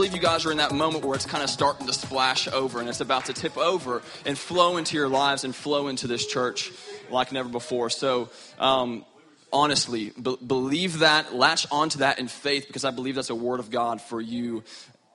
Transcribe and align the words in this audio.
Believe 0.00 0.14
you 0.14 0.22
guys 0.22 0.46
are 0.46 0.50
in 0.50 0.56
that 0.56 0.72
moment 0.72 1.04
where 1.04 1.14
it's 1.14 1.26
kind 1.26 1.44
of 1.44 1.50
starting 1.50 1.86
to 1.86 1.92
splash 1.92 2.48
over 2.48 2.80
and 2.80 2.88
it's 2.88 3.02
about 3.02 3.26
to 3.26 3.34
tip 3.34 3.58
over 3.58 4.00
and 4.24 4.38
flow 4.38 4.78
into 4.78 4.96
your 4.96 5.10
lives 5.10 5.44
and 5.44 5.54
flow 5.54 5.88
into 5.88 6.06
this 6.06 6.26
church 6.26 6.72
like 7.10 7.32
never 7.32 7.50
before. 7.50 7.90
So, 7.90 8.30
um, 8.58 9.04
honestly, 9.52 10.08
be- 10.08 10.38
believe 10.38 11.00
that, 11.00 11.34
latch 11.34 11.66
onto 11.70 11.98
that 11.98 12.18
in 12.18 12.28
faith 12.28 12.66
because 12.66 12.86
I 12.86 12.92
believe 12.92 13.14
that's 13.14 13.28
a 13.28 13.34
word 13.34 13.60
of 13.60 13.70
God 13.70 14.00
for 14.00 14.22
you 14.22 14.64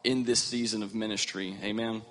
in 0.03 0.23
this 0.23 0.39
season 0.39 0.83
of 0.83 0.93
ministry. 0.93 1.57
Amen. 1.63 2.03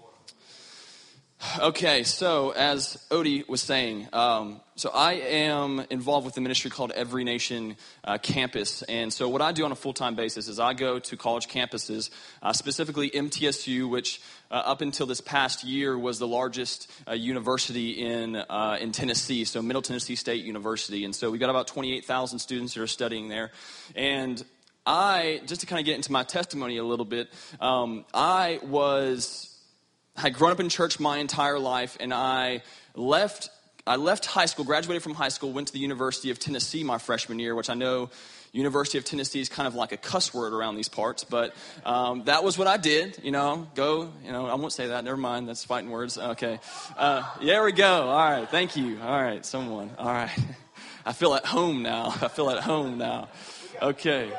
Okay, 1.60 2.04
so 2.04 2.50
as 2.50 2.96
Odie 3.10 3.46
was 3.46 3.60
saying, 3.60 4.08
um, 4.12 4.60
so 4.76 4.90
I 4.92 5.12
am 5.12 5.84
involved 5.90 6.24
with 6.24 6.34
the 6.34 6.40
ministry 6.40 6.70
called 6.70 6.90
Every 6.90 7.22
Nation 7.22 7.76
uh, 8.02 8.18
Campus. 8.18 8.82
And 8.82 9.12
so 9.12 9.28
what 9.28 9.42
I 9.42 9.52
do 9.52 9.64
on 9.64 9.70
a 9.70 9.76
full 9.76 9.92
time 9.92 10.14
basis 10.14 10.48
is 10.48 10.58
I 10.58 10.72
go 10.72 10.98
to 10.98 11.16
college 11.16 11.46
campuses, 11.46 12.10
uh, 12.42 12.52
specifically 12.54 13.10
MTSU, 13.10 13.88
which 13.88 14.20
uh, 14.50 14.54
up 14.54 14.80
until 14.80 15.06
this 15.06 15.20
past 15.20 15.64
year 15.64 15.96
was 15.98 16.18
the 16.18 16.26
largest 16.26 16.90
uh, 17.06 17.12
university 17.12 17.90
in, 17.90 18.36
uh, 18.36 18.78
in 18.80 18.90
Tennessee, 18.90 19.44
so 19.44 19.60
Middle 19.60 19.82
Tennessee 19.82 20.16
State 20.16 20.44
University. 20.44 21.04
And 21.04 21.14
so 21.14 21.30
we've 21.30 21.40
got 21.40 21.50
about 21.50 21.68
28,000 21.68 22.38
students 22.38 22.74
that 22.74 22.82
are 22.82 22.86
studying 22.86 23.28
there. 23.28 23.52
And 23.94 24.42
I, 24.86 25.42
just 25.46 25.60
to 25.60 25.66
kind 25.66 25.78
of 25.78 25.86
get 25.86 25.94
into 25.94 26.10
my 26.10 26.24
testimony 26.24 26.78
a 26.78 26.84
little 26.84 27.04
bit, 27.04 27.28
um, 27.60 28.06
I 28.12 28.60
was 28.64 29.53
I 30.16 30.22
had 30.22 30.34
grown 30.34 30.52
up 30.52 30.60
in 30.60 30.68
church 30.68 31.00
my 31.00 31.18
entire 31.18 31.58
life, 31.58 31.96
and 32.00 32.14
I 32.14 32.62
left. 32.94 33.50
I 33.86 33.96
left 33.96 34.24
high 34.24 34.46
school, 34.46 34.64
graduated 34.64 35.02
from 35.02 35.12
high 35.12 35.28
school, 35.28 35.52
went 35.52 35.66
to 35.66 35.72
the 35.74 35.78
University 35.78 36.30
of 36.30 36.38
Tennessee 36.38 36.82
my 36.82 36.96
freshman 36.96 37.38
year, 37.38 37.54
which 37.54 37.68
I 37.68 37.74
know 37.74 38.08
University 38.54 38.96
of 38.98 39.04
Tennessee 39.04 39.40
is 39.40 39.48
kind 39.48 39.66
of 39.66 39.74
like 39.74 39.90
a 39.90 39.96
cuss 39.96 40.32
word 40.32 40.52
around 40.52 40.76
these 40.76 40.88
parts, 40.88 41.24
but 41.24 41.52
um, 41.84 42.22
that 42.24 42.44
was 42.44 42.56
what 42.56 42.68
I 42.68 42.76
did. 42.76 43.18
You 43.22 43.32
know, 43.32 43.66
go. 43.74 44.12
You 44.24 44.30
know, 44.30 44.46
I 44.46 44.54
won't 44.54 44.72
say 44.72 44.86
that. 44.86 45.04
Never 45.04 45.16
mind. 45.16 45.48
That's 45.48 45.64
fighting 45.64 45.90
words. 45.90 46.16
Okay. 46.16 46.60
Uh, 46.96 47.28
there 47.42 47.64
we 47.64 47.72
go. 47.72 48.08
All 48.08 48.30
right. 48.30 48.48
Thank 48.48 48.76
you. 48.76 49.00
All 49.02 49.20
right. 49.20 49.44
Someone. 49.44 49.90
All 49.98 50.06
right. 50.06 50.30
I 51.04 51.12
feel 51.12 51.34
at 51.34 51.44
home 51.44 51.82
now. 51.82 52.06
I 52.22 52.28
feel 52.28 52.48
at 52.48 52.62
home 52.62 52.96
now. 52.96 53.28
Okay. 53.82 54.32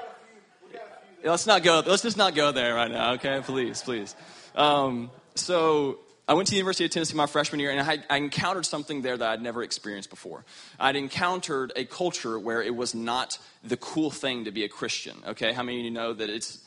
Let's 1.24 1.46
not 1.46 1.62
go. 1.62 1.84
Let's 1.86 2.04
just 2.04 2.18
not 2.18 2.36
go 2.36 2.54
there 2.54 2.74
right 2.74 2.90
now. 2.90 3.14
Okay. 3.14 3.42
Please, 3.44 3.82
please. 3.82 4.16
Um, 4.56 5.12
so 5.36 6.00
I 6.28 6.34
went 6.34 6.48
to 6.48 6.52
the 6.52 6.58
University 6.58 6.86
of 6.86 6.92
Tennessee 6.92 7.16
my 7.16 7.28
freshman 7.28 7.60
year, 7.60 7.72
and 7.72 7.80
I, 7.80 8.00
I, 8.10 8.18
encountered 8.18 8.66
something 8.66 9.04
there 9.04 9.16
that 9.16 9.30
I'd 9.30 9.42
never 9.44 9.62
experienced 9.62 10.10
before. 10.10 10.44
I'd 10.80 10.96
encountered 10.96 11.72
a 11.76 11.86
culture 11.86 12.40
where 12.40 12.64
it 12.64 12.76
was 12.76 12.96
not 12.96 13.38
the 13.64 13.78
cool 13.78 14.10
thing 14.10 14.46
to 14.46 14.52
be 14.52 14.64
a 14.64 14.70
Christian. 14.70 15.18
Okay, 15.28 15.54
how 15.54 15.62
many 15.62 15.80
of 15.80 15.86
you 15.86 15.92
know 15.92 16.14
that 16.14 16.30
it's 16.30 16.60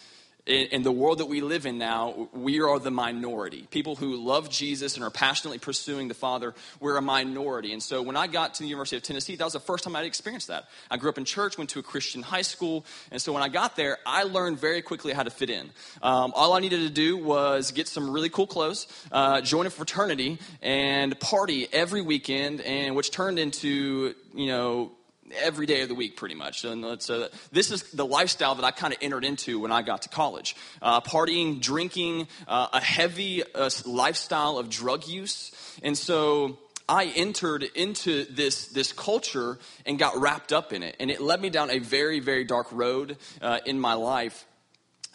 in, 0.48 0.82
the 0.82 0.92
world 0.92 1.18
that 1.18 1.26
we 1.26 1.40
live 1.40 1.66
in 1.66 1.76
now, 1.78 2.28
we 2.32 2.60
are 2.60 2.78
the 2.78 2.90
minority. 2.90 3.66
People 3.70 3.96
who 3.96 4.16
love 4.16 4.48
Jesus 4.48 4.96
and 4.96 5.04
are 5.04 5.10
passionately 5.10 5.58
pursuing 5.58 6.08
the 6.08 6.14
Father, 6.14 6.54
we're 6.80 6.96
a 6.96 7.02
minority. 7.02 7.72
And 7.72 7.82
so 7.82 8.00
when 8.00 8.16
I 8.16 8.26
got 8.26 8.54
to 8.54 8.62
the 8.62 8.68
University 8.68 8.96
of 8.96 9.02
Tennessee, 9.02 9.36
that 9.36 9.44
was 9.44 9.52
the 9.52 9.60
first 9.60 9.84
time 9.84 9.94
I'd 9.94 10.06
experienced 10.06 10.48
that. 10.48 10.68
I 10.90 10.96
grew 10.96 11.10
up 11.10 11.18
in 11.18 11.24
church, 11.24 11.58
went 11.58 11.70
to 11.70 11.78
a 11.78 11.82
Christian 11.82 12.22
high 12.22 12.42
school, 12.42 12.86
and 13.10 13.20
so 13.20 13.32
when 13.32 13.42
I 13.42 13.48
got 13.48 13.76
there, 13.76 13.98
I 14.06 14.22
learned 14.22 14.58
very 14.58 14.80
quickly 14.80 15.12
how 15.12 15.22
to 15.22 15.30
fit 15.30 15.50
in. 15.50 15.70
Um, 16.02 16.32
all 16.34 16.54
I 16.54 16.60
needed 16.60 16.80
to 16.80 16.90
do 16.90 17.16
was 17.18 17.72
get 17.72 17.86
some 17.86 18.10
really 18.10 18.30
cool 18.30 18.46
clothes, 18.46 18.86
uh, 19.12 19.42
join 19.42 19.66
a 19.66 19.70
fraternity, 19.70 20.38
and 20.62 21.18
party 21.20 21.68
every 21.72 22.00
weekend, 22.00 22.62
and 22.62 22.96
which 22.96 23.10
turned 23.10 23.38
into, 23.38 24.14
you 24.34 24.46
know, 24.46 24.92
every 25.36 25.66
day 25.66 25.82
of 25.82 25.88
the 25.88 25.94
week, 25.94 26.16
pretty 26.16 26.34
much. 26.34 26.64
And 26.64 27.00
so 27.00 27.28
this 27.52 27.70
is 27.70 27.82
the 27.92 28.06
lifestyle 28.06 28.54
that 28.56 28.64
I 28.64 28.70
kind 28.70 28.92
of 28.92 28.98
entered 29.02 29.24
into 29.24 29.60
when 29.60 29.72
I 29.72 29.82
got 29.82 30.02
to 30.02 30.08
college. 30.08 30.56
Uh, 30.80 31.00
partying, 31.00 31.60
drinking, 31.60 32.28
uh, 32.46 32.68
a 32.72 32.80
heavy 32.80 33.42
uh, 33.54 33.70
lifestyle 33.84 34.58
of 34.58 34.70
drug 34.70 35.06
use. 35.06 35.52
And 35.82 35.96
so 35.96 36.58
I 36.88 37.06
entered 37.06 37.62
into 37.62 38.24
this, 38.24 38.68
this 38.68 38.92
culture 38.92 39.58
and 39.84 39.98
got 39.98 40.16
wrapped 40.16 40.52
up 40.52 40.72
in 40.72 40.82
it. 40.82 40.96
And 40.98 41.10
it 41.10 41.20
led 41.20 41.40
me 41.40 41.50
down 41.50 41.70
a 41.70 41.78
very, 41.78 42.20
very 42.20 42.44
dark 42.44 42.68
road 42.72 43.18
uh, 43.42 43.58
in 43.66 43.78
my 43.78 43.94
life. 43.94 44.46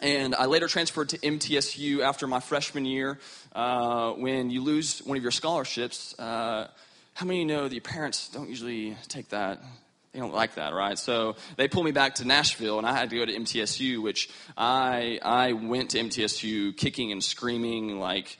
And 0.00 0.34
I 0.34 0.46
later 0.46 0.68
transferred 0.68 1.08
to 1.10 1.18
MTSU 1.18 2.00
after 2.00 2.26
my 2.26 2.40
freshman 2.40 2.84
year. 2.84 3.18
Uh, 3.52 4.12
when 4.12 4.50
you 4.50 4.60
lose 4.60 5.00
one 5.00 5.16
of 5.16 5.22
your 5.22 5.32
scholarships, 5.32 6.14
uh, 6.18 6.68
how 7.14 7.26
many 7.26 7.42
of 7.42 7.48
you 7.48 7.56
know 7.56 7.68
that 7.68 7.74
your 7.74 7.82
parents 7.82 8.28
don't 8.28 8.48
usually 8.48 8.96
take 9.08 9.30
that 9.30 9.62
they 10.14 10.20
don't 10.20 10.32
like 10.32 10.54
that, 10.54 10.72
right? 10.72 10.96
So 10.96 11.34
they 11.56 11.66
pulled 11.66 11.84
me 11.84 11.90
back 11.90 12.16
to 12.16 12.24
Nashville, 12.24 12.78
and 12.78 12.86
I 12.86 12.96
had 12.96 13.10
to 13.10 13.16
go 13.16 13.26
to 13.26 13.32
MTSU, 13.32 14.00
which 14.00 14.30
I 14.56 15.18
I 15.20 15.52
went 15.52 15.90
to 15.90 15.98
MTSU 15.98 16.76
kicking 16.76 17.10
and 17.10 17.22
screaming 17.22 17.98
like 17.98 18.38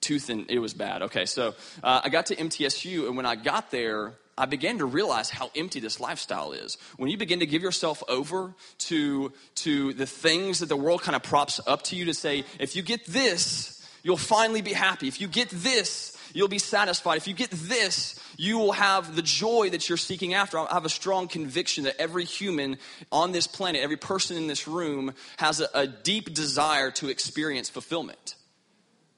tooth 0.00 0.30
and 0.30 0.50
it 0.50 0.58
was 0.58 0.72
bad. 0.74 1.02
Okay, 1.02 1.26
so 1.26 1.54
uh, 1.82 2.00
I 2.02 2.08
got 2.08 2.26
to 2.26 2.36
MTSU, 2.36 3.06
and 3.06 3.16
when 3.16 3.26
I 3.26 3.36
got 3.36 3.70
there, 3.70 4.14
I 4.38 4.46
began 4.46 4.78
to 4.78 4.86
realize 4.86 5.28
how 5.28 5.50
empty 5.54 5.80
this 5.80 6.00
lifestyle 6.00 6.52
is. 6.52 6.78
When 6.96 7.10
you 7.10 7.18
begin 7.18 7.40
to 7.40 7.46
give 7.46 7.62
yourself 7.62 8.02
over 8.08 8.54
to 8.88 9.32
to 9.56 9.92
the 9.92 10.06
things 10.06 10.60
that 10.60 10.70
the 10.70 10.76
world 10.76 11.02
kind 11.02 11.14
of 11.14 11.22
props 11.22 11.60
up 11.66 11.82
to 11.84 11.96
you 11.96 12.06
to 12.06 12.14
say, 12.14 12.44
if 12.58 12.74
you 12.74 12.82
get 12.82 13.04
this, 13.04 13.86
you'll 14.02 14.16
finally 14.16 14.62
be 14.62 14.72
happy. 14.72 15.08
If 15.08 15.20
you 15.20 15.28
get 15.28 15.50
this, 15.50 16.16
you'll 16.32 16.48
be 16.48 16.58
satisfied. 16.58 17.18
If 17.18 17.28
you 17.28 17.34
get 17.34 17.50
this, 17.50 18.18
you 18.36 18.58
will 18.58 18.72
have 18.72 19.14
the 19.16 19.22
joy 19.22 19.70
that 19.70 19.88
you're 19.88 19.98
seeking 19.98 20.34
after. 20.34 20.58
I 20.58 20.72
have 20.72 20.84
a 20.84 20.90
strong 20.90 21.28
conviction 21.28 21.84
that 21.84 22.00
every 22.00 22.24
human 22.24 22.78
on 23.10 23.32
this 23.32 23.46
planet, 23.46 23.82
every 23.82 23.96
person 23.96 24.36
in 24.36 24.46
this 24.46 24.66
room, 24.66 25.14
has 25.36 25.60
a, 25.60 25.68
a 25.74 25.86
deep 25.86 26.34
desire 26.34 26.90
to 26.92 27.08
experience 27.08 27.68
fulfillment. 27.68 28.36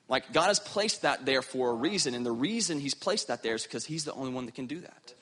Like 0.09 0.33
God 0.33 0.49
has 0.49 0.61
placed 0.61 1.03
that 1.03 1.25
there 1.25 1.43
for 1.43 1.71
a 1.71 1.75
reason, 1.75 2.15
and 2.15 2.25
the 2.27 2.33
reason 2.33 2.79
He's 2.79 2.95
placed 2.95 3.29
that 3.29 3.43
there 3.43 3.55
is 3.55 3.63
because 3.63 3.85
He's 3.85 4.05
the 4.05 4.13
only 4.13 4.33
one 4.33 4.47
that 4.47 4.55
can 4.55 4.67
do 4.67 4.81
that. 4.81 5.15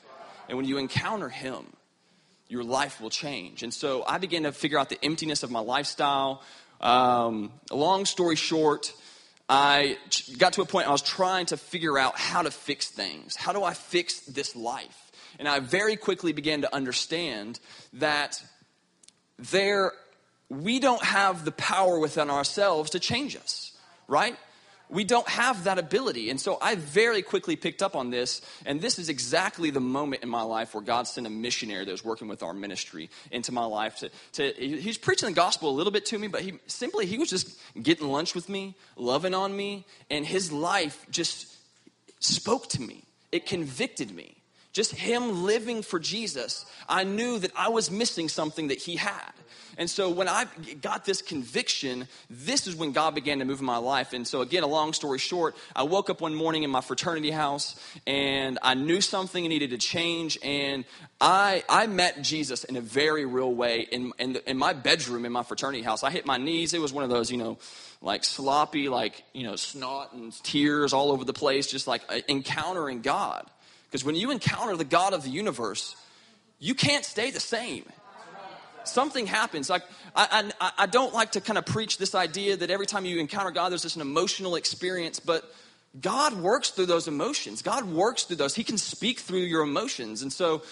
And 0.49 0.57
when 0.57 0.67
you 0.67 0.79
encounter 0.79 1.29
Him, 1.29 1.65
your 2.49 2.65
life 2.65 3.01
will 3.01 3.11
change. 3.11 3.63
And 3.63 3.73
so 3.73 4.05
I 4.07 4.19
began 4.19 4.43
to 4.43 4.53
figure 4.53 4.79
out 4.79 4.89
the 4.89 5.03
emptiness 5.03 5.43
of 5.43 5.51
my 5.51 5.61
lifestyle. 5.61 6.43
Um, 6.81 7.53
long 7.71 8.05
story 8.05 8.37
short, 8.37 8.93
I 9.55 9.99
got 10.39 10.55
to 10.55 10.63
a 10.63 10.65
point 10.65 10.89
I 10.89 10.93
was 10.93 11.03
trying 11.03 11.45
to 11.47 11.59
figure 11.59 11.99
out 11.99 12.19
how 12.19 12.41
to 12.41 12.51
fix 12.51 12.89
things. 12.89 13.37
How 13.37 13.53
do 13.53 13.63
I 13.63 13.75
fix 13.75 14.21
this 14.21 14.57
life? 14.57 15.13
And 15.39 15.47
I 15.47 15.61
very 15.61 15.97
quickly 15.97 16.33
began 16.33 16.63
to 16.63 16.75
understand 16.75 17.61
that 17.93 18.43
there 19.51 19.93
we 20.49 20.81
don't 20.81 21.03
have 21.03 21.45
the 21.45 21.53
power 21.53 21.99
within 21.99 22.31
ourselves 22.31 22.93
to 22.93 22.99
change 22.99 23.37
us, 23.37 23.77
right? 24.09 24.37
We 24.89 25.05
don't 25.05 25.29
have 25.29 25.65
that 25.65 25.79
ability. 25.79 26.31
And 26.31 26.41
so 26.41 26.59
I 26.61 26.75
very 26.75 27.23
quickly 27.23 27.57
picked 27.57 27.83
up 27.83 27.97
on 27.97 28.11
this. 28.11 28.43
And 28.67 28.81
this 28.81 28.99
is 28.99 29.09
exactly 29.09 29.71
the 29.71 29.81
moment 29.81 30.23
in 30.23 30.29
my 30.29 30.43
life 30.43 30.75
where 30.75 30.83
God 30.83 31.07
sent 31.07 31.27
a 31.27 31.31
missionary 31.31 31.85
that 31.85 31.91
was 31.91 32.05
working 32.05 32.29
with 32.29 32.43
our 32.43 32.53
ministry 32.53 33.09
into 33.31 33.53
my 33.53 33.65
life. 33.65 33.97
To, 33.97 34.11
to, 34.33 34.53
he 34.53 34.87
was 34.87 34.99
preaching 34.99 35.29
the 35.29 35.35
gospel 35.35 35.71
a 35.71 35.77
little 35.77 35.93
bit 35.93 36.07
to 36.07 36.19
me, 36.19 36.29
but 36.29 36.43
he 36.43 36.55
simply, 36.67 37.07
he 37.07 37.19
was 37.19 37.31
just 37.31 37.59
getting 37.81 38.09
lunch 38.09 38.35
with 38.35 38.49
me, 38.49 38.75
loving 38.97 39.35
on 39.35 39.57
me. 39.57 39.87
And 40.11 40.27
his 40.27 40.53
life 40.53 41.07
just 41.11 41.57
spoke 42.21 42.69
to 42.71 42.83
me. 42.83 43.05
It 43.31 43.47
convicted 43.47 44.15
me. 44.15 44.42
Just 44.73 44.93
him 44.95 45.45
living 45.45 45.83
for 45.83 45.99
Jesus, 45.99 46.65
I 46.89 47.05
knew 47.05 47.39
that 47.39 47.53
I 47.55 47.69
was 47.69 47.91
missing 47.91 48.29
something 48.29 48.69
that 48.69 48.79
he 48.79 48.97
had. 48.97 49.33
And 49.79 49.89
so 49.89 50.11
when 50.11 50.29
I 50.29 50.47
got 50.81 51.05
this 51.05 51.23
conviction, 51.23 52.07
this 52.29 52.67
is 52.67 52.77
when 52.77 52.93
God 52.93 53.15
began 53.15 53.39
to 53.39 53.45
move 53.45 53.61
in 53.61 53.67
my 53.67 53.79
life. 53.79 54.13
And 54.13 54.27
so, 54.27 54.43
again, 54.43 54.63
a 54.63 54.67
long 54.67 54.93
story 54.93 55.19
short, 55.19 55.57
I 55.75 55.85
woke 55.85 56.11
up 56.11 56.21
one 56.21 56.35
morning 56.35 56.63
in 56.63 56.71
my 56.71 56.83
fraternity 56.83 57.31
house 57.31 57.77
and 58.07 58.59
I 58.63 58.75
knew 58.75 59.01
something 59.01 59.43
needed 59.47 59.71
to 59.71 59.79
change. 59.79 60.39
And 60.43 60.85
I, 61.21 61.65
I 61.69 61.87
met 61.87 62.23
Jesus 62.23 62.65
in 62.65 62.77
a 62.77 62.81
very 62.83 63.25
real 63.25 63.53
way 63.55 63.87
in, 63.91 64.13
in, 64.19 64.35
the, 64.35 64.51
in 64.51 64.59
my 64.59 64.75
bedroom 64.75 65.25
in 65.25 65.33
my 65.33 65.43
fraternity 65.43 65.83
house. 65.83 66.03
I 66.03 66.11
hit 66.11 66.27
my 66.27 66.37
knees. 66.37 66.75
It 66.75 66.81
was 66.81 66.93
one 66.93 67.05
of 67.05 67.11
those, 67.11 67.31
you 67.31 67.39
know, 67.39 67.59
like 68.03 68.25
sloppy, 68.25 68.89
like, 68.89 69.23
you 69.33 69.45
know, 69.45 69.57
snot 69.57 70.13
and 70.13 70.33
tears 70.43 70.93
all 70.93 71.13
over 71.13 71.25
the 71.25 71.33
place, 71.33 71.67
just 71.67 71.87
like 71.87 72.03
uh, 72.11 72.21
encountering 72.29 73.01
God. 73.01 73.47
Because 73.93 74.05
when 74.05 74.17
you 74.17 74.33
encounter 74.33 74.75
the 74.75 74.85
God 74.85 75.13
of 75.13 75.23
the 75.23 75.31
universe, 75.31 75.95
you 76.59 76.75
can't 76.75 77.05
stay 77.05 77.31
the 77.31 77.41
same 77.41 77.85
something 78.85 79.27
happens. 79.27 79.71
Like 79.71 79.83
I, 80.15 80.51
I, 80.61 80.73
I 80.79 80.87
don't 80.87 81.15
like 81.15 81.33
to 81.33 81.41
kind 81.41 81.59
of 81.59 81.67
preach 81.67 81.99
this 81.99 82.15
idea 82.15 82.57
that 82.57 82.71
every 82.71 82.87
time 82.87 83.05
you 83.05 83.19
encounter 83.19 83.51
God, 83.51 83.71
there's 83.71 83.83
just 83.83 83.97
an 83.97 84.03
emotional 84.03 84.57
experience, 84.57 85.21
but 85.21 85.45
God 86.01 86.35
works 86.35 86.71
through 86.71 86.87
those 86.87 87.07
emotions. 87.07 87.61
God 87.61 87.85
works 87.85 88.25
through 88.25 88.37
those. 88.37 88.55
He 88.55 88.65
can 88.65 88.79
speak 88.79 89.21
through 89.21 89.41
your 89.41 89.63
emotions. 89.63 90.23
And 90.23 90.33
so 90.33 90.63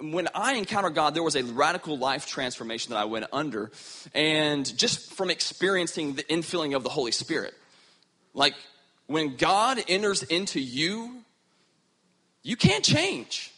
when 0.00 0.28
I 0.34 0.54
encountered 0.54 0.94
God, 0.94 1.14
there 1.14 1.22
was 1.22 1.36
a 1.36 1.44
radical 1.44 1.96
life 1.96 2.26
transformation 2.26 2.90
that 2.90 2.98
I 2.98 3.04
went 3.04 3.26
under. 3.32 3.70
And 4.12 4.76
just 4.76 5.12
from 5.12 5.30
experiencing 5.30 6.14
the 6.14 6.24
infilling 6.24 6.74
of 6.74 6.82
the 6.82 6.88
Holy 6.88 7.12
Spirit. 7.12 7.54
Like 8.34 8.54
when 9.06 9.36
God 9.36 9.82
enters 9.86 10.24
into 10.24 10.58
you, 10.58 11.22
you 12.46 12.56
can't 12.56 12.84
change. 12.84 13.52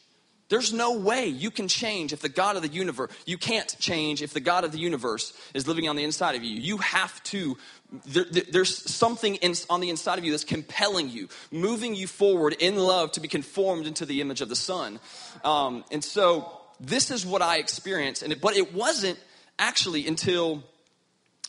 There's 0.48 0.72
no 0.72 0.98
way 0.98 1.26
you 1.26 1.50
can 1.50 1.68
change 1.68 2.14
if 2.14 2.20
the 2.20 2.30
God 2.30 2.56
of 2.56 2.62
the 2.62 2.68
universe, 2.68 3.12
you 3.26 3.36
can't 3.36 3.76
change 3.78 4.22
if 4.22 4.32
the 4.32 4.40
God 4.40 4.64
of 4.64 4.72
the 4.72 4.78
universe 4.78 5.34
is 5.52 5.68
living 5.68 5.90
on 5.90 5.96
the 5.96 6.04
inside 6.04 6.36
of 6.36 6.42
you. 6.42 6.58
You 6.58 6.78
have 6.78 7.22
to, 7.24 7.58
there, 8.06 8.24
there's 8.24 8.90
something 8.90 9.34
in, 9.36 9.52
on 9.68 9.80
the 9.80 9.90
inside 9.90 10.18
of 10.18 10.24
you 10.24 10.30
that's 10.30 10.44
compelling 10.44 11.10
you, 11.10 11.28
moving 11.52 11.94
you 11.94 12.06
forward 12.06 12.56
in 12.58 12.76
love 12.76 13.12
to 13.12 13.20
be 13.20 13.28
conformed 13.28 13.86
into 13.86 14.06
the 14.06 14.22
image 14.22 14.40
of 14.40 14.48
the 14.48 14.56
Son. 14.56 15.00
Um, 15.44 15.84
and 15.92 16.02
so 16.02 16.50
this 16.80 17.10
is 17.10 17.26
what 17.26 17.42
I 17.42 17.58
experienced. 17.58 18.22
And 18.22 18.32
it, 18.32 18.40
but 18.40 18.56
it 18.56 18.72
wasn't 18.72 19.18
actually 19.58 20.06
until 20.06 20.62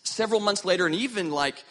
several 0.02 0.40
months 0.40 0.66
later 0.66 0.84
and 0.84 0.94
even 0.94 1.30
like 1.30 1.64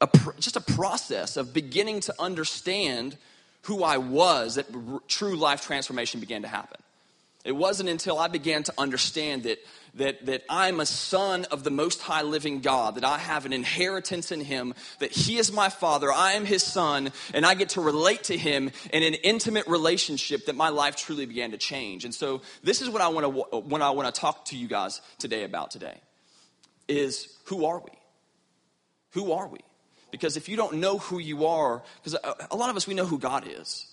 a, 0.00 0.08
just 0.40 0.56
a 0.56 0.62
process 0.62 1.36
of 1.36 1.52
beginning 1.52 2.00
to 2.00 2.14
understand 2.18 3.18
who 3.64 3.82
I 3.82 3.98
was 3.98 4.54
that 4.54 4.66
r- 4.74 5.00
true 5.08 5.36
life 5.36 5.62
transformation 5.62 6.20
began 6.20 6.42
to 6.42 6.48
happen. 6.48 6.80
It 7.44 7.52
wasn't 7.52 7.90
until 7.90 8.18
I 8.18 8.28
began 8.28 8.62
to 8.64 8.74
understand 8.78 9.42
that, 9.42 9.58
that, 9.94 10.24
that 10.24 10.44
I'm 10.48 10.80
a 10.80 10.86
son 10.86 11.44
of 11.50 11.62
the 11.62 11.70
most 11.70 12.00
high 12.00 12.22
living 12.22 12.60
God, 12.60 12.94
that 12.94 13.04
I 13.04 13.18
have 13.18 13.44
an 13.44 13.52
inheritance 13.52 14.32
in 14.32 14.40
Him, 14.40 14.72
that 14.98 15.12
He 15.12 15.36
is 15.36 15.52
my 15.52 15.68
Father, 15.68 16.10
I 16.10 16.32
am 16.32 16.46
His 16.46 16.62
Son, 16.62 17.12
and 17.34 17.44
I 17.44 17.52
get 17.52 17.70
to 17.70 17.82
relate 17.82 18.24
to 18.24 18.36
Him 18.36 18.70
in 18.92 19.02
an 19.02 19.12
intimate 19.14 19.66
relationship 19.66 20.46
that 20.46 20.56
my 20.56 20.70
life 20.70 20.96
truly 20.96 21.26
began 21.26 21.50
to 21.50 21.58
change. 21.58 22.06
And 22.06 22.14
so, 22.14 22.40
this 22.62 22.80
is 22.80 22.88
what 22.88 23.02
I 23.02 23.08
want 23.08 23.24
to, 23.24 23.58
what 23.58 23.82
I 23.82 23.90
want 23.90 24.12
to 24.12 24.18
talk 24.18 24.46
to 24.46 24.56
you 24.56 24.66
guys 24.66 25.02
today 25.18 25.44
about 25.44 25.70
today 25.70 25.98
is 26.88 27.28
who 27.44 27.66
are 27.66 27.78
we? 27.78 27.90
Who 29.10 29.32
are 29.32 29.48
we? 29.48 29.58
Because 30.14 30.36
if 30.36 30.48
you 30.48 30.56
don't 30.56 30.74
know 30.74 30.98
who 30.98 31.18
you 31.18 31.44
are, 31.46 31.82
because 31.96 32.14
uh, 32.14 32.34
a 32.52 32.54
lot 32.54 32.70
of 32.70 32.76
us, 32.76 32.86
we 32.86 32.94
know 32.94 33.04
who 33.04 33.18
God 33.18 33.48
is. 33.48 33.84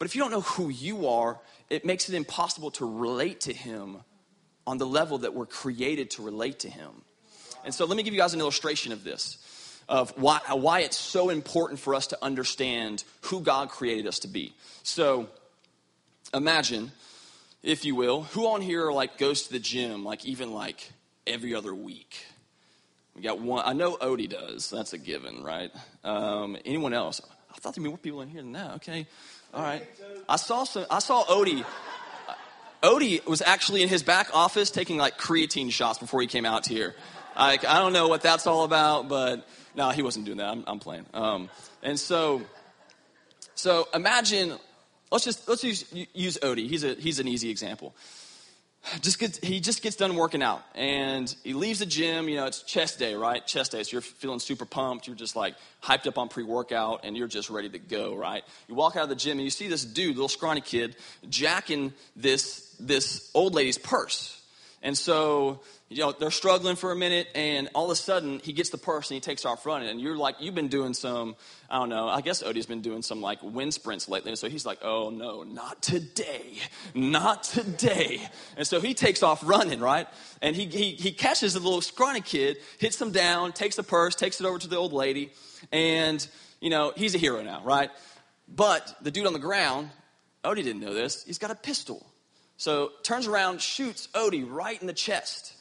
But 0.00 0.06
if 0.06 0.16
you 0.16 0.20
don't 0.20 0.32
know 0.32 0.40
who 0.40 0.68
you 0.68 1.06
are, 1.06 1.38
it 1.70 1.84
makes 1.84 2.08
it 2.08 2.16
impossible 2.16 2.72
to 2.72 2.84
relate 2.84 3.42
to 3.42 3.52
Him 3.52 3.98
on 4.66 4.78
the 4.78 4.84
level 4.84 5.18
that 5.18 5.32
we're 5.32 5.46
created 5.46 6.10
to 6.10 6.24
relate 6.24 6.58
to 6.58 6.68
Him. 6.68 6.90
And 7.64 7.72
so 7.72 7.84
let 7.84 7.96
me 7.96 8.02
give 8.02 8.12
you 8.12 8.18
guys 8.18 8.34
an 8.34 8.40
illustration 8.40 8.90
of 8.90 9.04
this, 9.04 9.38
of 9.88 10.10
why, 10.18 10.40
uh, 10.50 10.56
why 10.56 10.80
it's 10.80 10.96
so 10.96 11.30
important 11.30 11.78
for 11.78 11.94
us 11.94 12.08
to 12.08 12.18
understand 12.20 13.04
who 13.20 13.40
God 13.40 13.68
created 13.68 14.08
us 14.08 14.18
to 14.18 14.28
be. 14.28 14.56
So 14.82 15.28
imagine, 16.34 16.90
if 17.62 17.84
you 17.84 17.94
will, 17.94 18.22
who 18.22 18.48
on 18.48 18.60
here 18.60 18.90
like 18.90 19.18
goes 19.18 19.44
to 19.44 19.52
the 19.52 19.60
gym 19.60 20.02
like 20.02 20.24
even 20.24 20.52
like 20.52 20.90
every 21.28 21.54
other 21.54 21.72
week? 21.72 22.26
We 23.16 23.22
got 23.22 23.38
one. 23.38 23.62
I 23.64 23.72
know 23.72 23.96
Odie 23.96 24.28
does. 24.28 24.70
That's 24.70 24.92
a 24.92 24.98
given, 24.98 25.42
right? 25.42 25.70
Um, 26.02 26.56
anyone 26.64 26.92
else? 26.92 27.20
I 27.50 27.58
thought 27.58 27.74
there'd 27.74 27.84
be 27.84 27.88
more 27.88 27.98
people 27.98 28.22
in 28.22 28.28
here 28.28 28.42
than 28.42 28.52
that. 28.52 28.76
Okay, 28.76 29.06
all 29.52 29.62
right. 29.62 29.86
I 30.28 30.36
saw 30.36 30.64
some. 30.64 30.86
I 30.90 30.98
saw 30.98 31.24
Odie. 31.24 31.64
Odie 32.82 33.24
was 33.26 33.40
actually 33.40 33.82
in 33.82 33.88
his 33.88 34.02
back 34.02 34.28
office 34.34 34.70
taking 34.70 34.98
like 34.98 35.16
creatine 35.16 35.70
shots 35.70 35.98
before 35.98 36.20
he 36.20 36.26
came 36.26 36.44
out 36.44 36.66
here. 36.66 36.94
Like 37.36 37.64
I 37.64 37.78
don't 37.78 37.92
know 37.92 38.08
what 38.08 38.22
that's 38.22 38.46
all 38.46 38.64
about, 38.64 39.08
but 39.08 39.46
no, 39.74 39.90
he 39.90 40.02
wasn't 40.02 40.24
doing 40.26 40.38
that. 40.38 40.48
I'm, 40.48 40.64
I'm 40.66 40.80
playing. 40.80 41.06
Um, 41.14 41.50
and 41.82 41.98
so, 41.98 42.42
so 43.54 43.88
imagine. 43.94 44.54
Let's 45.12 45.24
just 45.24 45.48
let's 45.48 45.62
use 45.62 45.84
use 46.12 46.38
Odie. 46.38 46.68
He's 46.68 46.82
a 46.82 46.94
he's 46.94 47.20
an 47.20 47.28
easy 47.28 47.48
example 47.48 47.94
just 49.00 49.18
gets, 49.18 49.38
he 49.38 49.60
just 49.60 49.82
gets 49.82 49.96
done 49.96 50.14
working 50.16 50.42
out 50.42 50.62
and 50.74 51.34
he 51.42 51.54
leaves 51.54 51.78
the 51.78 51.86
gym 51.86 52.28
you 52.28 52.36
know 52.36 52.46
it's 52.46 52.62
chest 52.62 52.98
day 52.98 53.14
right? 53.14 53.46
Chest 53.46 53.72
day 53.72 53.82
so 53.82 53.92
you're 53.92 54.00
feeling 54.00 54.40
super 54.40 54.64
pumped 54.64 55.06
you're 55.06 55.16
just 55.16 55.36
like 55.36 55.54
hyped 55.82 56.06
up 56.06 56.18
on 56.18 56.28
pre-workout 56.28 57.00
and 57.04 57.16
you're 57.16 57.28
just 57.28 57.50
ready 57.50 57.68
to 57.68 57.78
go 57.78 58.14
right? 58.14 58.44
You 58.68 58.74
walk 58.74 58.96
out 58.96 59.04
of 59.04 59.08
the 59.08 59.16
gym 59.16 59.38
and 59.38 59.42
you 59.42 59.50
see 59.50 59.68
this 59.68 59.84
dude 59.84 60.16
little 60.16 60.28
scrawny 60.28 60.60
kid 60.60 60.96
jacking 61.28 61.92
this 62.16 62.74
this 62.80 63.30
old 63.34 63.54
lady's 63.54 63.78
purse 63.78 64.40
and 64.84 64.96
so 64.96 65.60
you 65.94 66.00
know, 66.00 66.10
they're 66.12 66.32
struggling 66.32 66.74
for 66.74 66.90
a 66.90 66.96
minute, 66.96 67.28
and 67.36 67.68
all 67.72 67.84
of 67.84 67.90
a 67.90 67.96
sudden 67.96 68.40
he 68.42 68.52
gets 68.52 68.70
the 68.70 68.78
purse 68.78 69.10
and 69.10 69.14
he 69.14 69.20
takes 69.20 69.44
off 69.44 69.64
running. 69.64 69.88
And 69.88 70.00
you're 70.00 70.16
like, 70.16 70.36
you've 70.40 70.54
been 70.54 70.68
doing 70.68 70.92
some, 70.92 71.36
I 71.70 71.78
don't 71.78 71.88
know, 71.88 72.08
I 72.08 72.20
guess 72.20 72.42
Odie's 72.42 72.66
been 72.66 72.80
doing 72.80 73.02
some 73.02 73.20
like 73.20 73.38
wind 73.42 73.74
sprints 73.74 74.08
lately. 74.08 74.30
And 74.30 74.38
so 74.38 74.48
he's 74.48 74.66
like, 74.66 74.78
oh 74.82 75.10
no, 75.10 75.44
not 75.44 75.82
today, 75.82 76.58
not 76.94 77.44
today. 77.44 78.26
And 78.56 78.66
so 78.66 78.80
he 78.80 78.94
takes 78.94 79.22
off 79.22 79.40
running, 79.46 79.78
right? 79.78 80.08
And 80.42 80.56
he, 80.56 80.66
he, 80.66 80.92
he 80.92 81.12
catches 81.12 81.54
the 81.54 81.60
little 81.60 81.80
scrawny 81.80 82.22
kid, 82.22 82.56
hits 82.78 83.00
him 83.00 83.12
down, 83.12 83.52
takes 83.52 83.76
the 83.76 83.84
purse, 83.84 84.16
takes 84.16 84.40
it 84.40 84.46
over 84.46 84.58
to 84.58 84.68
the 84.68 84.76
old 84.76 84.92
lady, 84.92 85.30
and, 85.70 86.26
you 86.60 86.70
know, 86.70 86.92
he's 86.96 87.14
a 87.14 87.18
hero 87.18 87.42
now, 87.42 87.62
right? 87.62 87.90
But 88.48 88.96
the 89.00 89.12
dude 89.12 89.26
on 89.26 89.32
the 89.32 89.38
ground, 89.38 89.90
Odie 90.42 90.64
didn't 90.64 90.80
know 90.80 90.92
this, 90.92 91.24
he's 91.24 91.38
got 91.38 91.52
a 91.52 91.54
pistol. 91.54 92.04
So 92.64 92.92
turns 93.02 93.26
around, 93.26 93.60
shoots 93.60 94.08
Odie 94.14 94.46
right 94.48 94.80
in 94.80 94.86
the 94.86 94.92
chest 94.92 95.54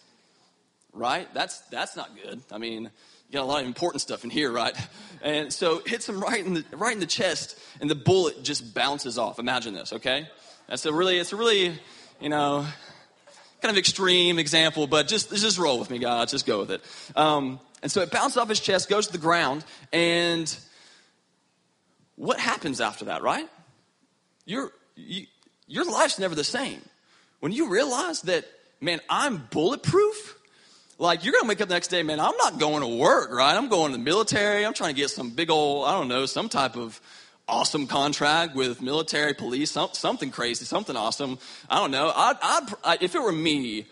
right? 0.94 1.32
That's, 1.34 1.60
that's 1.72 1.96
not 1.96 2.12
good. 2.22 2.42
I 2.52 2.58
mean, 2.58 2.84
you 2.84 3.34
got 3.34 3.44
a 3.44 3.46
lot 3.46 3.62
of 3.62 3.68
important 3.68 4.02
stuff 4.02 4.24
in 4.24 4.30
here, 4.30 4.52
right? 4.52 4.76
And 5.22 5.52
so 5.52 5.82
hits 5.86 6.08
him 6.08 6.20
right 6.20 6.46
in 6.46 6.54
the, 6.54 6.66
right 6.74 6.94
in 6.94 7.00
the 7.00 7.06
chest, 7.06 7.58
and 7.82 7.90
the 7.90 7.96
bullet 7.96 8.44
just 8.44 8.74
bounces 8.74 9.18
off. 9.18 9.40
Imagine 9.40 9.74
this, 9.74 9.94
okay? 9.94 10.30
That's 10.68 10.86
a 10.86 10.94
really, 10.94 11.18
it's 11.18 11.34
a 11.34 11.36
really, 11.36 11.74
you 12.22 12.30
know, 12.30 12.66
kind 13.62 13.72
of 13.72 13.78
extreme 13.78 14.40
example, 14.40 14.88
but 14.88 15.08
just, 15.08 15.30
just 15.32 15.58
roll 15.58 15.80
with 15.80 15.90
me, 15.90 15.98
guys. 15.98 16.32
Just 16.32 16.46
go 16.46 16.60
with 16.60 16.72
it. 16.72 16.82
Um, 17.16 17.60
and 17.82 17.92
so 17.92 18.02
it 18.02 18.12
bounces 18.12 18.38
off 18.38 18.50
his 18.50 18.60
chest, 18.60 18.90
goes 18.90 19.08
to 19.08 19.14
the 19.14 19.18
ground, 19.18 19.66
and 19.92 20.56
what 22.16 22.40
happens 22.40 22.80
after 22.82 23.06
that, 23.06 23.24
right? 23.24 23.50
Your, 24.46 24.72
you, 24.96 25.26
your 25.68 25.86
life's 25.86 26.20
never 26.20 26.36
the 26.36 26.44
same. 26.44 26.82
When 27.44 27.52
you 27.52 27.68
realize 27.68 28.22
that, 28.22 28.46
man, 28.80 29.02
I'm 29.10 29.50
bulletproof, 29.52 30.40
like, 30.98 31.26
you're 31.26 31.34
to 31.42 31.46
wake 31.46 31.60
up 31.60 31.68
the 31.68 31.74
next 31.74 31.90
day, 31.90 32.02
man, 32.02 32.22
I'm 32.22 32.38
not 32.38 32.58
going 32.58 32.80
to 32.80 32.88
work, 32.88 33.34
right? 33.34 33.54
I'm 33.54 33.68
going 33.68 33.92
to 33.92 33.98
the 33.98 34.02
military. 34.02 34.66
I'm 34.66 34.74
trying 34.74 34.96
to 34.96 35.02
get 35.02 35.10
some 35.10 35.32
big 35.32 35.52
old, 35.52 35.86
I 35.86 35.92
don't 35.92 36.08
know, 36.08 36.26
some 36.26 36.48
type 36.48 36.78
of 36.78 37.02
awesome 37.46 37.86
contract 37.86 38.56
with 38.56 38.82
military 38.82 39.34
police, 39.34 39.72
some, 39.72 39.90
something 39.92 40.32
crazy, 40.32 40.64
something 40.64 40.96
awesome. 40.96 41.38
I 41.70 41.80
don't 41.80 41.92
know. 41.92 42.14
I'd, 42.16 42.38
I, 42.82 42.98
if 43.02 43.14
it 43.14 43.22
were 43.22 43.34
me, 43.34 43.88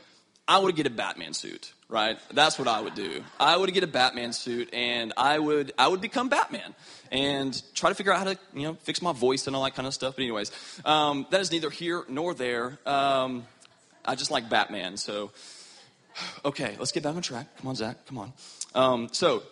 I 0.48 0.58
would 0.58 0.78
get 0.78 0.88
a 0.88 0.90
Batman 0.90 1.34
suit, 1.34 1.74
right? 1.92 2.18
That's 2.34 2.58
what 2.58 2.70
I 2.70 2.80
would 2.80 2.96
do. 2.96 3.22
I 3.40 3.56
would 3.56 3.72
get 3.74 3.84
a 3.84 3.88
Batman 3.88 4.32
suit 4.32 4.70
and 4.74 5.12
I 5.18 5.38
would, 5.38 5.74
I 5.78 5.90
would 5.90 6.00
become 6.00 6.30
Batman 6.30 6.74
and 7.12 7.62
try 7.76 7.90
to 7.90 7.96
figure 7.96 8.14
out 8.14 8.20
how 8.20 8.34
to, 8.34 8.40
you 8.56 8.64
know, 8.64 8.76
fix 8.76 9.02
my 9.02 9.12
voice 9.12 9.46
and 9.46 9.56
all 9.56 9.64
that 9.66 9.76
kind 9.76 9.86
of 9.86 9.94
stuff. 9.94 10.16
But 10.16 10.24
anyways, 10.24 10.52
um, 10.86 11.28
that 11.30 11.42
is 11.42 11.52
neither 11.52 11.70
here 11.70 12.04
nor 12.08 12.34
there. 12.34 12.80
Um, 12.86 13.46
I 14.06 14.16
just 14.16 14.32
like 14.32 14.50
Batman, 14.50 14.96
so 14.96 15.32
okay, 16.46 16.76
let's 16.80 16.94
get 16.94 17.04
back 17.04 17.16
on 17.16 17.22
track. 17.22 17.48
Come 17.58 17.68
on, 17.68 17.76
Zach, 17.76 18.06
come 18.08 18.18
on. 18.18 18.34
Um, 18.74 19.10
so, 19.12 19.44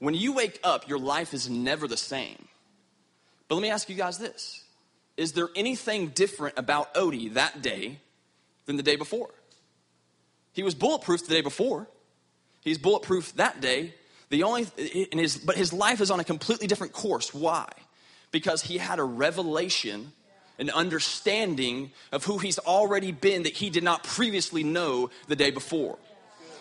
when 0.00 0.14
you 0.14 0.32
wake 0.32 0.58
up, 0.64 0.88
your 0.88 0.98
life 0.98 1.32
is 1.32 1.48
never 1.48 1.86
the 1.86 1.96
same. 1.96 2.48
But 3.46 3.54
let 3.54 3.62
me 3.62 3.70
ask 3.70 3.88
you 3.88 3.94
guys 3.94 4.18
this 4.18 4.64
Is 5.16 5.32
there 5.32 5.48
anything 5.54 6.08
different 6.08 6.58
about 6.58 6.92
Odie 6.94 7.34
that 7.34 7.62
day 7.62 8.00
than 8.66 8.76
the 8.76 8.82
day 8.82 8.96
before? 8.96 9.30
He 10.54 10.62
was 10.62 10.74
bulletproof 10.74 11.26
the 11.26 11.34
day 11.34 11.42
before. 11.42 11.86
He's 12.62 12.78
bulletproof 12.78 13.34
that 13.36 13.60
day. 13.60 13.94
The 14.30 14.42
only, 14.44 14.66
in 14.78 15.18
his, 15.18 15.36
but 15.36 15.56
his 15.56 15.72
life 15.72 16.00
is 16.00 16.10
on 16.10 16.18
a 16.18 16.24
completely 16.24 16.66
different 16.66 16.94
course. 16.94 17.34
Why? 17.34 17.68
Because 18.30 18.62
he 18.62 18.78
had 18.78 18.98
a 18.98 19.04
revelation 19.04 20.12
an 20.58 20.70
understanding 20.70 21.90
of 22.12 22.24
who 22.24 22.38
he's 22.38 22.58
already 22.60 23.12
been 23.12 23.42
that 23.42 23.54
he 23.54 23.70
did 23.70 23.82
not 23.82 24.04
previously 24.04 24.62
know 24.62 25.10
the 25.26 25.36
day 25.36 25.50
before. 25.50 25.98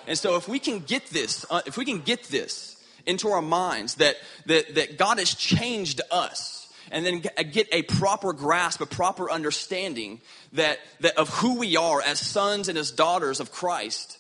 And 0.08 0.18
so 0.18 0.36
if 0.36 0.48
we 0.48 0.60
can 0.60 0.80
get 0.80 1.08
this, 1.08 1.46
uh, 1.50 1.62
if 1.66 1.78
we 1.78 1.86
can 1.86 2.02
get 2.02 2.24
this 2.24 2.84
into 3.06 3.30
our 3.30 3.42
minds 3.42 3.96
that, 3.96 4.16
that, 4.48 4.76
that 4.76 4.98
God 4.98 5.20
has 5.20 5.34
changed 5.34 6.02
us 6.12 6.63
and 6.92 7.06
then 7.06 7.24
uh, 7.38 7.44
get 7.44 7.68
a 7.72 7.82
proper 7.84 8.34
grasp, 8.34 8.82
a 8.82 8.86
proper 8.86 9.30
understanding 9.30 10.22
that, 10.54 10.80
that 11.00 11.18
of 11.18 11.30
who 11.30 11.60
we 11.60 11.78
are 11.78 12.02
as 12.02 12.20
sons 12.20 12.70
and 12.70 12.78
as 12.78 12.92
daughters 12.92 13.40
of 13.40 13.52
Christ, 13.52 14.20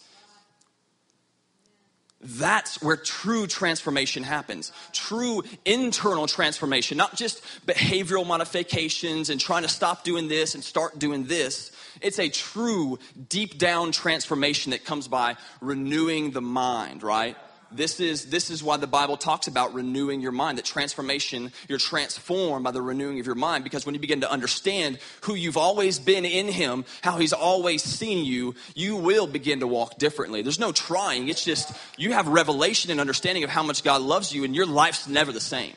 that's 2.23 2.81
where 2.81 2.95
true 2.95 3.47
transformation 3.47 4.23
happens. 4.23 4.71
True 4.93 5.43
internal 5.65 6.25
transformation, 6.25 6.97
not 6.97 7.15
just 7.15 7.43
behavioral 7.65 8.25
modifications 8.25 9.29
and 9.29 9.39
trying 9.39 9.63
to 9.63 9.69
stop 9.69 10.03
doing 10.03 10.29
this 10.29 10.55
and 10.55 10.63
start 10.63 10.97
doing 10.97 11.25
this. 11.25 11.71
It's 12.01 12.19
a 12.19 12.29
true 12.29 12.97
deep 13.27 13.57
down 13.57 13.91
transformation 13.91 14.71
that 14.71 14.85
comes 14.85 15.07
by 15.07 15.35
renewing 15.59 16.31
the 16.31 16.41
mind, 16.41 17.03
right? 17.03 17.35
This 17.75 17.99
is, 17.99 18.25
this 18.25 18.49
is 18.49 18.63
why 18.63 18.77
the 18.77 18.87
Bible 18.87 19.17
talks 19.17 19.47
about 19.47 19.73
renewing 19.73 20.21
your 20.21 20.31
mind, 20.31 20.57
that 20.57 20.65
transformation, 20.65 21.51
you're 21.67 21.77
transformed 21.77 22.63
by 22.63 22.71
the 22.71 22.81
renewing 22.81 23.19
of 23.19 23.25
your 23.25 23.35
mind. 23.35 23.63
Because 23.63 23.85
when 23.85 23.95
you 23.95 24.01
begin 24.01 24.21
to 24.21 24.31
understand 24.31 24.99
who 25.21 25.35
you've 25.35 25.57
always 25.57 25.99
been 25.99 26.25
in 26.25 26.47
Him, 26.47 26.85
how 27.01 27.17
He's 27.17 27.33
always 27.33 27.83
seen 27.83 28.25
you, 28.25 28.55
you 28.75 28.95
will 28.95 29.27
begin 29.27 29.59
to 29.59 29.67
walk 29.67 29.97
differently. 29.97 30.41
There's 30.41 30.59
no 30.59 30.71
trying. 30.71 31.29
It's 31.29 31.43
just 31.43 31.75
you 31.97 32.13
have 32.13 32.27
revelation 32.27 32.91
and 32.91 32.99
understanding 32.99 33.43
of 33.43 33.49
how 33.49 33.63
much 33.63 33.83
God 33.83 34.01
loves 34.01 34.33
you, 34.33 34.43
and 34.43 34.55
your 34.55 34.65
life's 34.65 35.07
never 35.07 35.31
the 35.31 35.41
same. 35.41 35.73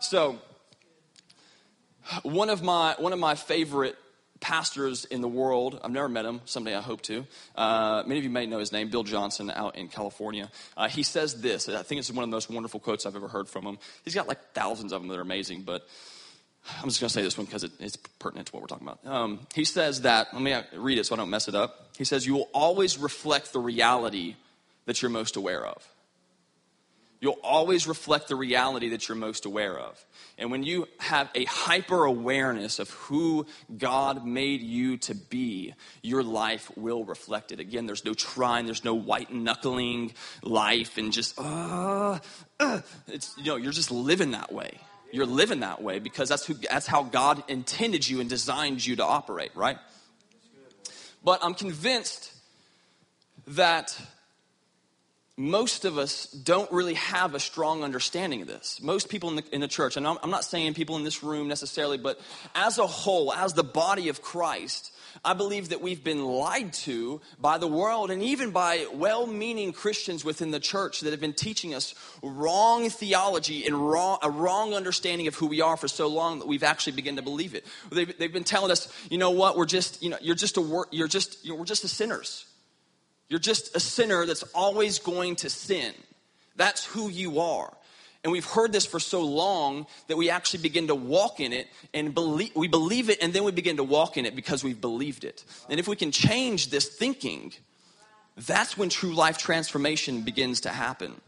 So, 0.00 0.38
one 2.22 2.50
of 2.50 2.62
my, 2.62 2.94
one 2.98 3.12
of 3.12 3.18
my 3.18 3.34
favorite 3.34 3.96
pastors 4.44 5.06
in 5.06 5.22
the 5.22 5.28
world. 5.28 5.80
I've 5.82 5.90
never 5.90 6.06
met 6.06 6.26
him. 6.26 6.42
Someday 6.44 6.76
I 6.76 6.82
hope 6.82 7.00
to. 7.02 7.26
Uh, 7.56 8.02
many 8.06 8.18
of 8.18 8.24
you 8.24 8.30
may 8.30 8.44
know 8.44 8.58
his 8.58 8.72
name, 8.72 8.90
Bill 8.90 9.02
Johnson, 9.02 9.50
out 9.50 9.76
in 9.76 9.88
California. 9.88 10.50
Uh, 10.76 10.86
he 10.86 11.02
says 11.02 11.40
this. 11.40 11.66
I 11.66 11.82
think 11.82 11.98
it's 11.98 12.10
one 12.10 12.24
of 12.24 12.28
the 12.28 12.36
most 12.36 12.50
wonderful 12.50 12.78
quotes 12.78 13.06
I've 13.06 13.16
ever 13.16 13.26
heard 13.26 13.48
from 13.48 13.64
him. 13.64 13.78
He's 14.04 14.14
got 14.14 14.28
like 14.28 14.52
thousands 14.52 14.92
of 14.92 15.00
them 15.00 15.08
that 15.08 15.16
are 15.16 15.22
amazing, 15.22 15.62
but 15.62 15.88
I'm 16.78 16.90
just 16.90 17.00
going 17.00 17.08
to 17.08 17.14
say 17.14 17.22
this 17.22 17.38
one 17.38 17.46
because 17.46 17.64
it, 17.64 17.72
it's 17.80 17.96
pertinent 18.18 18.48
to 18.48 18.52
what 18.52 18.60
we're 18.60 18.68
talking 18.68 18.86
about. 18.86 19.06
Um, 19.10 19.40
he 19.54 19.64
says 19.64 20.02
that, 20.02 20.34
let 20.34 20.42
me 20.42 20.54
read 20.78 20.98
it 20.98 21.06
so 21.06 21.14
I 21.14 21.18
don't 21.18 21.30
mess 21.30 21.48
it 21.48 21.54
up. 21.54 21.88
He 21.96 22.04
says, 22.04 22.26
You 22.26 22.34
will 22.34 22.50
always 22.52 22.98
reflect 22.98 23.54
the 23.54 23.60
reality 23.60 24.36
that 24.84 25.00
you're 25.00 25.10
most 25.10 25.36
aware 25.36 25.64
of. 25.64 25.88
You'll 27.24 27.40
always 27.42 27.86
reflect 27.86 28.28
the 28.28 28.36
reality 28.36 28.90
that 28.90 29.08
you're 29.08 29.16
most 29.16 29.46
aware 29.46 29.78
of. 29.78 30.04
And 30.36 30.50
when 30.50 30.62
you 30.62 30.86
have 30.98 31.30
a 31.34 31.46
hyper 31.46 32.04
awareness 32.04 32.78
of 32.78 32.90
who 32.90 33.46
God 33.78 34.26
made 34.26 34.60
you 34.60 34.98
to 34.98 35.14
be, 35.14 35.72
your 36.02 36.22
life 36.22 36.70
will 36.76 37.02
reflect 37.02 37.50
it. 37.50 37.60
Again, 37.60 37.86
there's 37.86 38.04
no 38.04 38.12
trying, 38.12 38.66
there's 38.66 38.84
no 38.84 38.92
white 38.92 39.32
knuckling 39.32 40.12
life 40.42 40.98
and 40.98 41.14
just, 41.14 41.38
uh, 41.38 42.18
uh. 42.60 42.80
It's, 43.06 43.34
you 43.38 43.44
know, 43.44 43.56
you're 43.56 43.72
just 43.72 43.90
living 43.90 44.32
that 44.32 44.52
way. 44.52 44.78
You're 45.10 45.24
living 45.24 45.60
that 45.60 45.80
way 45.80 46.00
because 46.00 46.28
that's, 46.28 46.44
who, 46.44 46.52
that's 46.52 46.86
how 46.86 47.04
God 47.04 47.42
intended 47.48 48.06
you 48.06 48.20
and 48.20 48.28
designed 48.28 48.84
you 48.84 48.96
to 48.96 49.04
operate, 49.04 49.52
right? 49.54 49.78
But 51.24 51.42
I'm 51.42 51.54
convinced 51.54 52.34
that 53.46 53.98
most 55.36 55.84
of 55.84 55.98
us 55.98 56.26
don't 56.26 56.70
really 56.70 56.94
have 56.94 57.34
a 57.34 57.40
strong 57.40 57.82
understanding 57.82 58.42
of 58.42 58.46
this. 58.46 58.80
Most 58.80 59.08
people 59.08 59.30
in 59.30 59.36
the, 59.36 59.44
in 59.52 59.60
the 59.60 59.68
church, 59.68 59.96
and 59.96 60.06
I'm, 60.06 60.16
I'm 60.22 60.30
not 60.30 60.44
saying 60.44 60.74
people 60.74 60.96
in 60.96 61.02
this 61.02 61.24
room 61.24 61.48
necessarily, 61.48 61.98
but 61.98 62.20
as 62.54 62.78
a 62.78 62.86
whole, 62.86 63.32
as 63.32 63.52
the 63.52 63.64
body 63.64 64.08
of 64.08 64.22
Christ, 64.22 64.92
I 65.24 65.34
believe 65.34 65.70
that 65.70 65.80
we've 65.80 66.02
been 66.02 66.24
lied 66.24 66.72
to 66.72 67.20
by 67.40 67.58
the 67.58 67.66
world 67.66 68.10
and 68.10 68.22
even 68.22 68.52
by 68.52 68.86
well 68.94 69.26
meaning 69.26 69.72
Christians 69.72 70.24
within 70.24 70.52
the 70.52 70.60
church 70.60 71.00
that 71.00 71.10
have 71.10 71.20
been 71.20 71.32
teaching 71.32 71.74
us 71.74 71.94
wrong 72.22 72.88
theology 72.88 73.66
and 73.66 73.76
wrong, 73.76 74.18
a 74.22 74.30
wrong 74.30 74.72
understanding 74.72 75.26
of 75.26 75.34
who 75.34 75.46
we 75.46 75.60
are 75.60 75.76
for 75.76 75.88
so 75.88 76.06
long 76.06 76.38
that 76.38 76.48
we've 76.48 76.64
actually 76.64 76.92
begun 76.94 77.16
to 77.16 77.22
believe 77.22 77.54
it. 77.54 77.64
They've, 77.90 78.16
they've 78.18 78.32
been 78.32 78.44
telling 78.44 78.70
us, 78.70 78.92
you 79.10 79.18
know 79.18 79.32
what, 79.32 79.56
we're 79.56 79.66
just, 79.66 80.02
you 80.02 80.10
know, 80.10 80.18
you're 80.20 80.36
just 80.36 80.56
a, 80.58 80.84
you're 80.92 81.08
just, 81.08 81.44
you 81.44 81.52
know, 81.52 81.58
we're 81.58 81.64
just 81.64 81.84
a 81.84 81.88
sinners. 81.88 82.46
You're 83.28 83.40
just 83.40 83.74
a 83.74 83.80
sinner 83.80 84.26
that's 84.26 84.42
always 84.54 84.98
going 84.98 85.36
to 85.36 85.50
sin. 85.50 85.94
That's 86.56 86.84
who 86.84 87.08
you 87.08 87.40
are. 87.40 87.72
And 88.22 88.32
we've 88.32 88.44
heard 88.44 88.72
this 88.72 88.86
for 88.86 88.98
so 88.98 89.20
long 89.20 89.86
that 90.08 90.16
we 90.16 90.30
actually 90.30 90.62
begin 90.62 90.86
to 90.86 90.94
walk 90.94 91.40
in 91.40 91.52
it 91.52 91.68
and 91.92 92.14
believe, 92.14 92.56
we 92.56 92.68
believe 92.68 93.10
it 93.10 93.18
and 93.20 93.34
then 93.34 93.44
we 93.44 93.52
begin 93.52 93.76
to 93.76 93.84
walk 93.84 94.16
in 94.16 94.24
it 94.24 94.34
because 94.34 94.64
we've 94.64 94.80
believed 94.80 95.24
it. 95.24 95.44
And 95.68 95.78
if 95.78 95.86
we 95.86 95.94
can 95.94 96.10
change 96.10 96.70
this 96.70 96.88
thinking, 96.88 97.52
that's 98.36 98.78
when 98.78 98.88
true 98.88 99.14
life 99.14 99.36
transformation 99.36 100.22
begins 100.22 100.62
to 100.62 100.70
happen. 100.70 101.20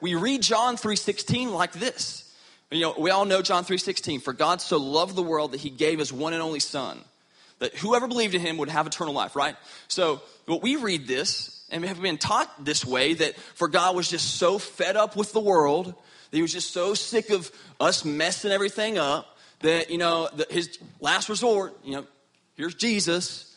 We 0.00 0.14
read 0.14 0.42
John 0.42 0.76
3:16 0.76 1.52
like 1.52 1.72
this. 1.72 2.32
You 2.70 2.80
know, 2.80 2.94
we 2.98 3.10
all 3.10 3.24
know 3.24 3.42
John 3.42 3.64
3:16, 3.64 4.20
for 4.20 4.32
God 4.32 4.60
so 4.60 4.76
loved 4.76 5.16
the 5.16 5.22
world 5.22 5.52
that 5.52 5.60
he 5.60 5.70
gave 5.70 5.98
his 5.98 6.12
one 6.12 6.32
and 6.34 6.42
only 6.42 6.60
son 6.60 7.00
that 7.64 7.74
whoever 7.76 8.06
believed 8.06 8.34
in 8.34 8.42
him 8.42 8.58
would 8.58 8.68
have 8.68 8.86
eternal 8.86 9.14
life, 9.14 9.34
right? 9.34 9.56
So, 9.88 10.20
what 10.44 10.62
we 10.62 10.76
read 10.76 11.06
this 11.06 11.64
and 11.70 11.80
we 11.80 11.88
have 11.88 12.00
been 12.00 12.18
taught 12.18 12.62
this 12.62 12.84
way 12.84 13.14
that 13.14 13.36
for 13.36 13.68
God 13.68 13.96
was 13.96 14.10
just 14.10 14.36
so 14.36 14.58
fed 14.58 14.96
up 14.96 15.16
with 15.16 15.32
the 15.32 15.40
world, 15.40 15.86
that 15.86 16.36
he 16.36 16.42
was 16.42 16.52
just 16.52 16.72
so 16.72 16.92
sick 16.92 17.30
of 17.30 17.50
us 17.80 18.04
messing 18.04 18.52
everything 18.52 18.98
up 18.98 19.38
that, 19.60 19.90
you 19.90 19.96
know, 19.96 20.28
the, 20.36 20.46
his 20.50 20.78
last 21.00 21.30
resort, 21.30 21.74
you 21.82 21.92
know, 21.92 22.06
here's 22.54 22.74
Jesus. 22.74 23.56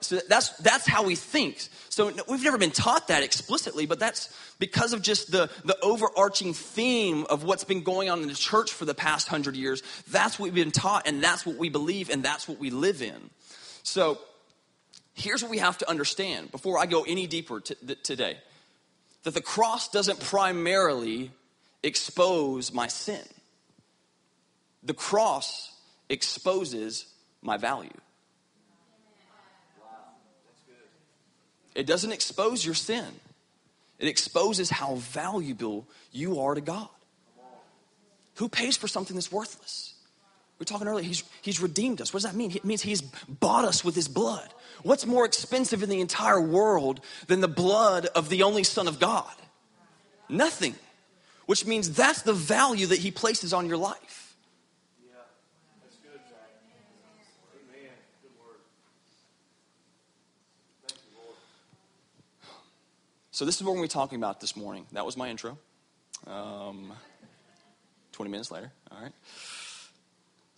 So 0.00 0.20
that's 0.28 0.50
that's 0.58 0.86
how 0.86 1.02
we 1.02 1.16
think. 1.16 1.58
So 1.88 2.12
we've 2.28 2.44
never 2.44 2.58
been 2.58 2.70
taught 2.70 3.08
that 3.08 3.24
explicitly, 3.24 3.86
but 3.86 3.98
that's 3.98 4.32
because 4.60 4.92
of 4.92 5.02
just 5.02 5.32
the, 5.32 5.50
the 5.64 5.76
overarching 5.82 6.54
theme 6.54 7.26
of 7.28 7.42
what's 7.42 7.64
been 7.64 7.82
going 7.82 8.08
on 8.08 8.22
in 8.22 8.28
the 8.28 8.34
church 8.34 8.72
for 8.72 8.84
the 8.84 8.94
past 8.94 9.26
hundred 9.26 9.56
years. 9.56 9.82
That's 10.08 10.38
what 10.38 10.44
we've 10.44 10.54
been 10.54 10.70
taught, 10.70 11.08
and 11.08 11.20
that's 11.20 11.44
what 11.44 11.56
we 11.56 11.70
believe, 11.70 12.08
and 12.08 12.22
that's 12.22 12.46
what 12.46 12.60
we 12.60 12.70
live 12.70 13.02
in. 13.02 13.30
So 13.88 14.18
here's 15.14 15.42
what 15.42 15.50
we 15.50 15.58
have 15.58 15.78
to 15.78 15.88
understand 15.88 16.52
before 16.52 16.78
I 16.78 16.84
go 16.84 17.04
any 17.04 17.26
deeper 17.26 17.60
t- 17.60 17.74
th- 17.74 18.02
today 18.02 18.36
that 19.22 19.32
the 19.32 19.40
cross 19.40 19.88
doesn't 19.88 20.20
primarily 20.20 21.30
expose 21.82 22.70
my 22.72 22.86
sin, 22.86 23.24
the 24.82 24.92
cross 24.92 25.72
exposes 26.10 27.06
my 27.40 27.56
value. 27.56 27.90
It 31.74 31.86
doesn't 31.86 32.12
expose 32.12 32.64
your 32.64 32.74
sin. 32.74 33.06
It 33.98 34.08
exposes 34.08 34.68
how 34.68 34.96
valuable 34.96 35.86
you 36.12 36.40
are 36.40 36.54
to 36.54 36.60
God. 36.60 36.88
Who 38.34 38.48
pays 38.48 38.76
for 38.76 38.86
something 38.86 39.14
that's 39.14 39.32
worthless? 39.32 39.94
We 40.58 40.62
were 40.62 40.66
talking 40.66 40.88
earlier, 40.88 41.04
he's, 41.04 41.22
he's 41.40 41.60
redeemed 41.60 42.00
us. 42.00 42.12
What 42.12 42.22
does 42.22 42.32
that 42.32 42.36
mean? 42.36 42.50
It 42.50 42.64
means 42.64 42.82
he's 42.82 43.00
bought 43.00 43.64
us 43.64 43.84
with 43.84 43.94
his 43.94 44.08
blood. 44.08 44.52
What's 44.82 45.06
more 45.06 45.24
expensive 45.24 45.84
in 45.84 45.88
the 45.88 46.00
entire 46.00 46.40
world 46.40 47.00
than 47.28 47.40
the 47.40 47.48
blood 47.48 48.06
of 48.06 48.28
the 48.28 48.42
only 48.42 48.64
Son 48.64 48.88
of 48.88 48.98
God? 48.98 49.32
Nothing. 50.28 50.74
Which 51.46 51.64
means 51.64 51.92
that's 51.92 52.22
the 52.22 52.32
value 52.32 52.86
that 52.86 52.98
he 52.98 53.12
places 53.12 53.52
on 53.52 53.66
your 53.66 53.76
life. 53.76 54.36
Yeah, 55.00 55.14
that's 55.82 55.96
good, 55.96 56.20
Amen. 57.70 57.90
Good 58.20 58.32
word. 58.44 58.58
So 63.30 63.44
this 63.44 63.56
is 63.56 63.62
what 63.62 63.76
we're 63.76 63.86
talking 63.86 64.18
about 64.18 64.40
this 64.40 64.56
morning. 64.56 64.86
That 64.90 65.06
was 65.06 65.16
my 65.16 65.30
intro. 65.30 65.56
Um, 66.26 66.92
20 68.12 68.30
minutes 68.32 68.50
later. 68.50 68.72
All 68.90 69.00
right. 69.00 69.12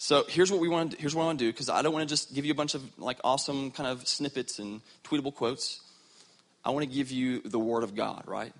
So 0.02 0.24
here's 0.26 0.50
what 0.50 0.62
we 0.62 0.68
want. 0.70 0.98
Here's 0.98 1.14
what 1.14 1.24
I 1.24 1.26
want 1.26 1.38
to 1.40 1.44
do 1.44 1.52
because 1.52 1.68
I 1.68 1.82
don't 1.82 1.92
want 1.92 2.08
to 2.08 2.10
just 2.10 2.32
give 2.34 2.46
you 2.46 2.52
a 2.52 2.54
bunch 2.54 2.74
of 2.74 2.82
like 2.98 3.18
awesome 3.22 3.70
kind 3.70 3.86
of 3.86 4.08
snippets 4.08 4.58
and 4.58 4.80
tweetable 5.04 5.34
quotes. 5.34 5.82
I 6.64 6.70
want 6.70 6.88
to 6.88 6.90
give 6.90 7.10
you 7.10 7.42
the 7.42 7.58
Word 7.58 7.82
of 7.82 7.94
God. 7.94 8.22
Right? 8.26 8.54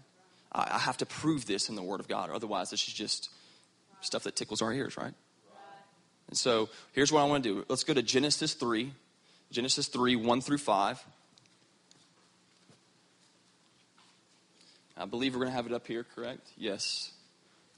I, 0.52 0.72
I 0.72 0.78
have 0.78 0.98
to 0.98 1.06
prove 1.06 1.46
this 1.46 1.70
in 1.70 1.76
the 1.76 1.82
Word 1.82 1.98
of 1.98 2.08
God, 2.08 2.28
otherwise 2.28 2.68
this 2.68 2.86
is 2.86 2.92
just 2.92 3.30
stuff 4.02 4.24
that 4.24 4.36
tickles 4.36 4.60
our 4.60 4.70
ears. 4.70 4.98
Right? 4.98 5.14
And 6.28 6.36
so 6.36 6.68
here's 6.92 7.10
what 7.10 7.22
I 7.22 7.24
want 7.24 7.42
to 7.42 7.54
do. 7.54 7.64
Let's 7.70 7.84
go 7.84 7.94
to 7.94 8.02
Genesis 8.02 8.52
three, 8.52 8.92
Genesis 9.50 9.88
three 9.88 10.16
one 10.16 10.42
through 10.42 10.58
five. 10.58 11.02
I 14.94 15.06
believe 15.06 15.32
we're 15.32 15.40
going 15.40 15.52
to 15.52 15.56
have 15.56 15.64
it 15.64 15.72
up 15.72 15.86
here. 15.86 16.04
Correct? 16.14 16.46
Yes, 16.58 17.12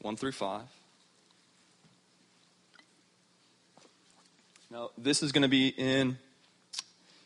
one 0.00 0.16
through 0.16 0.32
five. 0.32 0.66
Now, 4.72 4.88
this 4.96 5.22
is 5.22 5.32
going 5.32 5.42
to 5.42 5.48
be 5.48 5.68
in 5.68 6.16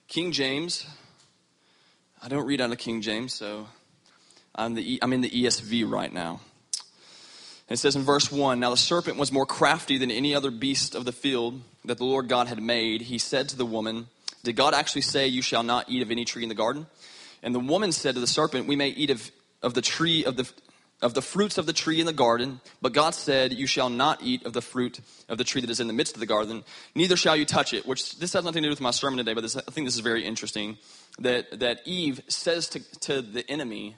King 0.09 0.33
James. 0.33 0.85
I 2.21 2.27
don't 2.27 2.45
read 2.45 2.61
out 2.61 2.73
of 2.73 2.79
King 2.79 3.03
James, 3.03 3.35
so 3.35 3.69
I'm, 4.53 4.75
the, 4.75 4.99
I'm 5.01 5.13
in 5.13 5.21
the 5.21 5.31
ESV 5.31 5.89
right 5.89 6.13
now. 6.13 6.41
It 7.69 7.77
says 7.77 7.95
in 7.95 8.03
verse 8.03 8.33
1 8.33 8.59
Now 8.59 8.71
the 8.71 8.77
serpent 8.77 9.17
was 9.17 9.31
more 9.31 9.47
crafty 9.47 9.97
than 9.97 10.11
any 10.11 10.35
other 10.35 10.51
beast 10.51 10.97
of 10.97 11.05
the 11.05 11.13
field 11.13 11.61
that 11.85 11.99
the 11.99 12.05
Lord 12.05 12.27
God 12.27 12.49
had 12.49 12.61
made. 12.61 13.03
He 13.03 13.17
said 13.17 13.49
to 13.51 13.57
the 13.57 13.65
woman, 13.65 14.09
Did 14.43 14.57
God 14.57 14.75
actually 14.75 15.03
say, 15.03 15.29
You 15.29 15.41
shall 15.41 15.63
not 15.63 15.89
eat 15.89 16.03
of 16.03 16.11
any 16.11 16.25
tree 16.25 16.43
in 16.43 16.49
the 16.49 16.57
garden? 16.57 16.89
And 17.45 17.55
the 17.55 17.61
woman 17.61 17.93
said 17.93 18.17
to 18.17 18.21
the 18.21 18.27
serpent, 18.27 18.67
We 18.67 18.75
may 18.75 18.89
eat 18.89 19.11
of, 19.11 19.31
of 19.63 19.75
the 19.75 19.83
tree 19.83 20.25
of 20.25 20.37
the 20.37 20.51
of 21.03 21.13
the 21.13 21.23
fruits 21.23 21.59
of 21.59 21.67
the 21.67 21.73
tree 21.73 22.01
in 22.01 22.07
the 22.07 22.13
garden, 22.13 22.61
but 22.81 22.95
God 22.95 23.15
said, 23.15 23.53
You 23.53 23.67
shall 23.67 23.91
not 23.91 24.23
eat 24.23 24.47
of 24.47 24.55
the 24.55 24.63
fruit 24.63 25.01
of 25.29 25.37
the 25.37 25.45
tree 25.45 25.61
that 25.61 25.71
is 25.71 25.81
in 25.81 25.89
the 25.89 25.93
midst 25.93 26.15
of 26.15 26.21
the 26.21 26.27
garden, 26.27 26.65
neither 26.95 27.17
shall 27.17 27.37
you 27.37 27.45
touch 27.45 27.75
it. 27.75 27.87
Which 27.87 28.19
this 28.19 28.33
has 28.33 28.45
nothing 28.45 28.63
to 28.63 28.69
do 28.69 28.71
with 28.71 28.81
my 28.81 28.93
sermon 28.93 29.19
today, 29.19 29.35
but 29.35 29.43
this, 29.43 29.57
I 29.57 29.61
think 29.61 29.87
this 29.87 29.95
is 29.95 30.01
very 30.01 30.25
interesting. 30.25 30.79
That, 31.19 31.61
that 31.61 31.81
Eve 31.85 32.21
says 32.29 32.69
to, 32.71 33.01
to 33.01 33.23
the 33.23 33.49
enemy 33.51 33.97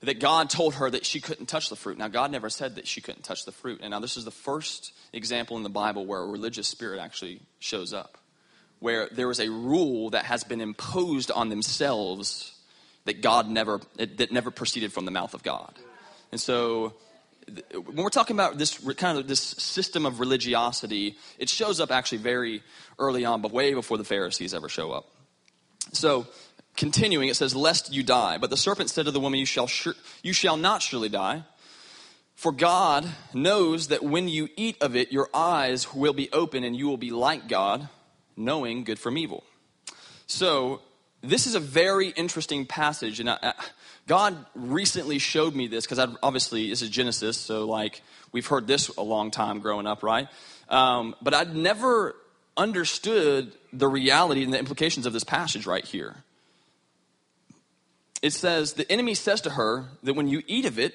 that 0.00 0.20
God 0.20 0.48
told 0.48 0.74
her 0.74 0.88
that 0.88 1.04
she 1.04 1.20
couldn't 1.20 1.46
touch 1.46 1.70
the 1.70 1.76
fruit. 1.76 1.98
Now, 1.98 2.08
God 2.08 2.30
never 2.30 2.48
said 2.48 2.76
that 2.76 2.86
she 2.86 3.00
couldn't 3.00 3.24
touch 3.24 3.44
the 3.44 3.52
fruit. 3.52 3.80
And 3.82 3.90
now, 3.90 4.00
this 4.00 4.16
is 4.16 4.24
the 4.24 4.30
first 4.30 4.92
example 5.12 5.56
in 5.56 5.62
the 5.62 5.68
Bible 5.68 6.06
where 6.06 6.20
a 6.20 6.26
religious 6.26 6.68
spirit 6.68 7.00
actually 7.00 7.40
shows 7.58 7.92
up, 7.92 8.16
where 8.78 9.08
there 9.10 9.28
was 9.28 9.40
a 9.40 9.50
rule 9.50 10.10
that 10.10 10.24
has 10.24 10.44
been 10.44 10.60
imposed 10.60 11.30
on 11.30 11.48
themselves 11.48 12.54
that 13.04 13.20
God 13.22 13.48
never, 13.48 13.80
that 13.96 14.30
never 14.30 14.50
proceeded 14.50 14.92
from 14.92 15.04
the 15.04 15.10
mouth 15.10 15.34
of 15.34 15.42
God. 15.42 15.74
And 16.32 16.40
so 16.40 16.94
when 17.72 17.96
we're 17.96 18.10
talking 18.10 18.36
about 18.36 18.58
this 18.58 18.78
kind 18.94 19.18
of 19.18 19.26
this 19.26 19.40
system 19.40 20.06
of 20.06 20.20
religiosity, 20.20 21.16
it 21.38 21.48
shows 21.48 21.80
up 21.80 21.90
actually 21.90 22.18
very 22.18 22.62
early 22.98 23.24
on, 23.24 23.40
but 23.40 23.52
way 23.52 23.74
before 23.74 23.96
the 23.98 24.04
Pharisees 24.04 24.54
ever 24.54 24.68
show 24.68 24.92
up. 24.92 25.06
So, 25.92 26.26
continuing, 26.76 27.28
it 27.28 27.36
says, 27.36 27.54
"Lest 27.54 27.92
you 27.92 28.02
die." 28.02 28.38
But 28.38 28.50
the 28.50 28.56
serpent 28.56 28.90
said 28.90 29.06
to 29.06 29.10
the 29.10 29.20
woman, 29.20 29.40
"You 29.40 29.46
shall 29.46 29.70
you 30.22 30.32
shall 30.32 30.56
not 30.56 30.82
surely 30.82 31.08
die." 31.08 31.44
For 32.34 32.52
God 32.52 33.08
knows 33.34 33.88
that 33.88 34.04
when 34.04 34.28
you 34.28 34.48
eat 34.56 34.76
of 34.80 34.94
it, 34.94 35.10
your 35.10 35.28
eyes 35.34 35.92
will 35.92 36.12
be 36.12 36.30
open 36.30 36.62
and 36.62 36.76
you 36.76 36.86
will 36.86 36.96
be 36.96 37.10
like 37.10 37.48
God, 37.48 37.88
knowing 38.36 38.84
good 38.84 38.98
from 39.00 39.18
evil. 39.18 39.42
So, 40.26 40.82
this 41.20 41.46
is 41.46 41.56
a 41.56 41.60
very 41.60 42.10
interesting 42.10 42.64
passage, 42.64 43.18
and 43.18 43.30
I, 43.30 43.54
God 44.08 44.44
recently 44.54 45.18
showed 45.18 45.54
me 45.54 45.68
this 45.68 45.86
because 45.86 45.98
obviously 46.22 46.70
this 46.70 46.80
is 46.80 46.88
Genesis, 46.88 47.36
so 47.36 47.66
like 47.66 48.02
we've 48.32 48.46
heard 48.46 48.66
this 48.66 48.88
a 48.88 49.02
long 49.02 49.30
time 49.30 49.60
growing 49.60 49.86
up, 49.86 50.02
right? 50.02 50.28
Um, 50.70 51.14
but 51.20 51.34
I'd 51.34 51.54
never 51.54 52.16
understood 52.56 53.52
the 53.72 53.86
reality 53.86 54.42
and 54.42 54.52
the 54.52 54.58
implications 54.58 55.04
of 55.04 55.12
this 55.12 55.24
passage 55.24 55.66
right 55.66 55.84
here. 55.84 56.16
It 58.22 58.32
says, 58.32 58.72
The 58.72 58.90
enemy 58.90 59.14
says 59.14 59.42
to 59.42 59.50
her 59.50 59.84
that 60.02 60.14
when 60.14 60.26
you 60.26 60.42
eat 60.46 60.64
of 60.64 60.78
it, 60.78 60.94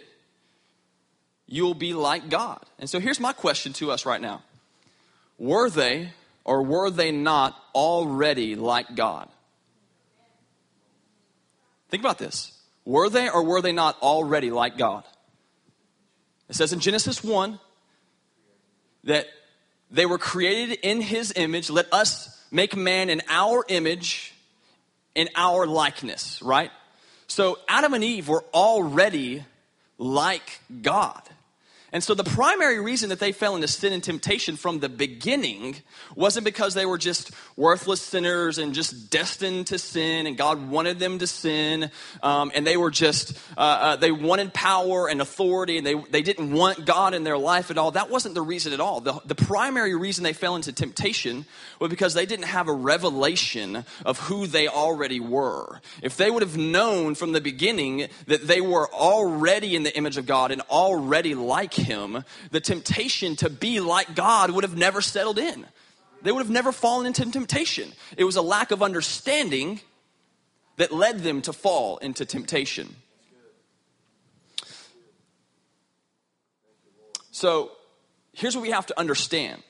you'll 1.48 1.76
be 1.76 1.94
like 1.94 2.30
God. 2.30 2.66
And 2.80 2.90
so 2.90 3.00
here's 3.00 3.20
my 3.20 3.32
question 3.32 3.74
to 3.74 3.92
us 3.92 4.08
right 4.08 4.22
now 4.22 4.42
Were 5.38 5.70
they 5.70 6.10
or 6.44 6.64
were 6.64 6.90
they 6.90 7.12
not 7.12 7.56
already 7.76 8.56
like 8.56 8.96
God? 8.96 9.30
Think 11.90 12.02
about 12.02 12.18
this. 12.18 12.54
Were 12.86 13.10
they 13.10 13.30
or 13.30 13.44
were 13.44 13.62
they 13.62 13.72
not 13.72 14.00
already 14.02 14.52
like 14.52 14.78
God? 14.78 15.04
It 16.50 16.56
says 16.56 16.74
in 16.74 16.80
Genesis 16.80 17.24
1 17.24 17.60
that 19.06 19.28
they 19.90 20.06
were 20.06 20.18
created 20.18 20.80
in 20.82 21.02
his 21.02 21.34
image. 21.36 21.70
Let 21.70 21.92
us 21.94 22.44
make 22.52 22.76
man 22.76 23.10
in 23.10 23.22
our 23.30 23.66
image, 23.68 24.34
in 25.16 25.30
our 25.36 25.66
likeness, 25.66 26.42
right? 26.42 26.72
So 27.28 27.58
Adam 27.68 27.94
and 27.94 28.04
Eve 28.04 28.28
were 28.28 28.44
already 28.54 29.46
like 29.98 30.60
God. 30.82 31.22
And 31.94 32.04
so 32.04 32.16
the 32.16 32.24
primary 32.24 32.80
reason 32.80 33.10
that 33.10 33.20
they 33.20 33.32
fell 33.32 33.54
into 33.54 33.68
sin 33.68 33.94
and 33.94 34.04
temptation 34.04 34.58
from 34.58 34.80
the 34.80 34.90
beginning 34.90 35.76
wasn't 36.16 36.44
because 36.44 36.74
they 36.74 36.88
were 36.88 36.98
just 36.98 37.30
worthless 37.56 38.02
sinners 38.02 38.58
and 38.58 38.74
just 38.74 39.12
destined 39.12 39.68
to 39.68 39.78
sin 39.78 40.26
and 40.26 40.36
God 40.36 40.70
wanted 40.70 40.98
them 40.98 41.20
to 41.20 41.28
sin 41.28 41.92
um, 42.24 42.52
and 42.56 42.66
they 42.66 42.78
were 42.78 42.90
just, 42.90 43.38
uh, 43.56 43.60
uh, 43.60 43.96
they 43.96 44.12
wanted 44.12 44.56
power 44.56 45.08
and 45.08 45.22
authority 45.22 45.78
and 45.78 45.86
they, 45.86 45.94
they 45.94 46.24
didn't 46.24 46.52
want 46.52 46.84
God 46.84 47.14
in 47.14 47.24
their 47.24 47.38
life 47.38 47.70
at 47.70 47.78
all. 47.78 47.92
That 47.92 48.10
wasn't 48.10 48.34
the 48.34 48.42
reason 48.42 48.74
at 48.74 48.80
all. 48.80 49.00
The, 49.00 49.22
the 49.26 49.36
primary 49.36 49.96
reason 49.96 50.24
they 50.24 50.34
fell 50.34 50.56
into 50.56 50.74
temptation 50.74 51.46
was 51.80 51.92
because 51.92 52.16
they 52.16 52.26
didn't 52.26 52.46
have 52.46 52.68
a 52.68 52.74
revelation 52.74 53.86
of 54.04 54.18
who 54.18 54.48
they 54.48 54.68
already 54.68 55.20
were. 55.20 55.80
If 56.02 56.18
they 56.18 56.32
would 56.32 56.42
have 56.42 56.58
known 56.58 57.14
from 57.14 57.34
the 57.34 57.42
beginning 57.42 58.08
that 58.26 58.48
they 58.48 58.62
were 58.62 58.92
already 58.92 59.76
in 59.76 59.84
the 59.84 59.96
image 59.96 60.18
of 60.18 60.26
God 60.26 60.50
and 60.50 60.62
already 60.72 61.36
like 61.36 61.76
him, 61.76 61.83
the 62.52 62.62
temptation 62.62 63.36
to 63.38 63.50
be 63.50 63.80
like 63.80 64.16
God 64.16 64.52
would 64.52 64.64
have 64.64 64.78
never 64.78 65.02
settled 65.02 65.40
in. 65.40 65.66
They 66.22 66.32
would 66.32 66.42
have 66.42 66.50
never 66.50 66.72
fallen 66.72 67.06
into 67.06 67.30
temptation. 67.30 67.92
It 68.18 68.24
was 68.24 68.36
a 68.36 68.42
lack 68.42 68.72
of 68.72 68.82
understanding 68.82 69.82
that 70.78 70.92
led 70.92 71.20
them 71.20 71.42
to 71.44 71.54
fall 71.54 71.98
into 71.98 72.26
temptation. 72.26 72.96
So 77.32 77.72
here's 78.32 78.56
what 78.56 78.62
we 78.62 78.72
have 78.72 78.86
to 78.88 79.00
understand. 79.00 79.62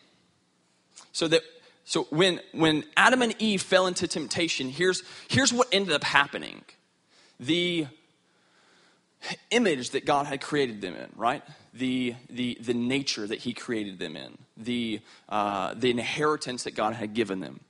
So 1.11 1.27
that 1.27 1.41
so 1.85 2.03
when 2.09 2.39
when 2.51 2.83
Adam 2.95 3.21
and 3.21 3.35
Eve 3.39 3.61
fell 3.61 3.87
into 3.87 4.07
temptation, 4.07 4.69
here's 4.69 5.03
here's 5.27 5.51
what 5.51 5.67
ended 5.71 5.93
up 5.93 6.03
happening. 6.03 6.63
The 7.39 7.87
image 9.51 9.91
that 9.91 10.05
God 10.05 10.25
had 10.25 10.41
created 10.41 10.81
them 10.81 10.95
in, 10.95 11.09
right? 11.15 11.43
The, 11.73 12.15
the, 12.29 12.57
the 12.61 12.73
nature 12.73 13.25
that 13.25 13.39
He 13.39 13.53
created 13.53 13.97
them 13.97 14.15
in, 14.15 14.37
the, 14.55 15.01
uh, 15.27 15.73
the 15.73 15.89
inheritance 15.89 16.63
that 16.63 16.75
God 16.75 16.93
had 16.93 17.13
given 17.13 17.39
them, 17.39 17.61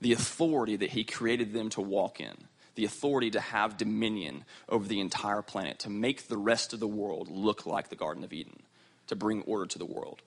the 0.00 0.12
authority 0.12 0.76
that 0.76 0.90
He 0.90 1.04
created 1.04 1.52
them 1.52 1.70
to 1.70 1.80
walk 1.80 2.20
in, 2.20 2.34
the 2.74 2.84
authority 2.84 3.30
to 3.30 3.40
have 3.40 3.76
dominion 3.76 4.44
over 4.68 4.86
the 4.86 5.00
entire 5.00 5.42
planet, 5.42 5.80
to 5.80 5.90
make 5.90 6.28
the 6.28 6.36
rest 6.36 6.72
of 6.72 6.80
the 6.80 6.88
world 6.88 7.28
look 7.28 7.66
like 7.66 7.90
the 7.90 7.96
Garden 7.96 8.24
of 8.24 8.32
Eden, 8.32 8.60
to 9.08 9.16
bring 9.16 9.42
order 9.42 9.66
to 9.66 9.78
the 9.78 9.84
world. 9.84 10.22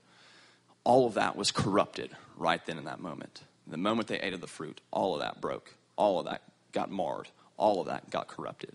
All 0.83 1.05
of 1.05 1.13
that 1.13 1.35
was 1.35 1.51
corrupted 1.51 2.11
right 2.35 2.65
then 2.65 2.77
in 2.77 2.85
that 2.85 2.99
moment. 2.99 3.41
The 3.67 3.77
moment 3.77 4.07
they 4.07 4.19
ate 4.19 4.33
of 4.33 4.41
the 4.41 4.47
fruit, 4.47 4.81
all 4.89 5.13
of 5.15 5.21
that 5.21 5.39
broke. 5.39 5.75
All 5.95 6.19
of 6.19 6.25
that 6.25 6.41
got 6.71 6.89
marred. 6.89 7.27
All 7.57 7.79
of 7.79 7.87
that 7.87 8.09
got 8.09 8.27
corrupted. 8.27 8.73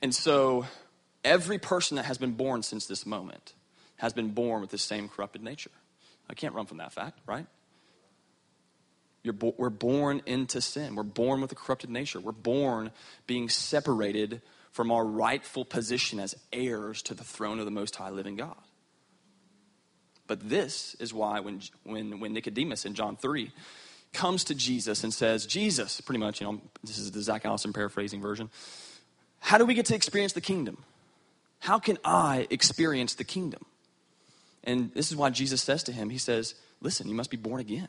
And 0.00 0.14
so 0.14 0.66
every 1.24 1.58
person 1.58 1.96
that 1.96 2.04
has 2.04 2.18
been 2.18 2.32
born 2.32 2.62
since 2.62 2.86
this 2.86 3.06
moment 3.06 3.54
has 3.96 4.12
been 4.12 4.30
born 4.30 4.60
with 4.60 4.70
the 4.70 4.78
same 4.78 5.08
corrupted 5.08 5.42
nature. 5.42 5.70
I 6.28 6.34
can't 6.34 6.54
run 6.54 6.66
from 6.66 6.78
that 6.78 6.92
fact, 6.92 7.18
right? 7.26 7.46
Bo- 9.24 9.54
we're 9.56 9.70
born 9.70 10.20
into 10.26 10.60
sin. 10.60 10.94
We're 10.94 11.02
born 11.02 11.40
with 11.40 11.50
a 11.52 11.54
corrupted 11.54 11.90
nature. 11.90 12.20
We're 12.20 12.32
born 12.32 12.90
being 13.26 13.48
separated 13.48 14.42
from 14.70 14.90
our 14.90 15.04
rightful 15.04 15.64
position 15.64 16.20
as 16.20 16.34
heirs 16.52 17.00
to 17.02 17.14
the 17.14 17.24
throne 17.24 17.58
of 17.58 17.64
the 17.64 17.70
Most 17.70 17.96
High 17.96 18.10
Living 18.10 18.36
God. 18.36 18.56
But 20.26 20.48
this 20.48 20.94
is 20.98 21.14
why 21.14 21.40
when, 21.40 21.60
when, 21.84 22.20
when 22.20 22.32
Nicodemus 22.32 22.84
in 22.84 22.94
John 22.94 23.16
3 23.16 23.50
comes 24.12 24.44
to 24.44 24.54
Jesus 24.54 25.04
and 25.04 25.12
says, 25.12 25.46
Jesus, 25.46 26.00
pretty 26.00 26.18
much, 26.18 26.40
you 26.40 26.46
know, 26.46 26.60
this 26.82 26.98
is 26.98 27.12
the 27.12 27.22
Zach 27.22 27.44
Allison 27.44 27.72
paraphrasing 27.72 28.20
version. 28.20 28.50
How 29.40 29.58
do 29.58 29.66
we 29.66 29.74
get 29.74 29.86
to 29.86 29.94
experience 29.94 30.32
the 30.32 30.40
kingdom? 30.40 30.82
How 31.64 31.78
can 31.78 31.96
I 32.04 32.46
experience 32.50 33.14
the 33.14 33.24
kingdom? 33.24 33.64
And 34.64 34.92
this 34.92 35.10
is 35.10 35.16
why 35.16 35.30
Jesus 35.30 35.62
says 35.62 35.82
to 35.84 35.92
him, 35.92 36.10
He 36.10 36.18
says, 36.18 36.56
Listen, 36.82 37.08
you 37.08 37.14
must 37.14 37.30
be 37.30 37.38
born 37.38 37.58
again. 37.58 37.88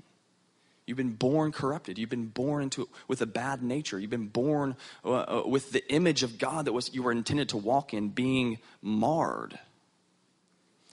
You've 0.86 0.96
been 0.96 1.16
born 1.16 1.52
corrupted. 1.52 1.98
You've 1.98 2.10
been 2.10 2.28
born 2.28 2.64
into 2.64 2.88
with 3.10 3.22
a 3.22 3.26
bad 3.26 3.62
nature. 3.62 4.00
You've 4.00 4.10
been 4.10 4.30
born 4.30 4.78
uh, 5.04 5.10
uh, 5.10 5.44
with 5.46 5.74
the 5.74 5.86
image 5.92 6.24
of 6.24 6.38
God 6.38 6.64
that 6.66 6.72
was 6.72 6.94
you 6.94 7.04
were 7.04 7.12
intended 7.12 7.50
to 7.50 7.58
walk 7.58 7.94
in 7.94 8.08
being 8.08 8.60
marred. 8.82 9.60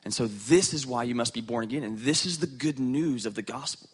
And 0.05 0.13
so 0.13 0.27
this 0.27 0.75
is 0.75 0.85
why 0.85 1.05
you 1.05 1.15
must 1.15 1.35
be 1.35 1.41
born 1.41 1.63
again. 1.63 1.85
And 1.85 2.01
this 2.01 2.27
is 2.27 2.39
the 2.41 2.49
good 2.49 2.81
news 2.81 3.27
of 3.27 3.37
the 3.37 3.43
gospel 3.43 3.91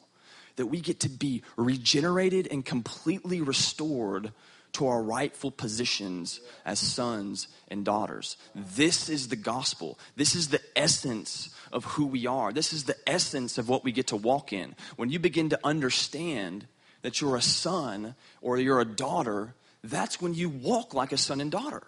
that 0.57 0.67
we 0.67 0.81
get 0.81 1.01
to 1.01 1.11
be 1.11 1.43
regenerated 1.59 2.49
and 2.51 2.65
completely 2.65 3.43
restored 3.43 4.33
to 4.73 4.87
our 4.87 5.03
rightful 5.03 5.51
positions 5.51 6.41
as 6.65 6.79
sons 6.79 7.49
and 7.69 7.85
daughters. 7.85 8.37
This 8.55 9.09
is 9.09 9.29
the 9.29 9.37
gospel. 9.37 9.99
This 10.17 10.35
is 10.35 10.49
the 10.49 10.61
essence 10.77 11.55
of 11.73 11.85
who 11.85 12.07
we 12.07 12.27
are. 12.27 12.53
This 12.53 12.73
is 12.73 12.85
the 12.85 12.97
essence 13.07 13.59
of 13.59 13.69
what 13.69 13.85
we 13.85 13.93
get 13.93 14.09
to 14.09 14.17
walk 14.17 14.53
in. 14.53 14.75
When 14.97 15.11
you 15.11 15.19
begin 15.19 15.49
to 15.51 15.61
understand 15.65 16.67
that 17.03 17.21
you're 17.21 17.37
a 17.37 17.43
son 17.43 18.15
or 18.41 18.59
you're 18.59 18.81
a 18.81 18.85
daughter, 18.85 19.55
that's 19.83 20.21
when 20.21 20.35
you 20.35 20.49
walk 20.49 20.95
like 20.95 21.13
a 21.13 21.17
son 21.17 21.41
and 21.41 21.51
daughter. 21.51 21.83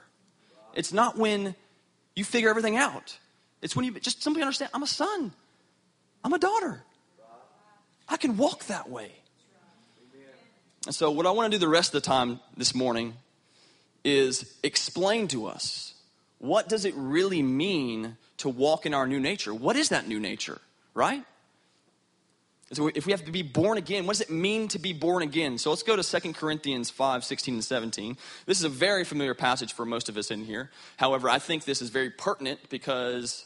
It's 0.74 0.92
not 0.92 1.16
when 1.16 1.54
you 2.14 2.24
figure 2.24 2.50
everything 2.50 2.76
out. 2.76 3.18
It's 3.62 3.76
when 3.76 3.84
you 3.84 3.98
just 4.00 4.22
simply 4.22 4.42
understand 4.42 4.70
I'm 4.72 4.82
a 4.82 4.88
son, 4.88 5.32
I'm 6.24 6.32
a 6.32 6.38
daughter. 6.38 6.82
I 8.08 8.16
can 8.16 8.36
walk 8.36 8.66
that 8.66 8.90
way. 8.90 9.12
And 10.86 10.94
so, 10.94 11.10
what 11.10 11.26
I 11.26 11.30
want 11.30 11.52
to 11.52 11.58
do 11.58 11.60
the 11.60 11.68
rest 11.68 11.94
of 11.94 12.02
the 12.02 12.06
time 12.06 12.40
this 12.56 12.74
morning 12.74 13.14
is 14.04 14.56
explain 14.62 15.28
to 15.28 15.46
us 15.46 15.94
what 16.38 16.68
does 16.68 16.86
it 16.86 16.94
really 16.96 17.42
mean 17.42 18.16
to 18.38 18.48
walk 18.48 18.86
in 18.86 18.94
our 18.94 19.06
new 19.06 19.20
nature? 19.20 19.52
What 19.52 19.76
is 19.76 19.90
that 19.90 20.08
new 20.08 20.18
nature, 20.18 20.58
right? 20.94 21.22
So 22.72 22.86
if 22.86 23.04
we 23.04 23.12
have 23.12 23.24
to 23.24 23.32
be 23.32 23.42
born 23.42 23.78
again, 23.78 24.06
what 24.06 24.12
does 24.16 24.20
it 24.20 24.30
mean 24.30 24.68
to 24.68 24.78
be 24.78 24.92
born 24.92 25.22
again? 25.22 25.58
So 25.58 25.70
let's 25.70 25.82
go 25.82 25.96
to 25.96 26.20
2 26.20 26.32
Corinthians 26.32 26.88
5, 26.88 27.24
16 27.24 27.54
and 27.54 27.64
17. 27.64 28.16
This 28.46 28.58
is 28.58 28.64
a 28.64 28.68
very 28.68 29.04
familiar 29.04 29.34
passage 29.34 29.72
for 29.72 29.84
most 29.84 30.08
of 30.08 30.16
us 30.16 30.30
in 30.30 30.44
here. 30.44 30.70
However, 30.96 31.28
I 31.28 31.40
think 31.40 31.64
this 31.64 31.82
is 31.82 31.90
very 31.90 32.10
pertinent 32.10 32.60
because 32.68 33.44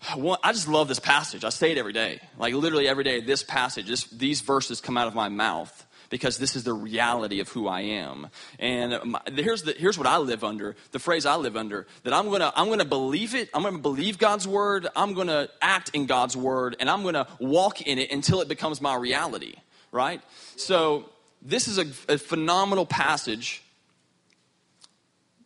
I 0.00 0.52
just 0.52 0.68
love 0.68 0.88
this 0.88 1.00
passage. 1.00 1.44
I 1.44 1.48
say 1.48 1.72
it 1.72 1.78
every 1.78 1.92
day. 1.92 2.20
Like 2.38 2.54
literally 2.54 2.88
every 2.88 3.04
day, 3.04 3.20
this 3.20 3.42
passage, 3.42 3.86
this, 3.86 4.04
these 4.04 4.40
verses 4.40 4.80
come 4.80 4.96
out 4.96 5.08
of 5.08 5.14
my 5.14 5.28
mouth 5.28 5.86
because 6.10 6.38
this 6.38 6.56
is 6.56 6.64
the 6.64 6.72
reality 6.72 7.40
of 7.40 7.48
who 7.50 7.68
I 7.68 7.80
am. 7.82 8.28
And 8.58 8.98
my, 9.04 9.20
here's, 9.34 9.62
the, 9.62 9.72
here's 9.72 9.98
what 9.98 10.06
I 10.06 10.18
live 10.18 10.44
under, 10.44 10.76
the 10.92 10.98
phrase 10.98 11.26
I 11.26 11.36
live 11.36 11.56
under, 11.56 11.86
that 12.04 12.12
I'm 12.12 12.30
gonna, 12.30 12.52
I'm 12.56 12.68
gonna 12.68 12.84
believe 12.84 13.34
it, 13.34 13.50
I'm 13.52 13.62
gonna 13.62 13.78
believe 13.78 14.18
God's 14.18 14.46
word, 14.48 14.86
I'm 14.96 15.14
gonna 15.14 15.48
act 15.60 15.90
in 15.92 16.06
God's 16.06 16.36
word, 16.36 16.76
and 16.80 16.88
I'm 16.88 17.02
gonna 17.02 17.26
walk 17.38 17.82
in 17.82 17.98
it 17.98 18.10
until 18.10 18.40
it 18.40 18.48
becomes 18.48 18.80
my 18.80 18.94
reality, 18.94 19.54
right? 19.92 20.22
So 20.56 21.10
this 21.42 21.68
is 21.68 21.78
a, 21.78 22.12
a 22.12 22.18
phenomenal 22.18 22.86
passage 22.86 23.62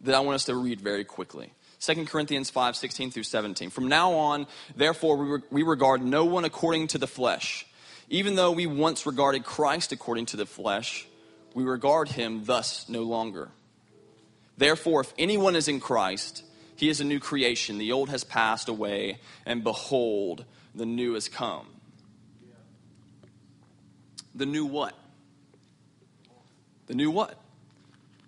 that 0.03 0.15
I 0.15 0.21
want 0.21 0.37
us 0.37 0.45
to 0.45 0.55
read 0.55 0.81
very 0.81 1.05
quickly. 1.05 1.53
2 1.83 2.05
Corinthians 2.07 2.49
5 2.49 2.77
16 2.77 3.11
through 3.11 3.25
17. 3.25 3.71
From 3.71 3.89
now 3.89 4.13
on, 4.13 4.47
therefore, 4.77 5.17
we, 5.17 5.31
re- 5.31 5.43
we 5.51 5.63
regard 5.65 6.03
no 6.03 6.25
one 6.25 6.45
according 6.45 6.87
to 6.89 6.99
the 6.99 7.09
flesh. 7.09 7.67
Even 8.09 8.37
though 8.37 8.53
we 8.53 8.67
once 8.67 9.05
regarded 9.05 9.45
Christ 9.45 9.91
according 9.91 10.27
to 10.27 10.37
the 10.37 10.47
flesh, 10.47 11.07
we 11.55 11.65
regard 11.65 12.09
him 12.09 12.45
thus 12.45 12.89
no 12.89 13.03
longer. 13.03 13.49
Therefore, 14.57 15.01
if 15.01 15.13
anyone 15.19 15.57
is 15.57 15.67
in 15.67 15.81
Christ, 15.81 16.45
he 16.77 16.89
is 16.89 17.01
a 17.01 17.05
new 17.05 17.19
creation. 17.19 17.79
The 17.79 17.93
old 17.93 18.11
has 18.11 18.23
passed 18.23 18.69
away, 18.69 19.19
and 19.45 19.65
behold, 19.65 20.45
the 20.75 20.87
new 20.87 21.15
has 21.15 21.29
come. 21.29 21.67
the 24.35 24.47
new 24.47 24.65
what? 24.65 24.95
The 26.87 26.95
new 26.95 27.11
what? 27.11 27.39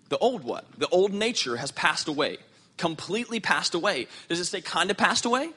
The 0.09 0.19
old 0.19 0.45
what? 0.45 0.67
The 0.77 0.89
old 0.89 1.13
nature 1.13 1.57
has 1.57 1.71
passed 1.73 2.09
away, 2.09 2.39
completely 2.85 3.41
passed 3.41 3.75
away. 3.75 4.07
Does 4.29 4.41
it 4.41 4.45
say 4.45 4.61
kind 4.61 4.91
of 4.91 4.99
passed 4.99 5.25
away? 5.25 5.49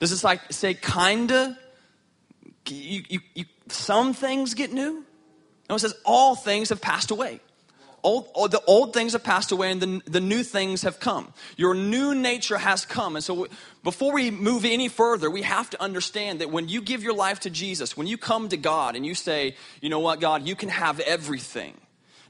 Does 0.00 0.12
it 0.12 0.22
like 0.22 0.52
say 0.52 0.74
kind 0.74 1.32
of? 1.32 1.56
You, 2.68 3.02
you, 3.08 3.20
you, 3.34 3.44
some 3.68 4.12
things 4.12 4.52
get 4.52 4.70
new? 4.70 5.02
No, 5.70 5.76
it 5.76 5.78
says 5.78 5.94
all 6.04 6.34
things 6.34 6.68
have 6.68 6.82
passed 6.82 7.10
away. 7.10 7.40
Old, 8.02 8.28
oh, 8.34 8.48
the 8.48 8.60
old 8.66 8.92
things 8.92 9.14
have 9.14 9.24
passed 9.24 9.50
away 9.50 9.70
and 9.70 9.80
the, 9.80 10.02
the 10.04 10.20
new 10.20 10.42
things 10.42 10.82
have 10.82 11.00
come. 11.00 11.32
Your 11.56 11.72
new 11.72 12.14
nature 12.14 12.58
has 12.58 12.84
come. 12.84 13.16
And 13.16 13.24
so, 13.24 13.46
before 13.82 14.12
we 14.12 14.30
move 14.30 14.66
any 14.66 14.88
further, 14.88 15.30
we 15.30 15.40
have 15.40 15.70
to 15.70 15.80
understand 15.82 16.42
that 16.42 16.50
when 16.50 16.68
you 16.68 16.82
give 16.82 17.02
your 17.02 17.14
life 17.14 17.40
to 17.40 17.50
Jesus, 17.50 17.96
when 17.96 18.06
you 18.06 18.18
come 18.18 18.50
to 18.50 18.58
God 18.58 18.94
and 18.94 19.06
you 19.06 19.14
say, 19.14 19.56
you 19.80 19.88
know 19.88 20.00
what, 20.00 20.20
God, 20.20 20.46
you 20.46 20.54
can 20.54 20.68
have 20.68 21.00
everything. 21.00 21.80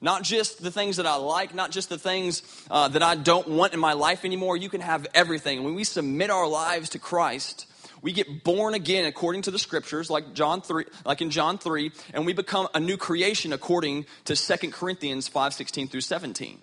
Not 0.05 0.23
just 0.23 0.63
the 0.63 0.71
things 0.71 0.99
that 0.99 1.07
I 1.07 1.15
like, 1.15 1.55
not 1.55 1.71
just 1.71 1.89
the 1.89 1.97
things 1.97 2.43
uh, 2.71 2.89
that 2.89 3.03
I 3.03 3.15
don't 3.15 3.49
want 3.49 3.73
in 3.73 3.81
my 3.81 3.95
life 3.95 4.27
anymore. 4.27 4.55
You 4.55 4.69
can 4.69 4.83
have 4.83 5.07
everything. 5.15 5.65
When 5.65 5.75
we 5.75 5.83
submit 5.83 6.29
our 6.29 6.47
lives 6.47 6.91
to 6.91 6.99
Christ, 6.99 7.65
we 8.03 8.13
get 8.13 8.45
born 8.45 8.75
again 8.75 9.07
according 9.07 9.41
to 9.43 9.51
the 9.51 9.59
scriptures 9.59 10.11
like 10.11 10.35
John 10.35 10.61
3 10.61 10.85
like 11.07 11.23
in 11.23 11.31
John 11.31 11.57
3 11.57 11.91
and 12.13 12.27
we 12.27 12.35
become 12.35 12.69
a 12.75 12.81
new 12.81 12.99
creation 12.99 13.55
according 13.55 14.05
to 14.27 14.37
2 14.37 14.73
Corinthians 14.73 15.27
5:16 15.27 15.89
through 15.91 16.03
17. 16.03 16.59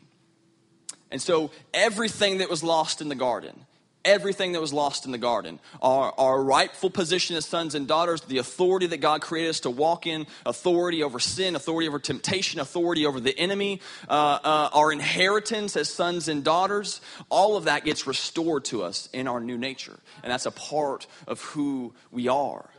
And 1.10 1.20
so 1.20 1.50
everything 1.74 2.38
that 2.38 2.50
was 2.50 2.64
lost 2.64 3.02
in 3.02 3.10
the 3.10 3.16
garden 3.16 3.66
everything 4.04 4.54
that 4.54 4.62
was 4.62 4.74
lost 4.74 5.06
in 5.06 5.12
the 5.12 5.18
garden. 5.18 5.60
Our, 5.82 6.14
our 6.18 6.44
rightful 6.44 6.90
position 6.90 7.36
as 7.36 7.46
sons 7.46 7.76
and 7.76 7.88
daughters 7.88 8.22
the 8.22 8.38
authority 8.38 8.88
that 8.88 8.98
god 8.98 9.22
created 9.22 9.50
us 9.50 9.62
to 9.62 9.70
walk 9.70 10.08
in 10.08 10.28
authority 10.46 11.04
over 11.04 11.20
sin 11.20 11.56
authority 11.56 11.88
over 11.88 12.00
temptation 12.00 12.60
authority 12.60 13.06
over 13.06 13.20
the 13.20 13.38
enemy 13.38 13.82
uh, 14.08 14.40
uh, 14.44 14.70
our 14.74 14.92
inheritance 14.92 15.76
as 15.76 15.90
sons 15.90 16.28
and 16.28 16.44
daughters 16.44 17.02
all 17.30 17.58
of 17.58 17.66
that 17.66 17.84
gets 17.86 18.08
restored 18.08 18.66
to 18.66 18.84
us 18.84 19.10
in 19.14 19.28
our 19.28 19.40
new 19.40 19.58
nature. 19.58 19.98
And 20.24 20.32
that's 20.32 20.46
a 20.46 20.52
part 20.52 21.08
of 21.28 21.42
who 21.42 21.94
we 22.12 22.28
are. 22.28 22.70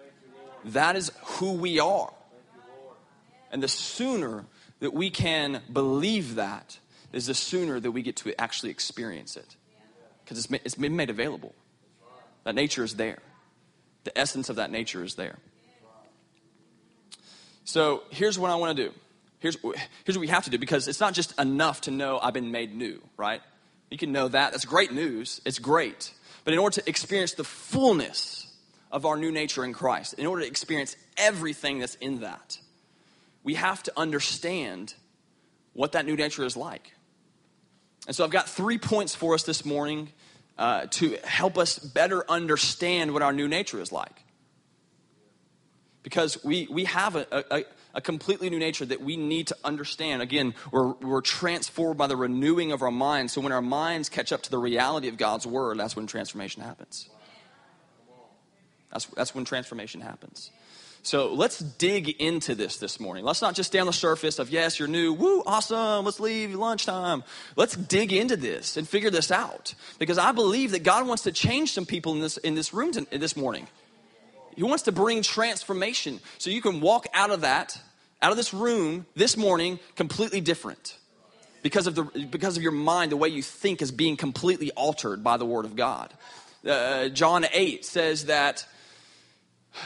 That 0.66 0.96
is 0.96 1.12
who 1.24 1.52
we 1.52 1.80
are. 1.80 2.12
And 3.50 3.62
the 3.62 3.68
sooner 3.68 4.44
that 4.80 4.94
we 4.94 5.10
can 5.10 5.62
believe 5.72 6.36
that 6.36 6.78
is 7.12 7.26
the 7.26 7.34
sooner 7.34 7.78
that 7.78 7.90
we 7.90 8.02
get 8.02 8.16
to 8.16 8.40
actually 8.40 8.70
experience 8.70 9.36
it 9.36 9.56
because 10.32 10.60
it's 10.64 10.74
been 10.74 10.96
made 10.96 11.10
available. 11.10 11.54
That 12.44 12.54
nature 12.54 12.82
is 12.82 12.96
there. 12.96 13.18
The 14.04 14.16
essence 14.18 14.48
of 14.48 14.56
that 14.56 14.70
nature 14.70 15.04
is 15.04 15.14
there. 15.14 15.38
So 17.64 18.02
here's 18.10 18.38
what 18.38 18.50
I 18.50 18.56
want 18.56 18.76
to 18.76 18.84
do. 18.88 18.94
Here's, 19.38 19.56
here's 20.04 20.16
what 20.16 20.20
we 20.20 20.28
have 20.28 20.44
to 20.44 20.50
do 20.50 20.58
because 20.58 20.88
it's 20.88 21.00
not 21.00 21.14
just 21.14 21.38
enough 21.38 21.82
to 21.82 21.90
know 21.90 22.18
I've 22.20 22.34
been 22.34 22.50
made 22.50 22.74
new, 22.74 23.00
right? 23.16 23.40
You 23.90 23.98
can 23.98 24.12
know 24.12 24.28
that. 24.28 24.52
That's 24.52 24.64
great 24.64 24.92
news. 24.92 25.40
It's 25.44 25.58
great. 25.58 26.12
But 26.44 26.54
in 26.54 26.58
order 26.58 26.80
to 26.80 26.88
experience 26.88 27.34
the 27.34 27.44
fullness 27.44 28.46
of 28.90 29.06
our 29.06 29.16
new 29.16 29.30
nature 29.30 29.64
in 29.64 29.72
Christ, 29.72 30.14
in 30.14 30.26
order 30.26 30.42
to 30.42 30.48
experience 30.48 30.96
everything 31.16 31.78
that's 31.78 31.94
in 31.96 32.20
that, 32.20 32.58
we 33.44 33.54
have 33.54 33.82
to 33.84 33.92
understand 33.96 34.94
what 35.72 35.92
that 35.92 36.06
new 36.06 36.16
nature 36.16 36.44
is 36.44 36.56
like. 36.56 36.92
And 38.06 38.16
so 38.16 38.24
I've 38.24 38.30
got 38.30 38.48
three 38.48 38.78
points 38.78 39.14
for 39.14 39.34
us 39.34 39.44
this 39.44 39.64
morning 39.64 40.08
uh, 40.62 40.86
to 40.90 41.18
help 41.24 41.58
us 41.58 41.80
better 41.80 42.24
understand 42.30 43.12
what 43.12 43.20
our 43.20 43.32
new 43.32 43.48
nature 43.48 43.80
is 43.80 43.90
like. 43.90 44.22
Because 46.04 46.42
we, 46.44 46.68
we 46.70 46.84
have 46.84 47.16
a, 47.16 47.26
a, 47.50 47.64
a 47.94 48.00
completely 48.00 48.48
new 48.48 48.60
nature 48.60 48.84
that 48.86 49.00
we 49.00 49.16
need 49.16 49.48
to 49.48 49.56
understand. 49.64 50.22
Again, 50.22 50.54
we're, 50.70 50.92
we're 50.92 51.20
transformed 51.20 51.98
by 51.98 52.06
the 52.06 52.16
renewing 52.16 52.70
of 52.70 52.80
our 52.80 52.92
minds. 52.92 53.32
So 53.32 53.40
when 53.40 53.50
our 53.50 53.60
minds 53.60 54.08
catch 54.08 54.30
up 54.30 54.42
to 54.42 54.50
the 54.52 54.58
reality 54.58 55.08
of 55.08 55.16
God's 55.16 55.48
word, 55.48 55.80
that's 55.80 55.96
when 55.96 56.06
transformation 56.06 56.62
happens. 56.62 57.08
That's, 58.92 59.06
that's 59.06 59.34
when 59.34 59.44
transformation 59.44 60.00
happens. 60.00 60.52
So 61.04 61.34
let's 61.34 61.58
dig 61.58 62.08
into 62.20 62.54
this 62.54 62.76
this 62.76 63.00
morning. 63.00 63.24
Let's 63.24 63.42
not 63.42 63.56
just 63.56 63.70
stay 63.70 63.80
on 63.80 63.86
the 63.86 63.92
surface 63.92 64.38
of, 64.38 64.50
yes, 64.50 64.78
you're 64.78 64.86
new, 64.86 65.12
woo, 65.12 65.42
awesome, 65.44 66.04
let's 66.04 66.20
leave, 66.20 66.54
lunchtime. 66.54 67.24
Let's 67.56 67.74
dig 67.74 68.12
into 68.12 68.36
this 68.36 68.76
and 68.76 68.88
figure 68.88 69.10
this 69.10 69.32
out. 69.32 69.74
Because 69.98 70.16
I 70.16 70.30
believe 70.30 70.70
that 70.70 70.84
God 70.84 71.08
wants 71.08 71.24
to 71.24 71.32
change 71.32 71.72
some 71.72 71.86
people 71.86 72.14
in 72.14 72.20
this, 72.20 72.36
in 72.36 72.54
this 72.54 72.72
room 72.72 72.92
to, 72.92 73.18
this 73.18 73.36
morning. 73.36 73.66
He 74.54 74.62
wants 74.62 74.84
to 74.84 74.92
bring 74.92 75.22
transformation 75.22 76.20
so 76.38 76.50
you 76.50 76.62
can 76.62 76.80
walk 76.80 77.06
out 77.14 77.30
of 77.30 77.40
that, 77.40 77.80
out 78.20 78.30
of 78.30 78.36
this 78.36 78.54
room 78.54 79.06
this 79.16 79.36
morning, 79.36 79.80
completely 79.96 80.40
different. 80.40 80.96
Because 81.64 81.88
of, 81.88 81.96
the, 81.96 82.04
because 82.30 82.56
of 82.56 82.62
your 82.62 82.72
mind, 82.72 83.10
the 83.10 83.16
way 83.16 83.28
you 83.28 83.42
think 83.42 83.82
is 83.82 83.90
being 83.90 84.16
completely 84.16 84.70
altered 84.72 85.24
by 85.24 85.36
the 85.36 85.46
Word 85.46 85.64
of 85.64 85.74
God. 85.74 86.12
Uh, 86.68 87.08
John 87.08 87.44
8 87.52 87.84
says 87.84 88.26
that 88.26 88.66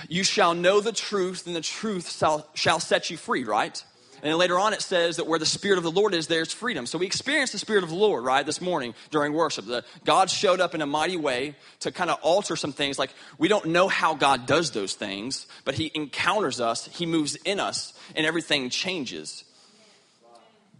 you 0.08 0.24
shall 0.24 0.54
know 0.54 0.80
the 0.80 0.92
truth, 0.92 1.46
and 1.46 1.54
the 1.54 1.60
truth 1.60 2.10
shall, 2.12 2.46
shall 2.54 2.80
set 2.80 3.10
you 3.10 3.16
free, 3.16 3.44
right? 3.44 3.82
And 4.22 4.32
then 4.32 4.38
later 4.38 4.58
on, 4.58 4.72
it 4.72 4.80
says 4.80 5.16
that 5.16 5.26
where 5.26 5.38
the 5.38 5.46
Spirit 5.46 5.76
of 5.76 5.84
the 5.84 5.90
Lord 5.90 6.14
is, 6.14 6.26
there's 6.26 6.52
freedom. 6.52 6.86
So 6.86 6.98
we 6.98 7.06
experienced 7.06 7.52
the 7.52 7.58
Spirit 7.58 7.84
of 7.84 7.90
the 7.90 7.96
Lord, 7.96 8.24
right, 8.24 8.46
this 8.46 8.60
morning 8.60 8.94
during 9.10 9.34
worship. 9.34 9.66
The, 9.66 9.84
God 10.04 10.30
showed 10.30 10.58
up 10.58 10.74
in 10.74 10.80
a 10.80 10.86
mighty 10.86 11.16
way 11.16 11.54
to 11.80 11.92
kind 11.92 12.10
of 12.10 12.18
alter 12.22 12.56
some 12.56 12.72
things. 12.72 12.98
Like, 12.98 13.10
we 13.38 13.48
don't 13.48 13.66
know 13.66 13.88
how 13.88 14.14
God 14.14 14.46
does 14.46 14.70
those 14.70 14.94
things, 14.94 15.46
but 15.64 15.74
He 15.74 15.92
encounters 15.94 16.60
us, 16.60 16.86
He 16.86 17.04
moves 17.04 17.36
in 17.36 17.60
us, 17.60 17.92
and 18.14 18.24
everything 18.26 18.70
changes. 18.70 19.44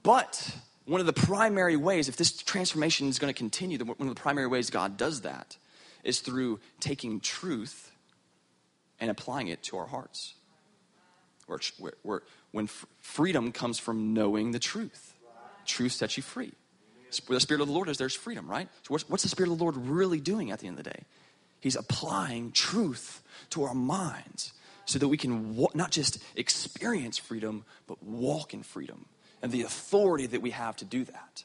But 0.03 0.57
one 0.87 1.01
of 1.01 1.07
the 1.07 1.12
primary 1.12 1.77
ways, 1.77 2.09
if 2.09 2.16
this 2.16 2.33
transformation 2.33 3.09
is 3.09 3.19
going 3.19 3.33
to 3.33 3.37
continue, 3.37 3.79
one 3.79 4.09
of 4.09 4.14
the 4.14 4.21
primary 4.21 4.47
ways 4.47 4.71
God 4.71 4.97
does 4.97 5.23
that 5.23 5.57
is 6.05 6.21
through 6.21 6.61
taking 6.81 7.21
truth 7.21 7.86
and 9.00 9.11
applying 9.11 9.48
it 9.48 9.62
to 9.64 9.76
our 9.76 9.87
hearts. 9.87 10.35
Where, 11.46 11.61
where 12.02 12.22
when 12.50 12.68
freedom 13.00 13.52
comes 13.52 13.78
from 13.78 14.14
knowing 14.14 14.50
the 14.50 14.59
truth, 14.59 15.14
truth 15.64 15.92
sets 15.92 16.16
you 16.16 16.22
free. 16.22 16.52
Where 17.26 17.37
the 17.37 17.40
Spirit 17.40 17.61
of 17.61 17.68
the 17.68 17.72
Lord 17.72 17.88
is, 17.88 17.98
there's 17.98 18.16
freedom, 18.16 18.48
right? 18.48 18.68
So, 18.82 18.88
what's, 18.88 19.09
what's 19.09 19.22
the 19.22 19.28
Spirit 19.28 19.50
of 19.50 19.59
the 19.59 19.64
Lord 19.64 19.76
really 19.76 20.20
doing 20.20 20.50
at 20.50 20.59
the 20.59 20.66
end 20.66 20.78
of 20.78 20.85
the 20.85 20.90
day? 20.90 21.04
He's 21.61 21.76
applying 21.76 22.52
truth 22.52 23.22
to 23.50 23.62
our 23.64 23.74
minds 23.74 24.52
so 24.85 24.98
that 24.98 25.09
we 25.09 25.16
can 25.16 25.56
wa- 25.56 25.70
not 25.72 25.90
just 25.90 26.22
experience 26.35 27.16
freedom, 27.16 27.64
but 27.87 28.02
walk 28.02 28.54
in 28.54 28.62
freedom 28.62 29.06
and 29.42 29.52
the 29.52 29.62
authority 29.62 30.26
that 30.26 30.42
we 30.42 30.50
have 30.50 30.76
to 30.76 30.85
do 30.85 31.04
that. 31.04 31.44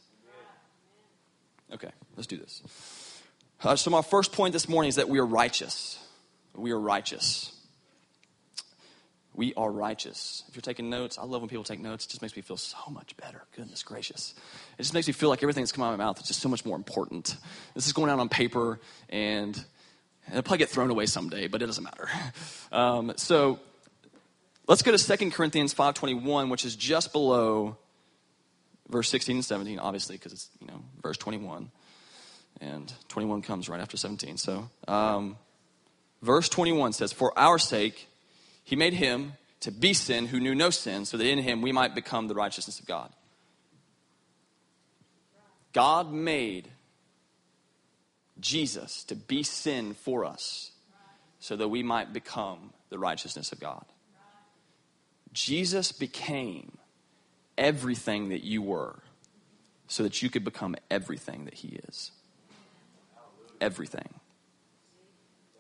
Okay, 1.74 1.92
let's 2.16 2.28
do 2.28 2.38
this. 2.38 2.62
Uh, 3.64 3.76
so, 3.76 3.90
my 3.92 4.02
first 4.02 4.32
point 4.32 4.54
this 4.54 4.68
morning 4.68 4.90
is 4.90 4.96
that 4.96 5.08
we 5.08 5.20
are 5.20 5.26
righteous. 5.26 6.00
We 6.56 6.72
are 6.72 6.80
righteous. 6.80 7.56
We 9.34 9.54
are 9.56 9.72
righteous. 9.72 10.44
If 10.50 10.56
you're 10.56 10.62
taking 10.62 10.90
notes, 10.90 11.18
I 11.18 11.24
love 11.24 11.42
when 11.42 11.50
people 11.50 11.64
take 11.64 11.80
notes. 11.80 12.06
It 12.06 12.10
just 12.10 12.22
makes 12.22 12.36
me 12.36 12.42
feel 12.42 12.58
so 12.58 12.78
much 12.90 13.16
better. 13.16 13.44
Goodness 13.56 13.82
gracious. 13.82 14.34
It 14.78 14.82
just 14.82 14.94
makes 14.94 15.08
me 15.08 15.14
feel 15.14 15.30
like 15.30 15.42
everything 15.42 15.64
that's 15.64 15.72
coming 15.72 15.88
out 15.88 15.94
of 15.94 16.00
my 16.00 16.06
mouth 16.06 16.20
is 16.20 16.28
just 16.28 16.42
so 16.42 16.50
much 16.50 16.66
more 16.66 16.76
important. 16.76 17.38
This 17.74 17.88
is 17.88 17.94
going 17.94 18.10
out 18.10 18.20
on 18.20 18.28
paper, 18.28 18.82
and 19.10 19.64
it'll 20.28 20.42
probably 20.42 20.58
get 20.58 20.70
thrown 20.70 20.90
away 20.90 21.06
someday, 21.06 21.48
but 21.48 21.62
it 21.62 21.66
doesn't 21.66 21.84
matter. 21.84 22.10
Um, 22.74 23.12
so 23.18 23.60
let's 24.66 24.82
go 24.82 24.96
to 24.96 25.18
2 25.18 25.32
Corinthians 25.32 25.74
5.21, 25.74 26.50
which 26.50 26.64
is 26.64 26.78
just 26.78 27.12
below 27.12 27.76
verse 28.88 29.10
16 29.10 29.36
and 29.36 29.44
17, 29.44 29.78
obviously, 29.78 30.16
because 30.16 30.32
it's, 30.32 30.50
you 30.62 30.68
know, 30.68 30.82
verse 31.02 31.18
21. 31.18 31.70
And 32.62 32.94
21 33.10 33.42
comes 33.42 33.68
right 33.68 33.82
after 33.82 33.98
17. 33.98 34.38
So... 34.38 34.70
Um, 34.88 35.36
Verse 36.22 36.50
21 36.50 36.94
says, 36.94 37.12
For 37.12 37.38
our 37.38 37.58
sake, 37.58 38.08
he 38.64 38.76
made 38.76 38.94
him 38.94 39.34
to 39.62 39.72
be 39.72 39.94
sin 39.94 40.28
who 40.28 40.40
knew 40.40 40.56
no 40.56 40.70
sin, 40.70 41.06
so 41.06 41.18
that 41.18 41.26
in 41.26 41.40
him 41.40 41.62
we 41.62 41.72
might 41.72 41.96
become 41.96 42.28
the 42.28 42.36
righteousness 42.36 42.80
of 42.80 42.86
God. 42.86 43.12
God 45.74 46.12
made 46.12 46.68
Jesus 48.40 49.04
to 49.06 49.16
be 49.16 49.44
sin 49.44 49.94
for 49.94 50.26
us, 50.26 50.72
so 51.40 51.56
that 51.56 51.70
we 51.70 51.84
might 51.84 52.14
become 52.14 52.72
the 52.90 53.00
righteousness 53.00 53.52
of 53.52 53.60
God. 53.60 53.86
Jesus 55.34 55.92
became 55.92 56.78
everything 57.58 58.30
that 58.30 58.44
you 58.44 58.62
were, 58.62 59.00
so 59.88 60.04
that 60.04 60.22
you 60.22 60.30
could 60.30 60.44
become 60.44 60.76
everything 60.90 61.46
that 61.46 61.54
he 61.54 61.80
is. 61.88 62.12
Everything 63.60 64.21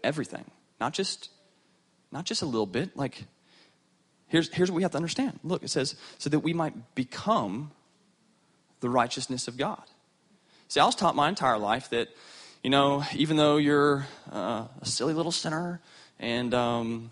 everything, 0.03 0.45
not 0.79 0.93
just 0.93 1.29
not 2.11 2.25
just 2.25 2.41
a 2.41 2.45
little 2.45 2.65
bit. 2.65 2.95
Like 2.95 3.25
here's 4.27 4.49
here's 4.53 4.69
what 4.71 4.75
we 4.77 4.83
have 4.83 4.91
to 4.91 4.97
understand. 4.97 5.39
Look, 5.43 5.63
it 5.63 5.69
says 5.69 5.95
so 6.17 6.29
that 6.29 6.39
we 6.39 6.53
might 6.53 6.95
become 6.95 7.71
the 8.79 8.89
righteousness 8.89 9.47
of 9.47 9.57
God. 9.57 9.83
See, 10.67 10.79
I 10.79 10.85
was 10.85 10.95
taught 10.95 11.15
my 11.15 11.29
entire 11.29 11.57
life 11.57 11.89
that 11.89 12.09
you 12.63 12.69
know, 12.69 13.03
even 13.15 13.37
though 13.37 13.57
you're 13.57 14.05
uh, 14.31 14.67
a 14.81 14.85
silly 14.85 15.13
little 15.13 15.31
sinner 15.31 15.81
and 16.19 16.53
um, 16.53 17.11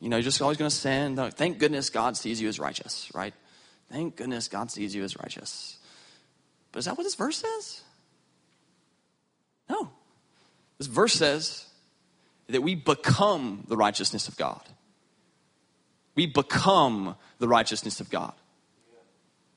You 0.00 0.08
know, 0.08 0.16
you're 0.16 0.24
just 0.24 0.42
always 0.42 0.58
going 0.58 0.70
to 0.70 0.76
sin. 0.76 1.16
Thank 1.32 1.58
goodness 1.58 1.90
God 1.90 2.16
sees 2.16 2.40
you 2.40 2.48
as 2.48 2.58
righteous, 2.58 3.10
right? 3.14 3.34
Thank 3.90 4.16
goodness 4.16 4.48
God 4.48 4.70
sees 4.70 4.94
you 4.94 5.04
as 5.04 5.16
righteous. 5.16 5.78
But 6.72 6.80
is 6.80 6.84
that 6.84 6.96
what 6.96 7.04
this 7.04 7.14
verse 7.14 7.38
says? 7.38 7.82
No. 9.68 9.90
This 10.78 10.86
verse 10.86 11.14
says 11.14 11.65
that 12.48 12.62
we 12.62 12.74
become 12.74 13.64
the 13.68 13.76
righteousness 13.76 14.28
of 14.28 14.36
God. 14.36 14.62
We 16.14 16.26
become 16.26 17.16
the 17.38 17.48
righteousness 17.48 18.00
of 18.00 18.10
God. 18.10 18.32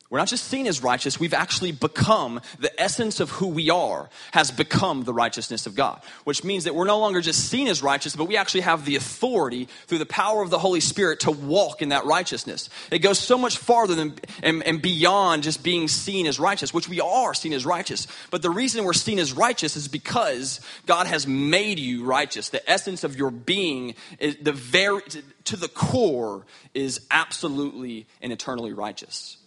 We're 0.10 0.18
not 0.18 0.28
just 0.28 0.46
seen 0.46 0.66
as 0.66 0.82
righteous, 0.82 1.20
we've 1.20 1.36
actually 1.36 1.72
become 1.72 2.42
the 2.58 2.82
essence 2.82 3.20
of 3.20 3.30
who 3.30 3.46
we 3.46 3.70
are 3.70 4.10
has 4.32 4.50
become 4.50 5.04
the 5.04 5.14
righteousness 5.14 5.68
of 5.68 5.76
God, 5.76 6.02
which 6.24 6.44
means 6.44 6.64
that 6.64 6.74
we're 6.74 6.86
no 6.86 6.98
longer 6.98 7.22
just 7.22 7.48
seen 7.48 7.68
as 7.68 7.84
righteous, 7.84 8.16
but 8.16 8.26
we 8.26 8.36
actually 8.36 8.62
have 8.62 8.86
the 8.86 8.96
authority 8.96 9.68
through 9.86 10.00
the 10.00 10.08
power 10.08 10.42
of 10.42 10.50
the 10.50 10.58
Holy 10.58 10.80
Spirit 10.80 11.20
to 11.22 11.32
walk 11.32 11.84
in 11.84 11.90
that 11.90 12.06
righteousness. 12.06 12.72
It 12.90 13.00
goes 13.00 13.20
so 13.20 13.38
much 13.38 13.60
farther 13.60 13.94
than 13.94 14.16
and, 14.42 14.64
and 14.64 14.82
beyond 14.82 15.44
just 15.44 15.64
being 15.64 15.88
seen 15.88 16.26
as 16.26 16.40
righteous, 16.40 16.74
which 16.74 16.90
we 16.90 17.00
are 17.00 17.36
seen 17.36 17.54
as 17.54 17.64
righteous. 17.64 18.08
But 18.32 18.42
the 18.42 18.50
reason 18.50 18.86
we're 18.86 18.94
seen 18.94 19.20
as 19.20 19.32
righteous 19.32 19.76
is 19.76 19.88
because 19.88 20.60
God 20.88 21.06
has 21.06 21.28
made 21.28 21.78
you 21.78 22.04
righteous. 22.04 22.50
The 22.50 22.68
essence 22.68 23.04
of 23.04 23.16
your 23.16 23.30
being 23.30 23.94
is 24.18 24.38
the 24.38 24.54
very 24.54 25.02
to 25.44 25.56
the 25.56 25.68
core 25.68 26.48
is 26.74 27.02
absolutely 27.12 28.08
and 28.24 28.34
eternally 28.34 28.74
righteous. 28.74 29.38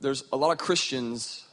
There's 0.00 0.24
a 0.32 0.36
lot 0.36 0.50
of 0.50 0.58
Christians 0.58 1.44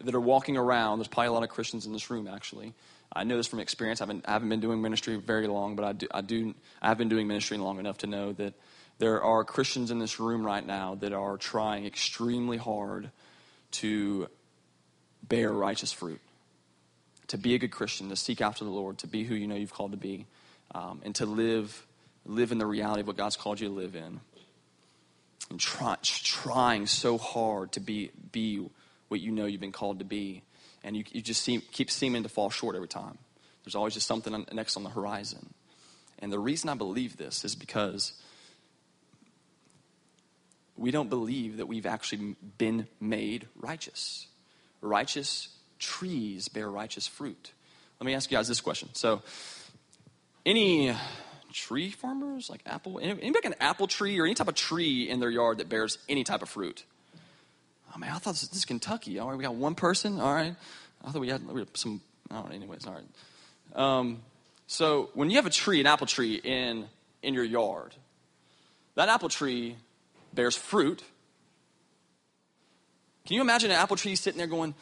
that 0.00 0.14
are 0.14 0.20
walking 0.20 0.56
around. 0.56 0.98
There's 0.98 1.08
probably 1.08 1.28
a 1.28 1.32
lot 1.32 1.42
of 1.42 1.48
Christians 1.48 1.86
in 1.86 1.92
this 1.92 2.10
room, 2.10 2.28
actually. 2.28 2.74
I 3.14 3.24
know 3.24 3.36
this 3.36 3.46
from 3.46 3.60
experience. 3.60 4.00
I 4.00 4.04
haven't, 4.04 4.24
I 4.26 4.32
haven't 4.32 4.48
been 4.48 4.60
doing 4.60 4.80
ministry 4.80 5.16
very 5.16 5.46
long, 5.46 5.76
but 5.76 5.84
I 5.84 5.92
do, 5.92 6.06
I 6.12 6.20
do. 6.22 6.54
I 6.80 6.88
have 6.88 6.98
been 6.98 7.08
doing 7.08 7.26
ministry 7.26 7.58
long 7.58 7.78
enough 7.78 7.98
to 7.98 8.06
know 8.06 8.32
that 8.32 8.54
there 8.98 9.22
are 9.22 9.44
Christians 9.44 9.90
in 9.90 9.98
this 9.98 10.18
room 10.18 10.46
right 10.46 10.64
now 10.64 10.94
that 10.96 11.12
are 11.12 11.36
trying 11.36 11.84
extremely 11.86 12.56
hard 12.56 13.10
to 13.72 14.28
bear 15.22 15.52
righteous 15.52 15.92
fruit, 15.92 16.20
to 17.28 17.38
be 17.38 17.54
a 17.54 17.58
good 17.58 17.70
Christian, 17.70 18.08
to 18.08 18.16
seek 18.16 18.40
after 18.40 18.64
the 18.64 18.70
Lord, 18.70 18.98
to 18.98 19.06
be 19.06 19.24
who 19.24 19.34
you 19.34 19.46
know 19.46 19.54
you've 19.56 19.74
called 19.74 19.92
to 19.92 19.98
be, 19.98 20.26
um, 20.74 21.00
and 21.04 21.14
to 21.16 21.26
live 21.26 21.86
live 22.24 22.52
in 22.52 22.58
the 22.58 22.66
reality 22.66 23.00
of 23.00 23.08
what 23.08 23.16
God's 23.16 23.36
called 23.36 23.60
you 23.60 23.68
to 23.68 23.74
live 23.74 23.96
in 23.96 24.20
and 25.52 25.60
try, 25.60 25.96
trying 26.02 26.86
so 26.86 27.18
hard 27.18 27.72
to 27.72 27.80
be, 27.80 28.10
be 28.32 28.66
what 29.08 29.20
you 29.20 29.30
know 29.30 29.46
you've 29.46 29.60
been 29.60 29.72
called 29.72 30.00
to 30.00 30.04
be. 30.04 30.42
And 30.82 30.96
you, 30.96 31.04
you 31.12 31.20
just 31.20 31.42
seem, 31.42 31.62
keep 31.72 31.90
seeming 31.90 32.24
to 32.24 32.28
fall 32.28 32.50
short 32.50 32.74
every 32.74 32.88
time. 32.88 33.18
There's 33.64 33.74
always 33.74 33.94
just 33.94 34.06
something 34.06 34.44
next 34.52 34.76
on 34.76 34.82
the 34.82 34.90
horizon. 34.90 35.54
And 36.18 36.32
the 36.32 36.38
reason 36.38 36.68
I 36.68 36.74
believe 36.74 37.16
this 37.16 37.44
is 37.44 37.54
because 37.54 38.14
we 40.76 40.90
don't 40.90 41.10
believe 41.10 41.58
that 41.58 41.66
we've 41.66 41.86
actually 41.86 42.36
been 42.58 42.88
made 43.00 43.46
righteous. 43.54 44.26
Righteous 44.80 45.48
trees 45.78 46.48
bear 46.48 46.68
righteous 46.68 47.06
fruit. 47.06 47.52
Let 48.00 48.06
me 48.06 48.14
ask 48.14 48.30
you 48.30 48.36
guys 48.36 48.48
this 48.48 48.60
question. 48.60 48.88
So, 48.94 49.22
any 50.44 50.92
tree 51.52 51.90
farmers, 51.90 52.50
like 52.50 52.62
apple, 52.66 52.98
anybody 53.00 53.30
got 53.32 53.44
an 53.52 53.54
apple 53.60 53.86
tree 53.86 54.18
or 54.18 54.24
any 54.24 54.34
type 54.34 54.48
of 54.48 54.54
tree 54.54 55.08
in 55.08 55.20
their 55.20 55.30
yard 55.30 55.58
that 55.58 55.68
bears 55.68 55.98
any 56.08 56.24
type 56.24 56.42
of 56.42 56.48
fruit? 56.48 56.84
Oh 57.94 57.98
man, 57.98 58.10
I 58.10 58.18
thought 58.18 58.32
this, 58.32 58.52
is 58.52 58.64
Kentucky. 58.64 59.18
All 59.18 59.28
right, 59.28 59.36
we 59.36 59.44
got 59.44 59.54
one 59.54 59.74
person. 59.74 60.18
All 60.20 60.34
right, 60.34 60.54
I 61.04 61.10
thought 61.10 61.20
we 61.20 61.28
had, 61.28 61.46
we 61.46 61.60
had 61.60 61.76
some. 61.76 62.00
Oh, 62.30 62.48
anyways, 62.50 62.86
all 62.86 62.94
right. 62.94 63.04
Um, 63.74 64.22
so 64.66 65.10
when 65.14 65.28
you 65.28 65.36
have 65.36 65.46
a 65.46 65.50
tree, 65.50 65.80
an 65.80 65.86
apple 65.86 66.06
tree 66.06 66.40
in 66.42 66.86
in 67.22 67.34
your 67.34 67.44
yard, 67.44 67.94
that 68.94 69.08
apple 69.08 69.28
tree 69.28 69.76
bears 70.32 70.56
fruit. 70.56 71.02
Can 73.26 73.36
you 73.36 73.42
imagine 73.42 73.70
an 73.70 73.76
apple 73.76 73.96
tree 73.96 74.16
sitting 74.16 74.38
there 74.38 74.46
going, 74.46 74.74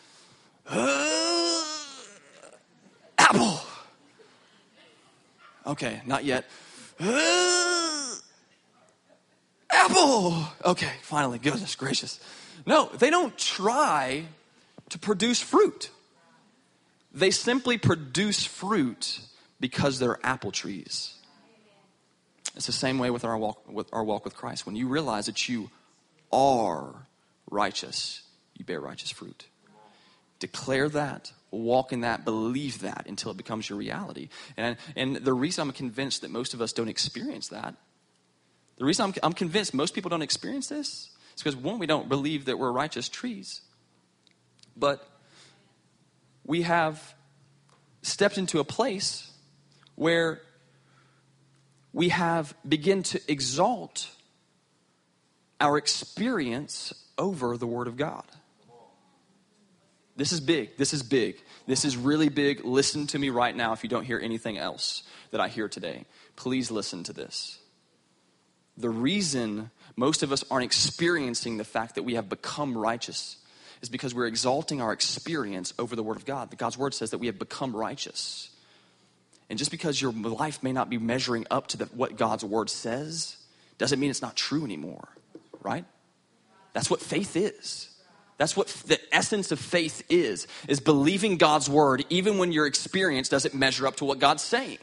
apple? 3.18 3.60
Okay, 5.66 6.00
not 6.06 6.24
yet. 6.24 6.44
Apple! 9.70 10.44
Okay, 10.64 10.92
finally, 11.02 11.38
goodness 11.38 11.74
gracious. 11.76 12.20
No, 12.66 12.90
they 12.98 13.10
don't 13.10 13.36
try 13.38 14.24
to 14.90 14.98
produce 14.98 15.40
fruit. 15.40 15.90
They 17.12 17.30
simply 17.30 17.78
produce 17.78 18.44
fruit 18.44 19.20
because 19.58 19.98
they're 19.98 20.18
apple 20.22 20.52
trees. 20.52 21.14
It's 22.56 22.66
the 22.66 22.72
same 22.72 22.98
way 22.98 23.10
with 23.10 23.24
our 23.24 23.38
walk 23.38 23.68
with 23.68 23.88
our 23.92 24.04
walk 24.04 24.24
with 24.24 24.36
Christ. 24.36 24.66
When 24.66 24.76
you 24.76 24.88
realize 24.88 25.26
that 25.26 25.48
you 25.48 25.70
are 26.32 27.06
righteous, 27.50 28.22
you 28.56 28.64
bear 28.64 28.80
righteous 28.80 29.10
fruit. 29.10 29.46
Declare 30.38 30.88
that 30.90 31.32
walk 31.50 31.92
in 31.92 32.00
that, 32.00 32.24
believe 32.24 32.80
that 32.80 33.06
until 33.08 33.30
it 33.30 33.36
becomes 33.36 33.68
your 33.68 33.78
reality. 33.78 34.28
And, 34.56 34.76
and 34.96 35.16
the 35.16 35.32
reason 35.32 35.66
I'm 35.66 35.72
convinced 35.72 36.22
that 36.22 36.30
most 36.30 36.54
of 36.54 36.60
us 36.60 36.72
don't 36.72 36.88
experience 36.88 37.48
that, 37.48 37.74
the 38.78 38.84
reason 38.84 39.06
I'm, 39.06 39.14
I'm 39.22 39.32
convinced 39.32 39.74
most 39.74 39.94
people 39.94 40.08
don't 40.08 40.22
experience 40.22 40.68
this 40.68 41.10
is 41.36 41.42
because 41.42 41.56
one, 41.56 41.78
we 41.78 41.86
don't 41.86 42.08
believe 42.08 42.46
that 42.46 42.58
we're 42.58 42.72
righteous 42.72 43.08
trees, 43.08 43.60
but 44.76 45.06
we 46.46 46.62
have 46.62 47.14
stepped 48.02 48.38
into 48.38 48.58
a 48.58 48.64
place 48.64 49.30
where 49.96 50.40
we 51.92 52.08
have 52.08 52.54
begin 52.66 53.02
to 53.02 53.20
exalt 53.30 54.08
our 55.60 55.76
experience 55.76 56.94
over 57.18 57.56
the 57.56 57.66
Word 57.66 57.86
of 57.86 57.96
God. 57.96 58.24
This 60.20 60.32
is 60.32 60.40
big. 60.42 60.76
This 60.76 60.92
is 60.92 61.02
big. 61.02 61.40
This 61.66 61.86
is 61.86 61.96
really 61.96 62.28
big. 62.28 62.62
Listen 62.62 63.06
to 63.06 63.18
me 63.18 63.30
right 63.30 63.56
now 63.56 63.72
if 63.72 63.82
you 63.82 63.88
don't 63.88 64.04
hear 64.04 64.20
anything 64.22 64.58
else 64.58 65.02
that 65.30 65.40
I 65.40 65.48
hear 65.48 65.66
today. 65.66 66.04
Please 66.36 66.70
listen 66.70 67.02
to 67.04 67.14
this. 67.14 67.58
The 68.76 68.90
reason 68.90 69.70
most 69.96 70.22
of 70.22 70.30
us 70.30 70.44
aren't 70.50 70.66
experiencing 70.66 71.56
the 71.56 71.64
fact 71.64 71.94
that 71.94 72.02
we 72.02 72.16
have 72.16 72.28
become 72.28 72.76
righteous 72.76 73.38
is 73.80 73.88
because 73.88 74.14
we're 74.14 74.26
exalting 74.26 74.82
our 74.82 74.92
experience 74.92 75.72
over 75.78 75.96
the 75.96 76.02
Word 76.02 76.18
of 76.18 76.26
God. 76.26 76.54
God's 76.58 76.76
Word 76.76 76.92
says 76.92 77.12
that 77.12 77.18
we 77.18 77.26
have 77.26 77.38
become 77.38 77.74
righteous. 77.74 78.50
And 79.48 79.58
just 79.58 79.70
because 79.70 80.02
your 80.02 80.12
life 80.12 80.62
may 80.62 80.72
not 80.72 80.90
be 80.90 80.98
measuring 80.98 81.46
up 81.50 81.68
to 81.68 81.78
the, 81.78 81.86
what 81.86 82.18
God's 82.18 82.44
Word 82.44 82.68
says, 82.68 83.38
doesn't 83.78 83.98
mean 83.98 84.10
it's 84.10 84.20
not 84.20 84.36
true 84.36 84.64
anymore, 84.64 85.08
right? 85.62 85.86
That's 86.74 86.90
what 86.90 87.00
faith 87.00 87.36
is. 87.36 87.89
That's 88.40 88.56
what 88.56 88.68
the 88.86 88.98
essence 89.14 89.52
of 89.52 89.60
faith 89.60 90.02
is, 90.08 90.46
is 90.66 90.80
believing 90.80 91.36
God's 91.36 91.68
word 91.68 92.06
even 92.08 92.38
when 92.38 92.52
your 92.52 92.64
experience 92.64 93.28
doesn't 93.28 93.52
measure 93.52 93.86
up 93.86 93.96
to 93.96 94.06
what 94.06 94.18
God's 94.18 94.42
saying. 94.42 94.78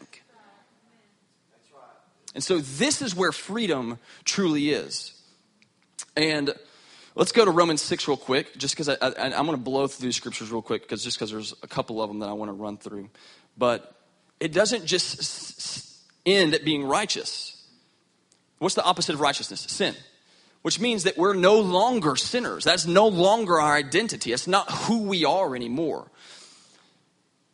And 2.35 2.43
so 2.43 2.59
this 2.59 3.01
is 3.01 3.15
where 3.15 3.31
freedom 3.31 3.97
truly 4.25 4.69
is. 4.69 5.19
And 6.15 6.53
let's 7.15 7.31
go 7.31 7.45
to 7.45 7.49
Romans 7.49 7.81
6 7.81 8.07
real 8.07 8.15
quick, 8.15 8.55
just 8.59 8.75
because 8.75 8.89
I, 8.89 8.97
I, 9.01 9.29
am 9.29 9.47
going 9.47 9.57
to 9.57 9.63
blow 9.63 9.87
through 9.87 10.11
scriptures 10.11 10.51
real 10.51 10.61
quick, 10.61 10.83
because 10.83 11.03
just 11.03 11.17
because 11.17 11.31
there's 11.31 11.55
a 11.63 11.67
couple 11.67 11.99
of 11.99 12.11
them 12.11 12.19
that 12.19 12.29
I 12.29 12.33
want 12.33 12.49
to 12.49 12.53
run 12.53 12.77
through. 12.77 13.09
But 13.57 13.91
it 14.39 14.53
doesn't 14.53 14.85
just 14.85 15.97
end 16.27 16.53
at 16.53 16.63
being 16.63 16.83
righteous. 16.83 17.59
What's 18.59 18.75
the 18.75 18.83
opposite 18.83 19.15
of 19.15 19.21
righteousness? 19.21 19.61
Sin 19.61 19.95
which 20.67 20.81
means 20.81 21.05
that 21.05 21.17
we're 21.17 21.33
no 21.33 21.61
longer 21.61 22.17
sinners. 22.17 22.65
That's 22.65 22.85
no 22.85 23.07
longer 23.07 23.57
our 23.57 23.73
identity. 23.73 24.33
It's 24.33 24.47
not 24.47 24.69
who 24.69 25.03
we 25.03 25.23
are 25.23 25.55
anymore. 25.55 26.11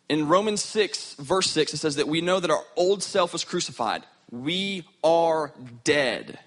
In 0.10 0.28
Romans 0.28 0.63
6, 0.63 1.13
verse 1.19 1.52
6, 1.52 1.76
it 1.76 1.78
says 1.78 1.97
that 1.97 2.08
we 2.08 2.21
know 2.21 2.39
that 2.39 2.49
our 2.49 2.63
old 2.76 3.04
self 3.04 3.32
was 3.32 3.43
crucified. 3.43 4.02
We 4.32 4.88
are 5.04 5.52
dead. 5.84 6.39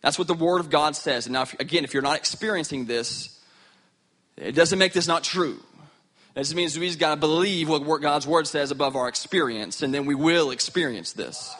That's 0.00 0.16
what 0.16 0.28
the 0.28 0.34
Word 0.34 0.60
of 0.60 0.70
God 0.70 0.94
says. 0.94 1.26
And 1.26 1.32
now, 1.32 1.42
if, 1.42 1.58
again, 1.58 1.82
if 1.82 1.92
you're 1.92 2.04
not 2.04 2.18
experiencing 2.18 2.84
this, 2.84 3.36
it 4.36 4.52
doesn't 4.52 4.78
make 4.78 4.92
this 4.92 5.08
not 5.08 5.24
true. 5.24 5.58
Just 6.36 6.54
means 6.54 6.78
we 6.78 6.86
just 6.86 7.00
got 7.00 7.16
to 7.16 7.20
believe 7.20 7.68
what 7.68 8.00
God's 8.00 8.28
Word 8.28 8.46
says 8.46 8.70
above 8.70 8.94
our 8.94 9.08
experience, 9.08 9.82
and 9.82 9.92
then 9.92 10.06
we 10.06 10.14
will 10.14 10.52
experience 10.52 11.14
this 11.14 11.52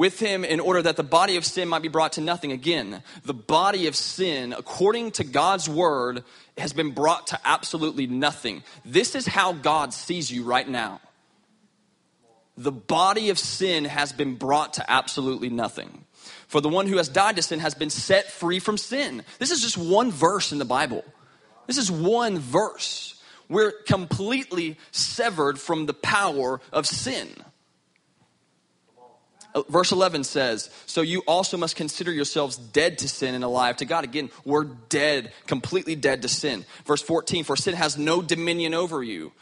with 0.00 0.18
him 0.18 0.46
in 0.46 0.60
order 0.60 0.80
that 0.80 0.96
the 0.96 1.02
body 1.02 1.36
of 1.36 1.44
sin 1.44 1.68
might 1.68 1.82
be 1.82 1.88
brought 1.88 2.12
to 2.14 2.22
nothing. 2.22 2.52
Again, 2.52 3.02
the 3.26 3.34
body 3.34 3.86
of 3.86 3.94
sin, 3.94 4.54
according 4.56 5.10
to 5.10 5.24
God's 5.24 5.68
word, 5.68 6.24
has 6.56 6.72
been 6.72 6.92
brought 6.92 7.26
to 7.26 7.40
absolutely 7.44 8.06
nothing. 8.06 8.62
This 8.82 9.14
is 9.14 9.26
how 9.26 9.52
God 9.52 9.92
sees 9.92 10.30
you 10.32 10.42
right 10.44 10.66
now. 10.66 11.02
The 12.56 12.72
body 12.72 13.28
of 13.28 13.38
sin 13.38 13.84
has 13.84 14.10
been 14.10 14.36
brought 14.36 14.72
to 14.74 14.90
absolutely 14.90 15.50
nothing. 15.50 16.06
For 16.46 16.62
the 16.62 16.70
one 16.70 16.86
who 16.86 16.96
has 16.96 17.10
died 17.10 17.36
to 17.36 17.42
sin 17.42 17.60
has 17.60 17.74
been 17.74 17.90
set 17.90 18.30
free 18.30 18.58
from 18.58 18.78
sin. 18.78 19.22
This 19.38 19.50
is 19.50 19.60
just 19.60 19.76
one 19.76 20.10
verse 20.10 20.50
in 20.50 20.58
the 20.58 20.64
Bible. 20.64 21.04
This 21.66 21.76
is 21.76 21.90
one 21.90 22.38
verse. 22.38 23.22
we're 23.50 23.72
completely 23.72 24.78
severed 24.92 25.60
from 25.60 25.84
the 25.84 25.92
power 25.92 26.62
of 26.72 26.86
sin. 26.86 27.28
Uh, 29.54 29.62
verse 29.68 29.92
11 29.92 30.24
says, 30.24 30.70
So 30.86 31.02
you 31.02 31.22
also 31.26 31.56
must 31.56 31.76
consider 31.76 32.12
yourselves 32.12 32.56
dead 32.56 32.98
to 32.98 33.08
sin 33.08 33.34
and 33.34 33.44
alive 33.44 33.78
to 33.78 33.84
God. 33.84 34.04
Again, 34.04 34.30
we're 34.44 34.64
dead, 34.64 35.32
completely 35.46 35.96
dead 35.96 36.22
to 36.22 36.28
sin. 36.28 36.64
Verse 36.84 37.02
14, 37.02 37.44
For 37.44 37.56
sin 37.56 37.74
has 37.74 37.98
no 37.98 38.22
dominion 38.22 38.74
over 38.74 39.02
you. 39.02 39.32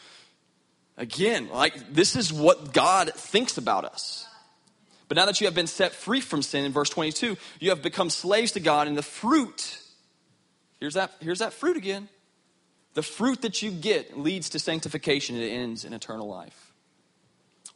Again, 0.97 1.49
like 1.51 1.92
this 1.92 2.16
is 2.16 2.33
what 2.33 2.73
God 2.73 3.12
thinks 3.14 3.57
about 3.57 3.85
us. 3.85 4.27
But 5.09 5.16
now 5.16 5.27
that 5.27 5.40
you 5.40 5.47
have 5.47 5.55
been 5.55 5.66
set 5.66 5.92
free 5.92 6.21
from 6.21 6.42
sin, 6.42 6.64
in 6.64 6.73
verse 6.73 6.90
22, 6.90 7.37
you 7.61 7.71
have 7.71 7.83
become 7.83 8.11
slaves 8.11 8.53
to 8.53 8.61
God, 8.61 8.88
and 8.88 8.97
the 8.97 9.03
fruit, 9.03 9.79
here's 10.81 10.94
that, 10.94 11.12
here's 11.21 11.38
that 11.38 11.55
fruit 11.55 11.77
again. 11.77 12.09
The 12.94 13.03
fruit 13.03 13.42
that 13.42 13.62
you 13.62 13.71
get 13.71 14.18
leads 14.18 14.51
to 14.51 14.59
sanctification 14.59 15.37
and 15.37 15.44
it 15.44 15.51
ends 15.51 15.85
in 15.85 15.92
eternal 15.92 16.29
life. 16.29 16.67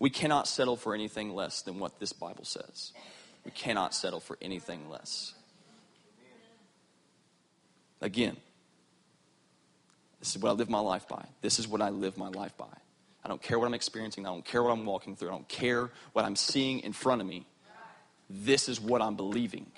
We 0.03 0.11
cannot 0.11 0.49
settle 0.49 0.75
for 0.77 0.97
anything 0.97 1.33
less 1.33 1.62
than 1.62 1.79
what 1.79 2.01
this 2.01 2.12
Bible 2.12 2.45
says. 2.45 2.91
We 3.45 3.53
cannot 3.53 3.95
settle 3.95 4.19
for 4.19 4.37
anything 4.43 4.91
less. 4.91 5.33
Again, 8.01 8.37
this 10.19 10.35
is 10.35 10.43
what 10.43 10.51
I 10.51 10.53
live 10.55 10.69
my 10.69 10.81
life 10.81 11.07
by. 11.07 11.25
This 11.41 11.61
is 11.61 11.69
what 11.69 11.81
I 11.81 11.91
live 11.91 12.19
my 12.19 12.27
life 12.31 12.57
by. 12.57 12.67
I 13.25 13.29
don't 13.29 13.41
care 13.41 13.61
what 13.61 13.67
I'm 13.67 13.75
experiencing. 13.75 14.27
I 14.27 14.31
don't 14.31 14.45
care 14.45 14.61
what 14.61 14.73
I'm 14.73 14.85
walking 14.87 15.15
through. 15.15 15.29
I 15.29 15.33
don't 15.33 15.49
care 15.49 15.88
what 16.15 16.25
I'm 16.25 16.35
seeing 16.35 16.81
in 16.81 16.93
front 16.93 17.21
of 17.21 17.29
me. 17.29 17.47
This 18.29 18.69
is 18.69 18.81
what 18.81 19.03
I'm 19.03 19.15
believing. 19.15 19.71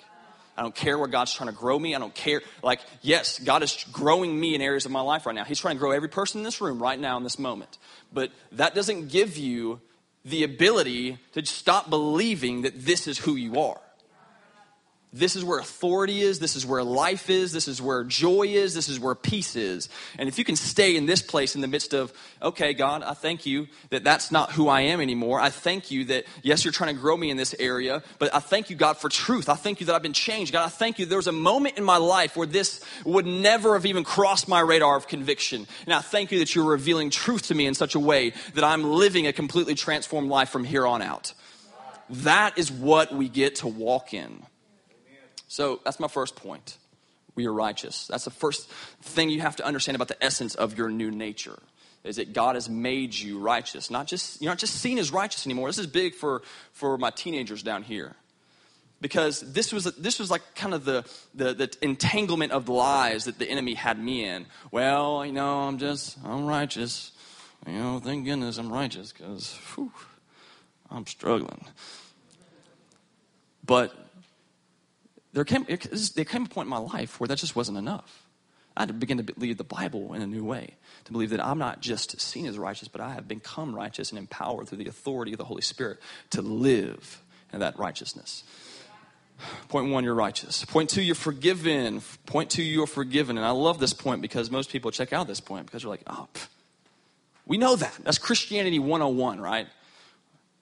I 0.57 0.63
don't 0.63 0.73
care 0.73 0.97
where 0.97 1.07
God's 1.07 1.35
trying 1.35 1.51
to 1.51 1.55
grow 1.55 1.77
me. 1.77 1.93
I 1.93 1.99
don't 1.99 2.15
care. 2.15 2.41
Like, 2.63 2.79
yes, 3.03 3.37
God 3.37 3.61
is 3.61 3.85
growing 3.91 4.39
me 4.39 4.55
in 4.55 4.61
areas 4.61 4.87
of 4.87 4.91
my 4.91 5.01
life 5.01 5.27
right 5.27 5.35
now. 5.35 5.43
He's 5.43 5.59
trying 5.59 5.75
to 5.75 5.79
grow 5.79 5.91
every 5.91 6.09
person 6.09 6.39
in 6.39 6.43
this 6.43 6.61
room 6.61 6.81
right 6.81 6.99
now 6.99 7.15
in 7.15 7.21
this 7.21 7.37
moment. 7.37 7.77
But 8.11 8.31
that 8.53 8.73
doesn't 8.73 9.09
give 9.09 9.37
you 9.37 9.81
the 10.25 10.43
ability 10.43 11.19
to 11.33 11.45
stop 11.45 11.89
believing 11.89 12.63
that 12.63 12.85
this 12.85 13.07
is 13.07 13.19
who 13.19 13.35
you 13.35 13.59
are. 13.59 13.79
This 15.15 15.37
is 15.37 15.45
where 15.45 15.59
authority 15.59 16.19
is. 16.19 16.39
This 16.39 16.57
is 16.57 16.65
where 16.65 16.83
life 16.83 17.29
is. 17.29 17.53
This 17.53 17.69
is 17.69 17.81
where 17.81 18.03
joy 18.03 18.47
is. 18.47 18.73
This 18.73 18.89
is 18.89 18.99
where 18.99 19.15
peace 19.15 19.55
is. 19.55 19.87
And 20.19 20.27
if 20.27 20.37
you 20.37 20.43
can 20.43 20.57
stay 20.57 20.97
in 20.97 21.05
this 21.05 21.21
place 21.21 21.55
in 21.55 21.61
the 21.61 21.69
midst 21.69 21.93
of, 21.93 22.11
okay, 22.41 22.73
God, 22.73 23.01
I 23.01 23.13
thank 23.13 23.45
you 23.45 23.67
that 23.91 24.03
that's 24.03 24.29
not 24.29 24.51
who 24.51 24.67
I 24.67 24.81
am 24.81 24.99
anymore. 24.99 25.39
I 25.39 25.51
thank 25.51 25.89
you 25.89 26.03
that, 26.05 26.25
yes, 26.43 26.65
you're 26.65 26.73
trying 26.73 26.93
to 26.93 26.99
grow 26.99 27.15
me 27.15 27.29
in 27.29 27.37
this 27.37 27.55
area, 27.59 28.03
but 28.19 28.35
I 28.35 28.39
thank 28.39 28.69
you, 28.69 28.75
God, 28.75 28.97
for 28.97 29.07
truth. 29.07 29.47
I 29.47 29.55
thank 29.55 29.79
you 29.79 29.85
that 29.85 29.95
I've 29.95 30.01
been 30.01 30.11
changed. 30.11 30.51
God, 30.51 30.65
I 30.65 30.69
thank 30.69 30.99
you 30.99 31.05
there 31.05 31.17
was 31.17 31.27
a 31.27 31.31
moment 31.31 31.77
in 31.77 31.85
my 31.85 31.95
life 31.95 32.35
where 32.35 32.45
this 32.45 32.83
would 33.05 33.25
never 33.25 33.75
have 33.75 33.85
even 33.85 34.03
crossed 34.03 34.49
my 34.49 34.59
radar 34.59 34.97
of 34.97 35.07
conviction. 35.07 35.65
And 35.85 35.93
I 35.93 36.01
thank 36.01 36.33
you 36.33 36.39
that 36.39 36.53
you're 36.53 36.65
revealing 36.65 37.09
truth 37.09 37.43
to 37.47 37.55
me 37.55 37.67
in 37.67 37.73
such 37.73 37.95
a 37.95 38.01
way 38.01 38.33
that 38.53 38.65
I'm 38.65 38.83
living 38.83 39.27
a 39.27 39.31
completely 39.31 39.75
transformed 39.75 40.29
life 40.29 40.49
from 40.49 40.65
here 40.65 40.85
on 40.85 41.01
out. 41.01 41.33
That 42.09 42.57
is 42.57 42.69
what 42.69 43.15
we 43.15 43.29
get 43.29 43.55
to 43.57 43.69
walk 43.69 44.13
in. 44.13 44.43
So 45.47 45.79
that's 45.83 45.99
my 45.99 46.07
first 46.07 46.35
point. 46.35 46.77
We 47.35 47.45
are 47.47 47.53
righteous. 47.53 48.07
That's 48.07 48.23
the 48.23 48.31
first 48.31 48.69
thing 49.01 49.29
you 49.29 49.41
have 49.41 49.57
to 49.57 49.65
understand 49.65 49.95
about 49.95 50.07
the 50.07 50.23
essence 50.23 50.55
of 50.55 50.77
your 50.77 50.89
new 50.89 51.11
nature. 51.11 51.59
Is 52.03 52.17
that 52.17 52.33
God 52.33 52.55
has 52.55 52.69
made 52.69 53.15
you 53.15 53.39
righteous. 53.39 53.89
Not 53.89 54.05
just 54.07 54.41
you're 54.41 54.51
not 54.51 54.59
just 54.59 54.75
seen 54.75 54.99
as 54.99 55.11
righteous 55.11 55.47
anymore. 55.47 55.67
This 55.69 55.79
is 55.79 55.87
big 55.87 56.13
for, 56.13 56.43
for 56.71 56.97
my 56.97 57.09
teenagers 57.09 57.63
down 57.63 57.81
here. 57.81 58.15
Because 59.01 59.41
this 59.41 59.73
was 59.73 59.85
this 59.95 60.19
was 60.19 60.31
like 60.31 60.41
kind 60.55 60.73
of 60.73 60.85
the, 60.85 61.03
the, 61.33 61.53
the 61.53 61.75
entanglement 61.81 62.51
of 62.51 62.67
the 62.67 62.73
lies 62.73 63.25
that 63.25 63.39
the 63.39 63.49
enemy 63.49 63.73
had 63.73 63.99
me 63.99 64.23
in. 64.23 64.45
Well, 64.71 65.25
you 65.25 65.31
know, 65.33 65.61
I'm 65.61 65.79
just 65.79 66.17
I'm 66.23 66.45
righteous. 66.45 67.11
You 67.67 67.73
know, 67.73 67.99
thank 67.99 68.25
goodness 68.25 68.57
I'm 68.57 68.71
righteous 68.71 69.11
because 69.11 69.57
I'm 70.91 71.07
struggling. 71.07 71.65
But 73.65 74.04
there 75.35 75.43
came, 75.43 75.65
there 75.65 76.25
came 76.25 76.45
a 76.45 76.47
point 76.47 76.67
in 76.67 76.69
my 76.69 76.77
life 76.77 77.19
where 77.19 77.27
that 77.27 77.37
just 77.37 77.57
wasn't 77.57 77.77
enough. 77.77 78.23
I 78.77 78.83
had 78.83 78.87
to 78.87 78.93
begin 78.93 79.17
to 79.17 79.23
believe 79.23 79.57
the 79.57 79.65
Bible 79.65 80.13
in 80.13 80.21
a 80.21 80.27
new 80.27 80.45
way, 80.45 80.75
to 81.03 81.11
believe 81.11 81.31
that 81.31 81.45
I'm 81.45 81.57
not 81.57 81.81
just 81.81 82.19
seen 82.21 82.45
as 82.45 82.57
righteous, 82.57 82.87
but 82.87 83.01
I 83.01 83.13
have 83.13 83.27
become 83.27 83.75
righteous 83.75 84.11
and 84.11 84.17
empowered 84.17 84.69
through 84.69 84.77
the 84.77 84.87
authority 84.87 85.33
of 85.33 85.37
the 85.37 85.43
Holy 85.43 85.61
Spirit 85.61 85.99
to 86.29 86.41
live 86.41 87.21
in 87.51 87.59
that 87.59 87.77
righteousness. 87.77 88.45
Point 89.67 89.91
one, 89.91 90.05
you're 90.05 90.13
righteous. 90.13 90.63
Point 90.63 90.89
two, 90.89 91.01
you're 91.01 91.15
forgiven. 91.15 92.01
Point 92.25 92.49
two, 92.49 92.63
you're 92.63 92.87
forgiven. 92.87 93.37
And 93.37 93.45
I 93.45 93.51
love 93.51 93.77
this 93.77 93.91
point 93.91 94.21
because 94.21 94.49
most 94.49 94.69
people 94.69 94.89
check 94.89 95.11
out 95.11 95.27
this 95.27 95.41
point 95.41 95.65
because 95.65 95.81
they're 95.81 95.91
like, 95.91 96.03
oh, 96.07 96.29
pff, 96.33 96.47
we 97.45 97.57
know 97.57 97.75
that. 97.75 97.93
That's 98.05 98.19
Christianity 98.19 98.79
101, 98.79 99.41
right? 99.41 99.67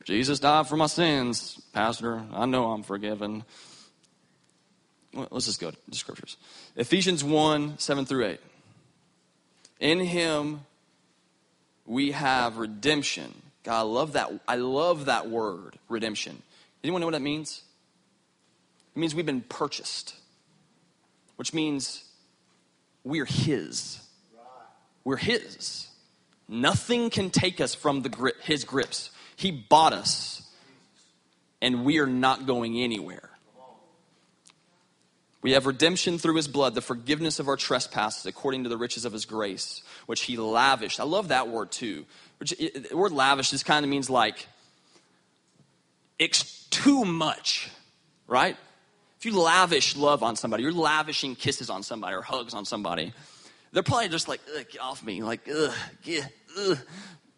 Jesus 0.04 0.40
died 0.40 0.68
for 0.68 0.78
my 0.78 0.88
sins, 0.88 1.62
Pastor. 1.74 2.24
I 2.34 2.48
know 2.48 2.72
I'm 2.72 2.82
forgiven 2.82 3.44
let's 5.14 5.46
just 5.46 5.60
go 5.60 5.72
to 5.72 5.78
the 5.88 5.96
scriptures. 5.96 6.38
Ephesians 6.76 7.24
1 7.24 7.78
7 7.78 8.06
through 8.06 8.26
8. 8.26 8.40
In 9.80 10.00
him 10.00 10.62
we 11.86 12.12
have 12.12 12.58
redemption. 12.58 13.34
God, 13.64 13.80
I 13.80 13.82
love 13.82 14.14
that. 14.14 14.32
I 14.48 14.56
love 14.56 15.06
that 15.06 15.30
word, 15.30 15.78
redemption. 15.90 16.42
Anyone 16.84 17.02
know 17.02 17.08
what 17.08 17.14
that 17.14 17.22
means? 17.22 17.64
It 18.96 19.00
means 19.00 19.16
we've 19.16 19.26
been 19.26 19.42
purchased, 19.42 20.16
which 21.38 21.54
means 21.54 22.04
we're 23.04 23.26
His. 23.26 24.00
We're 25.04 25.18
His. 25.18 25.88
Nothing 26.48 27.10
can 27.10 27.30
take 27.30 27.60
us 27.60 27.74
from 27.74 28.02
the 28.02 28.10
grip, 28.10 28.42
His 28.42 28.64
grips. 28.64 29.12
He 29.36 29.52
bought 29.52 29.94
us, 29.94 30.48
and 31.62 31.84
we 31.84 32.00
are 32.00 32.08
not 32.08 32.46
going 32.46 32.80
anywhere. 32.80 33.30
We 35.44 35.52
have 35.52 35.66
redemption 35.66 36.18
through 36.18 36.36
his 36.36 36.48
blood, 36.48 36.74
the 36.74 36.82
forgiveness 36.82 37.38
of 37.38 37.50
our 37.50 37.58
trespasses 37.58 38.26
according 38.26 38.64
to 38.64 38.70
the 38.70 38.78
riches 38.78 39.04
of 39.04 39.12
his 39.12 39.26
grace, 39.26 39.84
which 40.06 40.22
he 40.22 40.38
lavished. 40.38 41.02
I 41.02 41.04
love 41.04 41.28
that 41.28 41.50
word 41.50 41.72
too. 41.72 42.06
The 42.40 42.90
word 42.94 43.12
lavish 43.12 43.52
just 43.52 43.66
kind 43.66 43.84
of 43.84 43.90
means 43.90 44.10
like 44.10 44.48
it's 46.18 46.66
too 46.68 47.04
much, 47.04 47.70
right? 48.26 48.56
If 49.20 49.26
you 49.26 49.38
lavish 49.38 49.98
love 49.98 50.24
on 50.24 50.38
somebody, 50.38 50.64
you're 50.64 50.72
lavishing 50.72 51.36
kisses 51.36 51.70
on 51.70 51.84
somebody 51.84 52.16
or 52.16 52.22
hugs 52.22 52.54
on 52.54 52.64
somebody, 52.64 53.14
they're 53.74 53.84
probably 53.84 54.08
just 54.08 54.30
like, 54.30 54.40
get 54.72 54.82
off 54.82 55.04
me, 55.04 55.24
like, 55.24 55.50
ugh, 55.54 55.74
get, 56.04 56.26
ugh. 56.58 56.78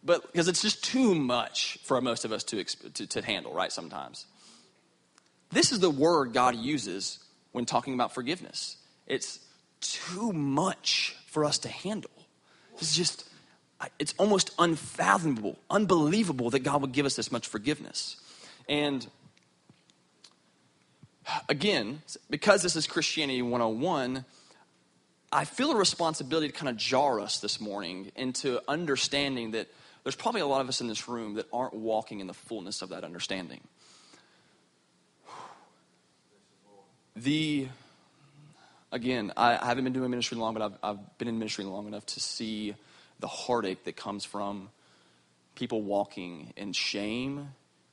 But 0.03 0.31
because 0.31 0.47
it's 0.47 0.61
just 0.61 0.83
too 0.83 1.15
much 1.15 1.79
for 1.83 1.99
most 2.01 2.25
of 2.25 2.31
us 2.31 2.43
to, 2.45 2.63
to, 2.63 3.07
to 3.07 3.21
handle, 3.23 3.51
right? 3.51 3.71
Sometimes. 3.71 4.27
This 5.49 5.71
is 5.71 5.79
the 5.79 5.89
word 5.89 6.33
God 6.33 6.55
uses 6.55 7.24
when 7.55 7.65
talking 7.65 7.93
about 7.93 8.13
forgiveness. 8.13 8.75
It's 9.07 9.39
too 9.79 10.33
much 10.33 11.15
for 11.27 11.45
us 11.45 11.57
to 11.59 11.69
handle. 11.69 12.11
It's 12.73 12.93
just, 12.95 13.29
it's 13.97 14.13
almost 14.17 14.51
unfathomable, 14.59 15.57
unbelievable 15.69 16.49
that 16.49 16.59
God 16.59 16.81
would 16.81 16.91
give 16.91 17.05
us 17.05 17.15
this 17.15 17.31
much 17.31 17.47
forgiveness. 17.47 18.17
And 18.67 19.07
again, 21.47 22.01
because 22.29 22.61
this 22.61 22.75
is 22.75 22.87
Christianity 22.87 23.41
101, 23.41 24.25
I 25.31 25.45
feel 25.45 25.71
a 25.71 25.77
responsibility 25.77 26.49
to 26.49 26.53
kind 26.53 26.69
of 26.69 26.75
jar 26.75 27.21
us 27.21 27.39
this 27.39 27.61
morning 27.61 28.11
into 28.17 28.59
understanding 28.67 29.51
that 29.51 29.69
there's 30.03 30.15
probably 30.15 30.41
a 30.41 30.45
lot 30.45 30.59
of 30.59 30.67
us 30.67 30.81
in 30.81 30.87
this 30.87 31.07
room 31.07 31.35
that 31.35 31.47
aren't 31.53 31.73
walking 31.73 32.19
in 32.19 32.27
the 32.27 32.33
fullness 32.33 32.81
of 32.81 32.89
that 32.89 33.05
understanding. 33.05 33.61
The 37.15 37.69
again, 38.91 39.31
I, 39.37 39.55
haven't 39.65 39.85
been 39.85 39.93
doing 39.93 40.09
ministry 40.09 40.37
long, 40.37 40.53
but 40.53 40.63
I've, 40.63 40.77
I've 40.83 41.17
been 41.17 41.29
in 41.29 41.39
ministry 41.39 41.63
long 41.63 41.87
enough 41.87 42.05
to 42.07 42.19
see 42.19 42.75
the 43.21 43.27
heartache 43.27 43.85
that 43.85 43.95
comes 43.95 44.25
from 44.25 44.69
people 45.55 45.81
walking 45.81 46.51
in 46.57 46.73
shame, 46.73 47.49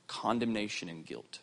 condemnation, 0.08 0.88
and 0.88 1.06
guilt. 1.06 1.38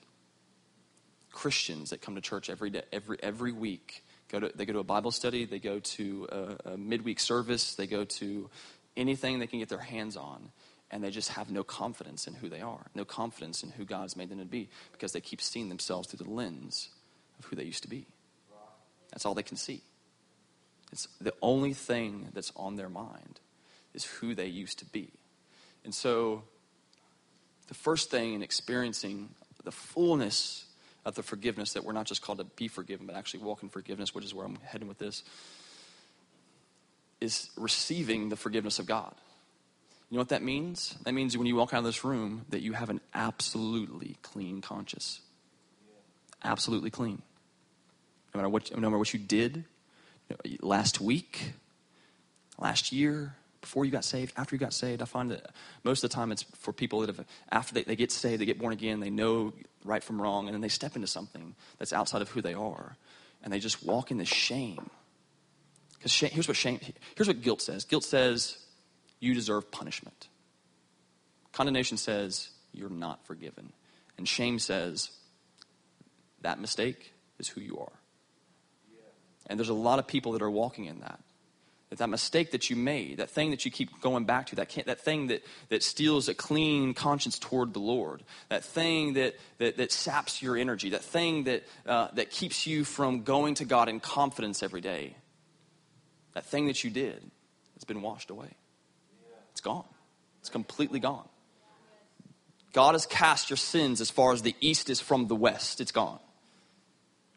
Christians 1.31 1.91
that 1.91 2.01
come 2.01 2.15
to 2.15 2.21
church 2.21 2.49
every 2.49 2.69
day, 2.69 2.81
every 2.91 3.17
every 3.23 3.53
week, 3.53 4.03
go 4.29 4.41
to 4.41 4.51
they 4.53 4.65
go 4.65 4.73
to 4.73 4.79
a 4.79 4.83
Bible 4.83 5.11
study, 5.11 5.45
they 5.45 5.59
go 5.59 5.79
to 5.79 6.27
a, 6.29 6.71
a 6.71 6.77
midweek 6.77 7.21
service, 7.21 7.75
they 7.75 7.87
go 7.87 8.03
to 8.03 8.49
anything 8.97 9.39
they 9.39 9.47
can 9.47 9.59
get 9.59 9.69
their 9.69 9.77
hands 9.77 10.17
on, 10.17 10.51
and 10.91 11.01
they 11.01 11.11
just 11.11 11.29
have 11.29 11.49
no 11.49 11.63
confidence 11.63 12.27
in 12.27 12.33
who 12.33 12.49
they 12.49 12.59
are, 12.59 12.87
no 12.93 13.05
confidence 13.05 13.63
in 13.63 13.69
who 13.69 13.85
God's 13.85 14.17
made 14.17 14.27
them 14.27 14.39
to 14.39 14.45
be, 14.45 14.67
because 14.91 15.13
they 15.13 15.21
keep 15.21 15.39
seeing 15.39 15.69
themselves 15.69 16.09
through 16.09 16.25
the 16.25 16.29
lens 16.29 16.89
of 17.39 17.45
who 17.45 17.55
they 17.55 17.63
used 17.63 17.83
to 17.83 17.89
be. 17.89 18.05
That's 19.11 19.25
all 19.25 19.33
they 19.33 19.43
can 19.43 19.57
see. 19.57 19.81
It's 20.91 21.07
the 21.19 21.33
only 21.41 21.73
thing 21.73 22.29
that's 22.33 22.51
on 22.55 22.75
their 22.75 22.89
mind 22.89 23.39
is 23.93 24.05
who 24.05 24.35
they 24.35 24.47
used 24.47 24.79
to 24.79 24.85
be. 24.85 25.09
And 25.83 25.93
so, 25.93 26.43
the 27.67 27.73
first 27.73 28.11
thing 28.11 28.33
in 28.33 28.41
experiencing 28.41 29.29
the 29.63 29.71
fullness 29.71 30.65
of 31.05 31.15
the 31.15 31.23
forgiveness 31.23 31.73
that 31.73 31.83
we're 31.83 31.93
not 31.93 32.05
just 32.05 32.21
called 32.21 32.39
to 32.39 32.43
be 32.43 32.67
forgiven, 32.67 33.05
but 33.05 33.15
actually 33.15 33.41
walk 33.41 33.63
in 33.63 33.69
forgiveness, 33.69 34.13
which 34.13 34.25
is 34.25 34.33
where 34.33 34.45
I'm 34.45 34.57
heading 34.63 34.87
with 34.87 34.97
this, 34.97 35.23
is 37.21 37.49
receiving 37.57 38.29
the 38.29 38.35
forgiveness 38.35 38.79
of 38.79 38.85
God. 38.85 39.13
You 40.09 40.15
know 40.15 40.21
what 40.21 40.29
that 40.29 40.41
means? 40.41 40.95
That 41.03 41.13
means 41.13 41.37
when 41.37 41.45
you 41.45 41.55
walk 41.55 41.73
out 41.73 41.79
of 41.79 41.83
this 41.83 42.03
room 42.03 42.45
that 42.49 42.61
you 42.61 42.73
have 42.73 42.89
an 42.89 42.99
absolutely 43.13 44.17
clean 44.23 44.61
conscience. 44.61 45.21
Absolutely 46.43 46.89
clean. 46.89 47.21
No 48.33 48.39
matter 48.39 48.49
what, 48.49 48.71
no 48.71 48.89
matter 48.89 48.97
what 48.97 49.13
you 49.13 49.19
did 49.19 49.65
last 50.61 51.01
week, 51.01 51.53
last 52.57 52.91
year, 52.91 53.35
before 53.61 53.85
you 53.85 53.91
got 53.91 54.05
saved, 54.05 54.33
after 54.37 54.55
you 54.55 54.59
got 54.59 54.73
saved. 54.73 55.01
I 55.01 55.05
find 55.05 55.31
that 55.31 55.51
most 55.83 56.03
of 56.03 56.09
the 56.09 56.15
time 56.15 56.31
it's 56.31 56.43
for 56.43 56.71
people 56.71 57.01
that 57.01 57.09
have, 57.15 57.25
after 57.51 57.73
they, 57.73 57.83
they 57.83 57.95
get 57.95 58.11
saved, 58.11 58.41
they 58.41 58.45
get 58.45 58.59
born 58.59 58.73
again, 58.73 58.99
they 58.99 59.09
know 59.09 59.53
right 59.83 60.03
from 60.03 60.21
wrong, 60.21 60.47
and 60.47 60.53
then 60.53 60.61
they 60.61 60.69
step 60.69 60.95
into 60.95 61.07
something 61.07 61.55
that's 61.77 61.93
outside 61.93 62.21
of 62.21 62.29
who 62.29 62.41
they 62.41 62.53
are, 62.53 62.95
and 63.43 63.51
they 63.51 63.59
just 63.59 63.83
walk 63.83 64.11
in 64.11 64.17
this 64.17 64.29
shame. 64.29 64.89
Because 65.97 66.13
here's 66.13 66.47
what 66.47 66.55
shame, 66.55 66.79
here's 67.15 67.27
what 67.27 67.41
guilt 67.41 67.61
says. 67.61 67.83
Guilt 67.83 68.05
says 68.05 68.57
you 69.19 69.33
deserve 69.33 69.69
punishment. 69.71 70.29
Condemnation 71.51 71.97
says 71.97 72.49
you're 72.71 72.89
not 72.89 73.25
forgiven. 73.25 73.73
And 74.17 74.27
shame 74.27 74.59
says 74.59 75.11
that 76.41 76.59
mistake 76.59 77.13
is 77.37 77.49
who 77.49 77.59
you 77.59 77.79
are. 77.79 77.98
And 79.49 79.59
there's 79.59 79.69
a 79.69 79.73
lot 79.73 79.99
of 79.99 80.07
people 80.07 80.33
that 80.33 80.41
are 80.41 80.49
walking 80.49 80.85
in 80.85 80.99
that. 81.01 81.19
That 81.89 81.97
that 81.97 82.09
mistake 82.09 82.51
that 82.51 82.69
you 82.69 82.75
made, 82.75 83.17
that 83.17 83.31
thing 83.31 83.49
that 83.49 83.65
you 83.65 83.71
keep 83.71 83.99
going 83.99 84.25
back 84.25 84.45
to, 84.47 84.55
that, 84.57 84.69
that 84.85 84.99
thing 84.99 85.27
that, 85.27 85.43
that 85.69 85.81
steals 85.81 86.29
a 86.29 86.35
clean 86.35 86.93
conscience 86.93 87.39
toward 87.39 87.73
the 87.73 87.79
Lord, 87.79 88.21
that 88.49 88.63
thing 88.63 89.13
that, 89.13 89.35
that, 89.57 89.77
that 89.77 89.91
saps 89.91 90.39
your 90.39 90.55
energy, 90.55 90.91
that 90.91 91.03
thing 91.03 91.45
that, 91.45 91.63
uh, 91.87 92.09
that 92.13 92.29
keeps 92.29 92.67
you 92.67 92.83
from 92.83 93.23
going 93.23 93.55
to 93.55 93.65
God 93.65 93.89
in 93.89 93.99
confidence 93.99 94.61
every 94.61 94.81
day, 94.81 95.15
that 96.35 96.45
thing 96.45 96.67
that 96.67 96.83
you 96.83 96.91
did 96.91 97.23
it's 97.79 97.85
been 97.85 98.01
washed 98.01 98.29
away. 98.29 98.49
It's 99.53 99.61
gone. 99.61 99.85
It's 100.41 100.49
completely 100.49 100.99
gone. 100.99 101.29
God 102.73 102.93
has 102.93 103.05
cast 103.05 103.49
your 103.49 103.55
sins 103.55 104.01
as 104.01 104.09
far 104.09 104.33
as 104.33 104.41
the 104.41 104.53
east 104.59 104.89
is 104.89 104.99
from 104.99 105.27
the 105.27 105.35
west. 105.35 105.79
It's 105.79 105.93
gone. 105.93 106.19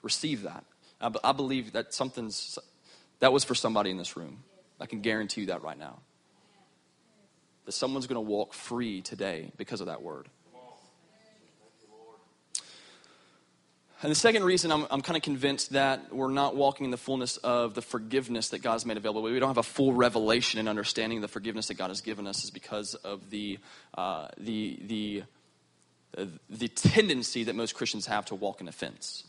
Receive 0.03 0.43
that. 0.43 0.65
I, 1.03 1.11
I 1.25 1.33
believe 1.33 1.73
that 1.73 1.93
something's, 1.93 2.59
that 3.21 3.33
was 3.33 3.45
for 3.45 3.55
somebody 3.55 3.91
in 3.91 3.97
this 3.97 4.17
room. 4.17 4.45
I 4.81 4.87
can 4.87 5.01
guarantee 5.01 5.43
you 5.43 5.47
that 5.49 5.63
right 5.63 5.79
now. 5.79 5.99
That 7.67 7.73
someone's 7.73 8.07
going 8.07 8.17
to 8.17 8.29
walk 8.29 8.55
free 8.55 9.03
today 9.03 9.53
because 9.57 9.81
of 9.81 9.89
that 9.89 10.03
word. 10.03 10.29
And 14.03 14.11
the 14.11 14.17
second 14.17 14.43
reason 14.43 14.73
I'm, 14.73 14.85
I'm 14.91 15.01
kind 15.01 15.17
of 15.17 15.23
convinced 15.23 15.75
that 15.75 16.13
we're 16.13 16.33
not 16.33 16.57
walking 16.57 16.87
in 16.87 16.91
the 16.91 16.97
fullness 16.97 17.37
of 17.37 17.75
the 17.75 17.83
forgiveness 17.83 18.49
that 18.49 18.59
God's 18.59 18.85
made 18.85 18.97
available, 18.97 19.23
we 19.23 19.39
don't 19.39 19.49
have 19.49 19.59
a 19.59 19.63
full 19.63 19.93
revelation 19.93 20.59
and 20.59 20.69
understanding 20.69 21.19
of 21.19 21.23
the 21.23 21.29
forgiveness 21.29 21.69
that 21.69 21.75
God 21.75 21.89
has 21.89 22.01
given 22.01 22.27
us, 22.27 22.43
is 22.43 22.51
because 22.51 22.95
of 22.97 23.31
the, 23.31 23.61
uh, 23.95 24.27
the, 24.39 24.81
the, 24.87 25.23
uh, 26.19 26.25
the 26.51 26.67
tendency 26.67 27.45
that 27.45 27.55
most 27.55 27.77
Christians 27.77 28.07
have 28.07 28.25
to 28.27 28.35
walk 28.35 28.61
in 28.61 28.67
offense. 28.67 29.23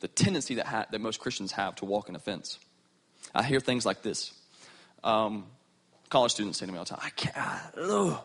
The 0.00 0.08
tendency 0.08 0.54
that, 0.56 0.66
ha- 0.66 0.86
that 0.90 1.00
most 1.00 1.20
Christians 1.20 1.52
have 1.52 1.74
to 1.76 1.84
walk 1.84 2.08
in 2.08 2.16
offense. 2.16 2.58
I 3.34 3.42
hear 3.42 3.60
things 3.60 3.84
like 3.84 4.02
this. 4.02 4.32
Um, 5.02 5.46
college 6.08 6.32
students 6.32 6.58
say 6.58 6.66
to 6.66 6.72
me 6.72 6.78
all 6.78 6.84
the 6.84 6.90
time, 6.90 7.00
I 7.02 7.10
can't, 7.10 7.36
ugh, 7.76 8.20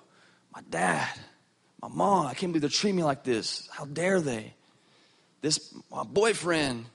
my 0.53 0.61
dad, 0.69 1.09
my 1.81 1.87
mom, 1.89 2.27
I 2.27 2.33
can't 2.33 2.51
believe 2.51 2.61
they're 2.61 2.69
treating 2.69 2.95
me 2.95 3.03
like 3.03 3.23
this. 3.23 3.67
How 3.71 3.85
dare 3.85 4.21
they? 4.21 4.53
this 5.43 5.75
my 5.91 6.03
boyfriend, 6.03 6.85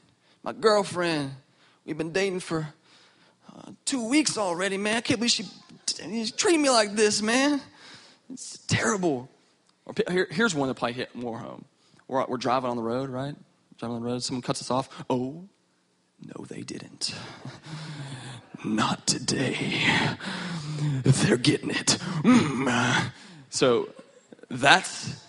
my 0.42 0.52
girlfriend, 0.52 1.30
we've 1.84 1.96
been 1.96 2.12
dating 2.12 2.40
for 2.40 2.66
uh, 3.54 3.70
two 3.84 4.08
weeks 4.08 4.36
already, 4.36 4.76
man. 4.76 4.96
I 4.96 5.00
can't 5.02 5.20
believe 5.20 5.30
she 5.30 5.44
she's 5.86 6.32
treating 6.32 6.62
me 6.62 6.70
like 6.70 6.94
this, 6.94 7.22
man. 7.22 7.60
It's 8.32 8.58
terrible. 8.66 9.30
Or 9.84 9.94
here, 10.10 10.26
here's 10.30 10.54
one 10.54 10.68
that 10.68 10.74
probably 10.74 10.94
hit 10.94 11.14
more 11.14 11.38
home. 11.38 11.64
We're, 12.08 12.24
we're 12.26 12.36
driving 12.38 12.70
on 12.70 12.76
the 12.76 12.82
road, 12.82 13.10
right? 13.10 13.36
Someone 13.78 14.42
cuts 14.42 14.60
us 14.60 14.70
off. 14.70 14.88
Oh, 15.08 15.48
no, 16.20 16.44
they 16.46 16.62
didn't. 16.62 17.14
Not 18.64 19.06
today. 19.06 19.82
They're 21.04 21.36
getting 21.36 21.70
it. 21.70 21.98
Mm. 22.24 23.10
So 23.50 23.88
that's 24.50 25.22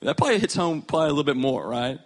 that 0.00 0.16
probably 0.16 0.40
hits 0.40 0.56
home 0.56 0.82
probably 0.82 1.06
a 1.06 1.10
little 1.10 1.24
bit 1.24 1.36
more, 1.36 1.66
right? 1.68 2.00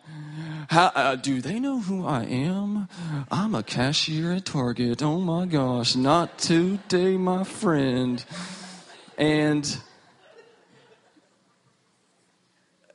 How, 0.69 0.87
uh, 0.95 1.17
do 1.17 1.41
they 1.41 1.61
know 1.61 1.81
who 1.81 2.07
I 2.07 2.25
am? 2.25 2.89
I'm 3.31 3.55
a 3.55 3.63
cashier 3.63 4.33
at 4.33 4.45
Target. 4.45 5.03
Oh 5.03 5.21
my 5.21 5.47
gosh, 5.47 5.97
not 5.97 6.39
today, 6.39 7.17
my 7.17 7.45
friend. 7.45 8.23
And 9.17 9.79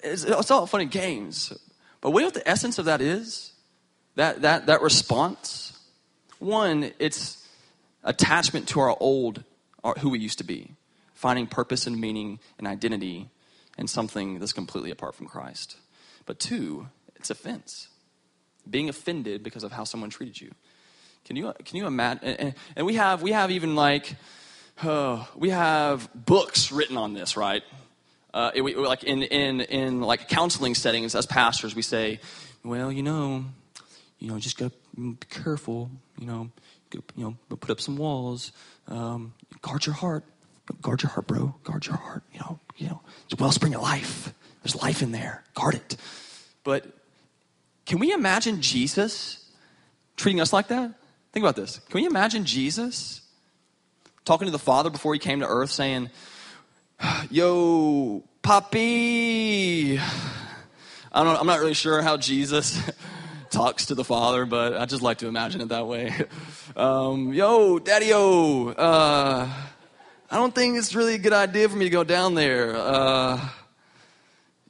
it's, 0.04 0.24
it's 0.24 0.52
all 0.52 0.68
fun 0.68 0.82
and 0.82 0.92
games. 0.92 1.54
But 2.02 2.12
what 2.12 2.34
the 2.34 2.48
essence 2.48 2.80
of 2.80 2.86
that 2.86 3.02
is? 3.02 3.54
That, 4.16 4.42
that, 4.42 4.66
that 4.66 4.82
response? 4.82 5.80
One, 6.40 6.92
it's 7.00 7.48
attachment 8.04 8.68
to 8.70 8.80
our 8.80 8.98
old, 9.00 9.44
our, 9.84 9.94
who 9.94 10.10
we 10.10 10.20
used 10.20 10.40
to 10.40 10.44
be, 10.44 10.76
finding 11.14 11.48
purpose 11.48 11.88
and 11.88 12.00
meaning 12.00 12.40
and 12.58 12.68
identity 12.68 13.30
in 13.78 13.88
something 13.88 14.40
that's 14.40 14.54
completely 14.54 14.92
apart 14.92 15.16
from 15.16 15.28
Christ. 15.28 15.78
But 16.26 16.40
two, 16.40 16.88
it's 17.16 17.30
offense. 17.30 17.88
Being 18.70 18.90
offended 18.90 19.44
because 19.44 19.64
of 19.64 19.72
how 19.72 19.84
someone 19.84 20.10
treated 20.10 20.42
you. 20.42 20.52
Can 21.26 21.36
you, 21.36 21.54
can 21.64 21.78
you 21.78 21.86
imagine? 21.86 22.24
And, 22.24 22.54
and 22.76 22.86
we 22.86 22.96
have, 22.96 23.22
we 23.22 23.32
have 23.32 23.52
even 23.52 23.76
like, 23.76 24.16
uh, 24.82 25.24
we 25.36 25.50
have 25.50 26.10
books 26.14 26.72
written 26.72 26.98
on 26.98 27.14
this, 27.14 27.38
right? 27.38 27.64
Uh, 28.34 28.52
it, 28.54 28.62
we, 28.62 28.76
like 28.76 29.04
in, 29.04 29.24
in, 29.24 29.62
in 29.62 30.02
like 30.02 30.30
counseling 30.30 30.76
settings 30.76 31.16
as 31.16 31.26
pastors, 31.26 31.76
we 31.76 31.82
say, 31.82 32.20
well, 32.64 32.92
you 32.92 33.04
know, 33.04 33.44
you 34.20 34.30
know, 34.30 34.40
just 34.40 34.58
gotta 34.58 34.72
be 34.96 35.18
careful, 35.30 35.90
you 36.18 36.26
know, 36.26 36.50
you 36.94 37.04
know, 37.16 37.38
put 37.50 37.70
up 37.70 37.82
some 37.82 37.98
walls, 37.98 38.52
um, 38.88 39.34
guard 39.62 39.86
your 39.86 39.96
heart, 39.96 40.24
guard 40.82 41.02
your 41.02 41.10
heart, 41.10 41.28
bro, 41.28 41.56
guard 41.64 41.86
your 41.86 41.96
heart, 41.96 42.24
you 42.34 42.40
know, 42.40 42.60
you 42.78 42.88
know, 42.88 43.02
it's 43.26 43.34
a 43.34 43.42
wellspring 43.42 43.76
of 43.76 43.82
life. 43.82 44.34
There's 44.64 44.76
life 44.76 45.02
in 45.02 45.12
there, 45.12 45.44
guard 45.56 45.76
it. 45.76 45.98
But 46.64 46.86
can 47.86 48.00
we 48.00 48.12
imagine 48.12 48.62
Jesus 48.62 49.50
treating 50.16 50.40
us 50.40 50.54
like 50.54 50.68
that? 50.68 50.94
Think 51.34 51.44
about 51.44 51.56
this. 51.56 51.80
Can 51.90 52.02
we 52.02 52.06
imagine 52.06 52.46
Jesus 52.46 53.22
talking 54.24 54.46
to 54.46 54.52
the 54.52 54.60
Father 54.60 54.90
before 54.90 55.14
he 55.14 55.20
came 55.20 55.40
to 55.40 55.48
earth 55.48 55.72
saying, 55.72 56.10
Yo, 57.30 58.24
Poppy. 58.42 59.98
I 60.00 61.24
don't, 61.24 61.40
I'm 61.40 61.48
not 61.48 61.60
really 61.60 61.74
sure 61.74 62.02
how 62.02 62.18
Jesus 62.18 62.80
talks 63.50 63.88
to 63.88 63.96
the 63.96 64.04
Father, 64.04 64.46
but 64.46 64.78
I 64.78 64.86
just 64.86 65.02
like 65.02 65.20
to 65.20 65.28
imagine 65.28 65.62
it 65.62 65.70
that 65.70 65.88
way. 65.88 66.14
Um, 66.76 67.34
Yo, 67.34 67.80
Daddy 67.80 68.12
O, 68.14 68.70
uh, 68.70 69.50
I 70.30 70.36
don't 70.36 70.54
think 70.54 70.78
it's 70.78 70.96
really 70.96 71.16
a 71.16 71.18
good 71.18 71.34
idea 71.34 71.68
for 71.70 71.76
me 71.76 71.86
to 71.86 71.90
go 71.90 72.04
down 72.04 72.36
there. 72.36 72.76
Uh, 72.76 73.50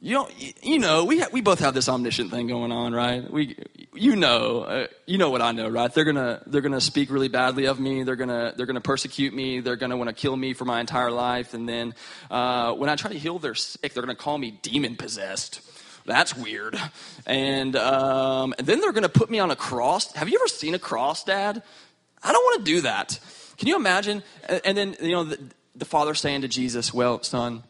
you 0.00 0.14
know, 0.14 0.28
you 0.62 0.78
know, 0.78 1.04
we 1.04 1.20
ha- 1.20 1.28
we 1.32 1.40
both 1.40 1.60
have 1.60 1.74
this 1.74 1.88
omniscient 1.88 2.30
thing 2.30 2.48
going 2.48 2.72
on, 2.72 2.92
right? 2.92 3.30
We, 3.30 3.56
you 3.94 4.16
know, 4.16 4.62
uh, 4.62 4.86
you 5.06 5.18
know 5.18 5.30
what 5.30 5.42
I 5.42 5.52
know, 5.52 5.68
right? 5.68 5.92
They're 5.92 6.04
gonna 6.04 6.42
they're 6.46 6.60
gonna 6.60 6.80
speak 6.80 7.10
really 7.10 7.28
badly 7.28 7.66
of 7.66 7.78
me. 7.78 8.02
They're 8.02 8.16
gonna 8.16 8.54
they're 8.56 8.66
gonna 8.66 8.80
persecute 8.80 9.34
me. 9.34 9.60
They're 9.60 9.76
gonna 9.76 9.96
want 9.96 10.08
to 10.08 10.14
kill 10.14 10.36
me 10.36 10.54
for 10.54 10.64
my 10.64 10.80
entire 10.80 11.10
life. 11.10 11.54
And 11.54 11.68
then 11.68 11.94
uh, 12.30 12.72
when 12.72 12.88
I 12.88 12.96
try 12.96 13.12
to 13.12 13.18
heal 13.18 13.38
their 13.38 13.54
sick, 13.54 13.92
they're 13.92 14.02
gonna 14.02 14.14
call 14.14 14.38
me 14.38 14.58
demon 14.62 14.96
possessed. 14.96 15.60
That's 16.04 16.36
weird. 16.36 16.76
And, 17.26 17.76
um, 17.76 18.52
and 18.58 18.66
then 18.66 18.80
they're 18.80 18.92
gonna 18.92 19.08
put 19.08 19.30
me 19.30 19.38
on 19.38 19.50
a 19.50 19.56
cross. 19.56 20.12
Have 20.14 20.28
you 20.28 20.38
ever 20.38 20.48
seen 20.48 20.74
a 20.74 20.78
cross, 20.78 21.22
Dad? 21.22 21.62
I 22.22 22.32
don't 22.32 22.44
want 22.44 22.64
to 22.64 22.72
do 22.72 22.80
that. 22.80 23.20
Can 23.58 23.68
you 23.68 23.76
imagine? 23.76 24.22
And 24.64 24.76
then 24.76 24.96
you 25.00 25.12
know 25.12 25.24
the, 25.24 25.38
the 25.76 25.84
father 25.84 26.14
saying 26.14 26.40
to 26.40 26.48
Jesus, 26.48 26.92
"Well, 26.92 27.22
son, 27.22 27.62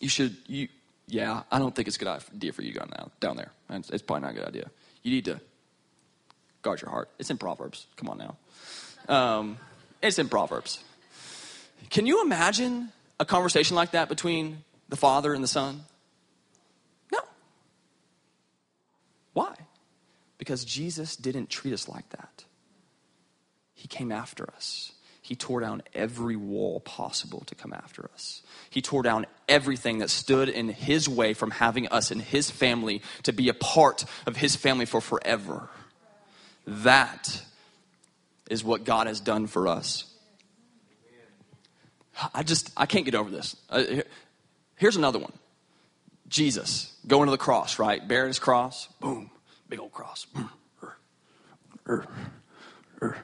you 0.00 0.08
should 0.08 0.36
you." 0.46 0.68
yeah, 1.06 1.42
I 1.50 1.58
don't 1.58 1.74
think 1.74 1.88
it's 1.88 1.96
a 1.96 2.00
good 2.00 2.08
idea 2.08 2.52
for 2.52 2.62
you 2.62 2.72
to 2.72 2.78
go 2.78 2.86
now, 2.96 3.10
down 3.20 3.36
there. 3.36 3.52
It's 3.70 4.02
probably 4.02 4.22
not 4.22 4.32
a 4.32 4.34
good 4.34 4.48
idea. 4.48 4.70
You 5.04 5.12
need 5.12 5.26
to 5.26 5.40
guard 6.62 6.80
your 6.80 6.90
heart. 6.90 7.10
It's 7.18 7.30
in 7.30 7.38
Proverbs. 7.38 7.86
Come 7.94 8.08
on 8.08 8.18
now. 8.18 8.36
Um, 9.08 9.58
it's 10.02 10.18
in 10.18 10.28
Proverbs. 10.28 10.82
Can 11.90 12.06
you 12.06 12.22
imagine 12.22 12.88
a 13.20 13.24
conversation 13.24 13.76
like 13.76 13.92
that 13.92 14.08
between 14.08 14.64
the 14.88 14.96
father 14.96 15.34
and 15.34 15.44
the 15.44 15.48
son? 15.48 15.82
No. 17.12 17.20
Why? 19.34 19.54
Because 20.38 20.64
Jesus 20.64 21.16
didn't 21.16 21.50
treat 21.50 21.74
us 21.74 21.86
like 21.86 22.08
that. 22.10 22.44
He 23.74 23.86
came 23.86 24.10
after 24.10 24.48
us. 24.56 24.92
He 25.24 25.34
tore 25.34 25.60
down 25.60 25.82
every 25.94 26.36
wall 26.36 26.80
possible 26.80 27.44
to 27.46 27.54
come 27.54 27.72
after 27.72 28.10
us. 28.12 28.42
He 28.68 28.82
tore 28.82 29.02
down 29.02 29.24
everything 29.48 30.00
that 30.00 30.10
stood 30.10 30.50
in 30.50 30.68
his 30.68 31.08
way 31.08 31.32
from 31.32 31.50
having 31.50 31.88
us 31.88 32.10
in 32.10 32.20
his 32.20 32.50
family 32.50 33.00
to 33.22 33.32
be 33.32 33.48
a 33.48 33.54
part 33.54 34.04
of 34.26 34.36
his 34.36 34.54
family 34.54 34.84
for 34.84 35.00
forever. 35.00 35.70
That 36.66 37.42
is 38.50 38.62
what 38.62 38.84
God 38.84 39.06
has 39.06 39.18
done 39.18 39.46
for 39.46 39.66
us. 39.66 40.04
I 42.34 42.42
just, 42.42 42.70
I 42.76 42.84
can't 42.84 43.06
get 43.06 43.14
over 43.14 43.30
this. 43.30 43.56
Uh, 43.70 44.02
here's 44.76 44.96
another 44.96 45.18
one 45.18 45.32
Jesus 46.28 46.92
going 47.06 47.28
to 47.28 47.30
the 47.30 47.38
cross, 47.38 47.78
right? 47.78 48.06
Bearing 48.06 48.28
his 48.28 48.38
cross, 48.38 48.88
boom, 49.00 49.30
big 49.70 49.80
old 49.80 49.92
cross. 49.92 50.26
Er, 50.36 50.92
er, 51.88 52.06
er. 53.00 53.16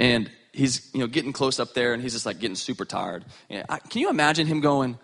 And 0.00 0.28
he's, 0.56 0.90
you 0.94 1.00
know, 1.00 1.06
getting 1.06 1.32
close 1.32 1.60
up 1.60 1.74
there 1.74 1.92
and 1.92 2.02
he's 2.02 2.12
just 2.12 2.26
like 2.26 2.38
getting 2.38 2.56
super 2.56 2.84
tired. 2.84 3.24
I, 3.50 3.78
can 3.78 4.00
you 4.00 4.08
imagine 4.08 4.46
him 4.46 4.60
going, 4.60 4.98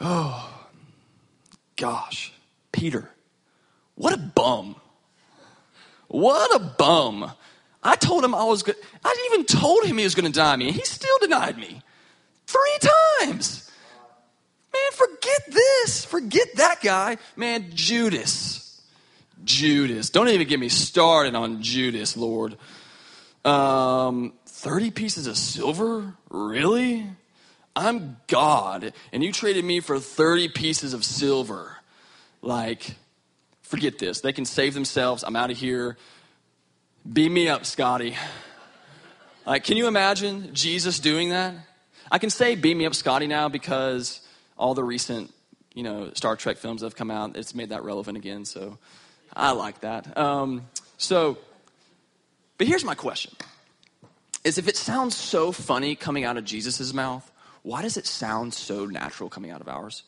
oh, 0.00 0.68
gosh, 1.76 2.32
Peter, 2.72 3.10
what 3.94 4.12
a 4.12 4.18
bum. 4.18 4.76
What 6.08 6.54
a 6.54 6.58
bum. 6.58 7.30
I 7.82 7.96
told 7.96 8.24
him 8.24 8.34
I 8.34 8.44
was 8.44 8.62
good. 8.62 8.76
I 9.04 9.28
even 9.32 9.46
told 9.46 9.84
him 9.84 9.96
he 9.96 10.04
was 10.04 10.14
going 10.14 10.30
to 10.30 10.36
die 10.36 10.56
me, 10.56 10.66
and 10.66 10.76
he 10.76 10.82
still 10.84 11.16
denied 11.20 11.56
me 11.56 11.82
three 12.46 12.78
times. 13.20 13.70
Man, 14.72 14.92
forget 14.92 15.42
this. 15.48 16.04
Forget 16.04 16.48
that 16.56 16.80
guy. 16.82 17.16
Man, 17.36 17.70
Judas. 17.72 18.82
Judas. 19.44 20.10
Don't 20.10 20.28
even 20.28 20.46
get 20.46 20.60
me 20.60 20.68
started 20.68 21.34
on 21.34 21.62
Judas, 21.62 22.16
Lord. 22.16 22.56
Um, 23.44 24.34
30 24.60 24.90
pieces 24.90 25.26
of 25.26 25.38
silver? 25.38 26.12
Really? 26.28 27.06
I'm 27.74 28.18
God, 28.26 28.92
and 29.10 29.24
you 29.24 29.32
traded 29.32 29.64
me 29.64 29.80
for 29.80 29.98
30 29.98 30.48
pieces 30.48 30.92
of 30.92 31.02
silver. 31.02 31.78
Like, 32.42 32.94
forget 33.62 33.98
this. 33.98 34.20
They 34.20 34.34
can 34.34 34.44
save 34.44 34.74
themselves. 34.74 35.24
I'm 35.24 35.34
out 35.34 35.50
of 35.50 35.56
here. 35.56 35.96
Beam 37.10 37.32
me 37.32 37.48
up, 37.48 37.64
Scotty. 37.64 38.14
Like, 39.46 39.64
can 39.64 39.78
you 39.78 39.88
imagine 39.88 40.54
Jesus 40.54 40.98
doing 40.98 41.30
that? 41.30 41.54
I 42.12 42.18
can 42.18 42.28
say 42.28 42.54
beam 42.54 42.76
me 42.76 42.84
up, 42.84 42.94
Scotty, 42.94 43.26
now 43.26 43.48
because 43.48 44.20
all 44.58 44.74
the 44.74 44.84
recent, 44.84 45.32
you 45.72 45.84
know, 45.84 46.10
Star 46.12 46.36
Trek 46.36 46.58
films 46.58 46.82
that 46.82 46.88
have 46.88 46.96
come 46.96 47.10
out, 47.10 47.34
it's 47.34 47.54
made 47.54 47.70
that 47.70 47.82
relevant 47.82 48.18
again. 48.18 48.44
So 48.44 48.76
I 49.34 49.52
like 49.52 49.80
that. 49.80 50.18
Um, 50.18 50.68
so, 50.98 51.38
but 52.58 52.66
here's 52.66 52.84
my 52.84 52.94
question: 52.94 53.32
Is 54.42 54.58
if 54.58 54.68
it 54.68 54.76
sounds 54.76 55.16
so 55.16 55.52
funny 55.52 55.94
coming 55.94 56.24
out 56.24 56.36
of 56.36 56.44
Jesus' 56.44 56.94
mouth, 56.94 57.30
why 57.62 57.82
does 57.82 57.96
it 57.96 58.06
sound 58.06 58.54
so 58.54 58.86
natural 58.86 59.28
coming 59.28 59.50
out 59.50 59.60
of 59.60 59.68
ours? 59.68 60.02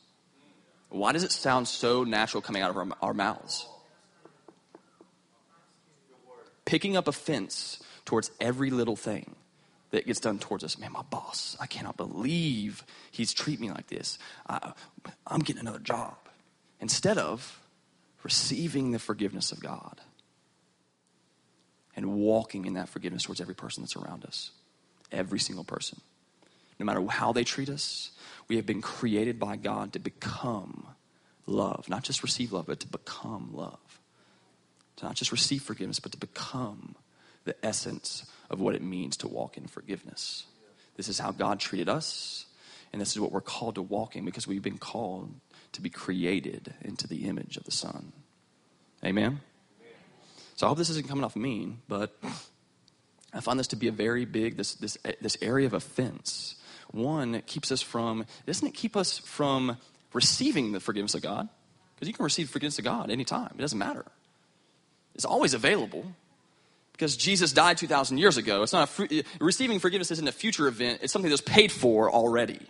Why 0.89 1.13
does 1.13 1.25
it 1.25 1.33
sound 1.33 1.69
so 1.69 2.05
natural 2.05 2.41
coming 2.41 2.63
out 2.63 2.71
of 2.71 2.77
our, 2.77 2.89
our 3.03 3.15
mouths? 3.15 3.67
Picking 6.65 6.97
up 6.97 7.09
offense 7.09 7.83
towards 8.05 8.31
every 8.41 8.71
little 8.71 8.97
thing 8.97 9.35
that 9.91 10.07
gets 10.07 10.21
done 10.21 10.39
towards 10.39 10.65
us. 10.65 10.79
Man, 10.79 10.93
my 10.93 11.03
boss, 11.03 11.57
I 11.61 11.67
cannot 11.67 11.97
believe 11.97 12.85
he's 13.11 13.35
treating 13.35 13.67
me 13.67 13.73
like 13.73 13.89
this. 13.89 14.19
I'm 15.27 15.41
getting 15.41 15.61
another 15.61 15.79
job. 15.79 16.17
Instead 16.81 17.19
of 17.19 17.61
receiving 18.23 18.93
the 18.93 18.99
forgiveness 18.99 19.53
of 19.53 19.61
God 19.61 20.01
and 21.97 22.15
walking 22.15 22.65
in 22.65 22.75
that 22.75 22.89
forgiveness 22.89 23.25
towards 23.25 23.41
every 23.41 23.55
person 23.55 23.83
that's 23.83 23.97
around 23.97 24.25
us, 24.25 24.51
every 25.11 25.39
single 25.39 25.65
person. 25.65 26.01
No 26.79 26.87
matter 26.87 27.07
how 27.07 27.33
they 27.33 27.45
treat 27.45 27.69
us, 27.69 28.11
we 28.49 28.57
have 28.57 28.67
been 28.67 28.83
created 28.83 29.39
by 29.39 29.57
God 29.57 29.93
to 29.93 29.99
become 29.99 30.87
love, 31.47 31.89
not 31.89 32.03
just 32.03 32.23
receive 32.23 32.53
love, 32.53 32.67
but 32.67 32.81
to 32.81 32.89
become 32.89 33.51
love. 33.53 34.01
To 34.97 35.05
not 35.05 35.15
just 35.15 35.33
receive 35.33 35.63
forgiveness, 35.63 36.01
but 36.01 36.13
to 36.13 36.19
become 36.19 36.97
the 37.45 37.55
essence 37.65 38.25
of 38.51 38.61
what 38.61 38.75
it 38.75 38.83
means 38.83 39.17
to 39.19 39.29
walk 39.29 39.57
in 39.57 39.67
forgiveness. 39.67 40.45
This 40.97 41.09
is 41.09 41.19
how 41.19 41.33
God 41.33 41.59
treated 41.59 41.89
us, 41.89 42.47
and 42.93 43.01
this 43.01 43.13
is 43.13 43.21
what 43.21 43.33
we're 43.33 43.41
called 43.41 43.77
to 43.77 43.83
walk 43.83 44.17
in 44.17 44.25
because 44.25 44.47
we've 44.47 44.63
been 44.63 44.79
called 44.79 45.33
to 45.73 45.81
be 45.81 45.91
created 45.91 46.75
into 46.83 47.07
the 47.07 47.25
image 47.25 47.57
of 47.57 47.65
the 47.65 47.71
Son. 47.71 48.13
Amen? 49.05 49.41
So 50.57 50.67
I 50.67 50.69
hope 50.69 50.79
this 50.79 50.91
isn't 50.91 51.09
coming 51.09 51.25
off 51.25 51.37
mean, 51.37 51.79
but 51.89 52.17
I 53.33 53.41
find 53.41 53.59
this 53.59 53.69
to 53.69 53.77
be 53.77 53.89
a 53.89 53.93
very 53.93 54.25
big, 54.25 54.57
this, 54.57 54.75
this, 54.75 54.99
this 55.21 55.37
area 55.41 55.67
of 55.67 55.73
offense. 55.73 56.57
One, 56.91 57.41
keeps 57.47 57.73
us 57.73 57.81
from, 57.81 58.27
doesn't 58.47 58.67
it 58.67 58.75
keep 58.75 58.97
us 58.97 59.19
from 59.19 59.79
receiving 60.13 60.73
the 60.73 60.81
forgiveness 60.81 61.15
of 61.15 61.23
God? 61.23 61.49
Because 61.95 62.09
you 62.09 62.15
can 62.15 62.25
receive 62.25 62.51
forgiveness 62.51 62.79
of 62.79 62.85
God 62.85 63.11
anytime. 63.11 63.53
It 63.57 63.61
doesn't 63.61 63.79
matter. 63.79 64.05
It's 65.15 65.25
always 65.25 65.55
available 65.55 66.05
because 66.93 67.17
Jesus 67.17 67.53
died 67.53 67.79
2,000 67.79 68.19
years 68.19 68.37
ago. 68.37 68.63
It's 68.63 68.73
not 68.73 68.91
a, 68.99 69.25
receiving 69.41 69.79
forgiveness 69.79 70.11
isn't 70.11 70.29
a 70.29 70.33
future 70.33 70.69
event, 70.69 71.01
it's 71.03 71.13
something 71.13 71.31
that's 71.31 71.41
paid 71.41 71.73
for 71.73 72.11
already. 72.11 72.61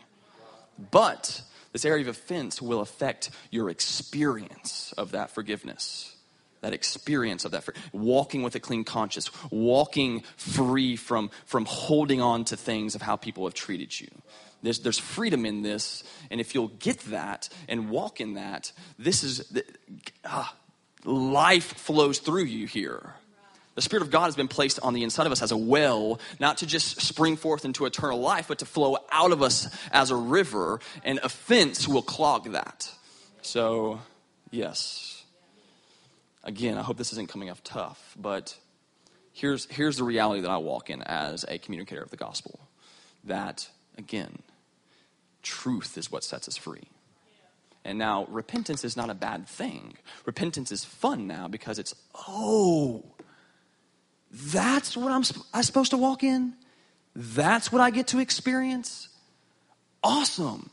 But 0.91 1.43
this 1.72 1.85
area 1.85 2.03
of 2.03 2.09
offense 2.09 2.62
will 2.62 2.80
affect 2.80 3.30
your 3.51 3.68
experience 3.70 4.95
of 4.97 5.12
that 5.12 5.30
forgiveness. 5.30 6.12
That 6.63 6.73
experience 6.73 7.45
of 7.45 7.51
that, 7.53 7.69
walking 7.93 8.43
with 8.43 8.55
a 8.55 8.61
clean 8.61 8.85
conscience, 8.85 9.31
walking 9.51 10.23
free 10.37 10.97
from, 10.97 11.31
from 11.45 11.65
holding 11.67 12.21
on 12.21 12.45
to 12.47 12.57
things 12.57 12.95
of 12.95 13.03
how 13.03 13.17
people 13.17 13.45
have 13.45 13.55
treated 13.55 14.01
you. 14.01 14.09
There's, 14.63 14.79
there's 14.79 14.99
freedom 14.99 15.45
in 15.45 15.63
this, 15.63 16.05
and 16.31 16.41
if 16.41 16.55
you'll 16.55 16.69
get 16.69 17.01
that 17.11 17.49
and 17.69 17.91
walk 17.91 18.21
in 18.21 18.35
that, 18.35 18.73
this 18.97 19.25
is 19.25 19.53
uh, 20.25 20.45
life 21.05 21.77
flows 21.79 22.21
through 22.21 22.45
you 22.45 22.67
here. 22.67 23.15
The 23.75 23.83
Spirit 23.83 24.03
of 24.03 24.11
God 24.11 24.27
has 24.27 24.37
been 24.37 24.49
placed 24.49 24.79
on 24.83 24.95
the 24.95 25.03
inside 25.03 25.27
of 25.27 25.33
us 25.33 25.43
as 25.43 25.51
a 25.51 25.57
well, 25.57 26.21
not 26.39 26.59
to 26.59 26.67
just 26.67 27.01
spring 27.01 27.37
forth 27.37 27.65
into 27.65 27.87
eternal 27.87 28.21
life, 28.21 28.49
but 28.49 28.59
to 28.61 28.67
flow 28.67 28.99
out 29.11 29.33
of 29.33 29.43
us 29.43 29.67
as 29.91 30.11
a 30.11 30.17
river, 30.17 30.79
and 31.05 31.19
offense 31.25 31.89
will 31.89 32.03
clog 32.03 32.53
that. 32.53 32.89
So, 33.41 34.01
yes. 34.51 35.12
Again, 36.45 36.76
I 36.76 36.82
hope 36.82 36.97
this 36.97 37.12
isn't 37.12 37.28
coming 37.28 37.51
off 37.51 37.62
tough, 37.62 38.16
but 38.18 38.57
here's, 39.32 39.66
here's 39.66 39.97
the 39.97 40.05
reality 40.05 40.40
that 40.40 40.51
I 40.51 40.57
walk 40.59 40.90
in 40.90 41.03
as 41.03 41.45
a 41.49 41.59
communicator 41.59 42.03
of 42.03 42.11
the 42.11 42.16
gospel. 42.16 42.61
That, 43.24 43.68
again, 43.97 44.43
truth 45.43 45.97
is 45.97 46.11
what 46.11 46.24
sets 46.24 46.49
us 46.49 46.57
free. 46.57 46.88
And 47.84 47.99
now, 47.99 48.26
repentance 48.28 48.84
is 48.84 48.97
not 48.97 49.11
a 49.11 49.14
bad 49.14 49.47
thing. 49.47 49.95
Repentance 50.24 50.70
is 50.70 50.84
fun 50.84 51.26
now 51.26 51.49
because 51.49 51.78
it's, 51.78 51.95
oh, 52.28 53.05
that's 54.30 54.97
what 54.97 55.12
I'm, 55.12 55.24
I'm 55.53 55.62
supposed 55.62 55.90
to 55.90 55.97
walk 55.97 56.22
in? 56.22 56.55
That's 57.14 57.70
what 57.70 57.80
I 57.80 57.90
get 57.90 58.09
to 58.09 58.18
experience? 58.18 59.09
Awesome. 60.03 60.70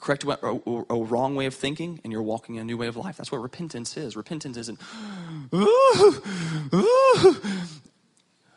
Correct 0.00 0.24
a, 0.24 0.46
a, 0.46 0.84
a, 0.88 1.04
wrong 1.04 1.36
way 1.36 1.44
of 1.44 1.54
thinking, 1.54 2.00
and 2.02 2.12
you're 2.12 2.22
walking 2.22 2.58
a 2.58 2.64
new 2.64 2.78
way 2.78 2.86
of 2.86 2.96
life. 2.96 3.18
That's 3.18 3.30
what 3.30 3.42
repentance 3.42 3.98
is. 3.98 4.16
Repentance 4.16 4.56
isn't, 4.56 4.80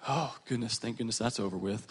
oh, 0.08 0.36
goodness, 0.48 0.78
thank 0.78 0.98
goodness 0.98 1.18
that's 1.18 1.42
over 1.42 1.58
with. 1.58 1.86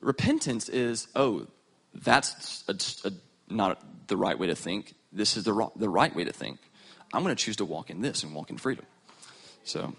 Repentance 0.00 0.68
is, 0.68 1.06
oh, 1.14 1.46
that's 1.94 2.64
a, 2.68 3.12
not 3.48 3.80
the 4.08 4.16
right 4.16 4.36
way 4.36 4.48
to 4.48 4.56
think. 4.56 4.94
This 5.12 5.36
is 5.36 5.44
the, 5.44 5.70
the 5.76 5.88
right 5.88 6.14
way 6.14 6.24
to 6.24 6.32
think. 6.32 6.58
I'm 7.12 7.22
going 7.22 7.34
to 7.34 7.42
choose 7.42 7.56
to 7.56 7.64
walk 7.64 7.90
in 7.90 8.02
this 8.02 8.24
and 8.24 8.34
walk 8.34 8.50
in 8.50 8.58
freedom. 8.58 8.84
So, 9.62 9.94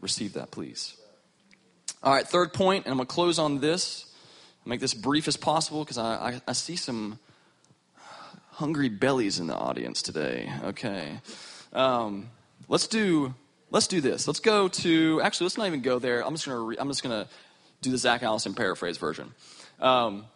receive 0.00 0.34
that, 0.34 0.50
please. 0.50 0.96
All 2.02 2.12
right, 2.12 2.26
third 2.26 2.52
point, 2.52 2.84
and 2.84 2.92
I'm 2.92 2.98
going 2.98 3.06
to 3.06 3.12
close 3.12 3.38
on 3.38 3.60
this. 3.60 4.04
Make 4.66 4.80
this 4.80 4.94
brief 4.94 5.28
as 5.28 5.36
possible 5.36 5.82
because 5.84 5.98
I, 5.98 6.14
I, 6.14 6.40
I, 6.48 6.52
see 6.52 6.76
some 6.76 7.18
hungry 8.54 8.88
bellies 8.88 9.40
in 9.40 9.46
the 9.46 9.54
audience 9.54 10.02
today. 10.02 10.50
Okay, 10.64 11.20
um, 11.72 12.30
let's 12.68 12.86
do 12.86 13.34
let's 13.70 13.86
do 13.86 14.00
this. 14.00 14.26
Let's 14.26 14.40
go 14.40 14.68
to 14.68 15.20
actually 15.22 15.46
let's 15.46 15.58
not 15.58 15.66
even 15.66 15.82
go 15.82 15.98
there. 15.98 16.24
I'm 16.24 16.34
just 16.34 16.46
gonna 16.46 16.60
re, 16.60 16.76
I'm 16.78 16.88
just 16.88 17.02
gonna 17.02 17.28
do 17.82 17.90
the 17.90 17.98
Zach 17.98 18.22
Allison 18.22 18.54
paraphrase 18.54 18.96
version. 18.98 19.32
Um, 19.80 20.26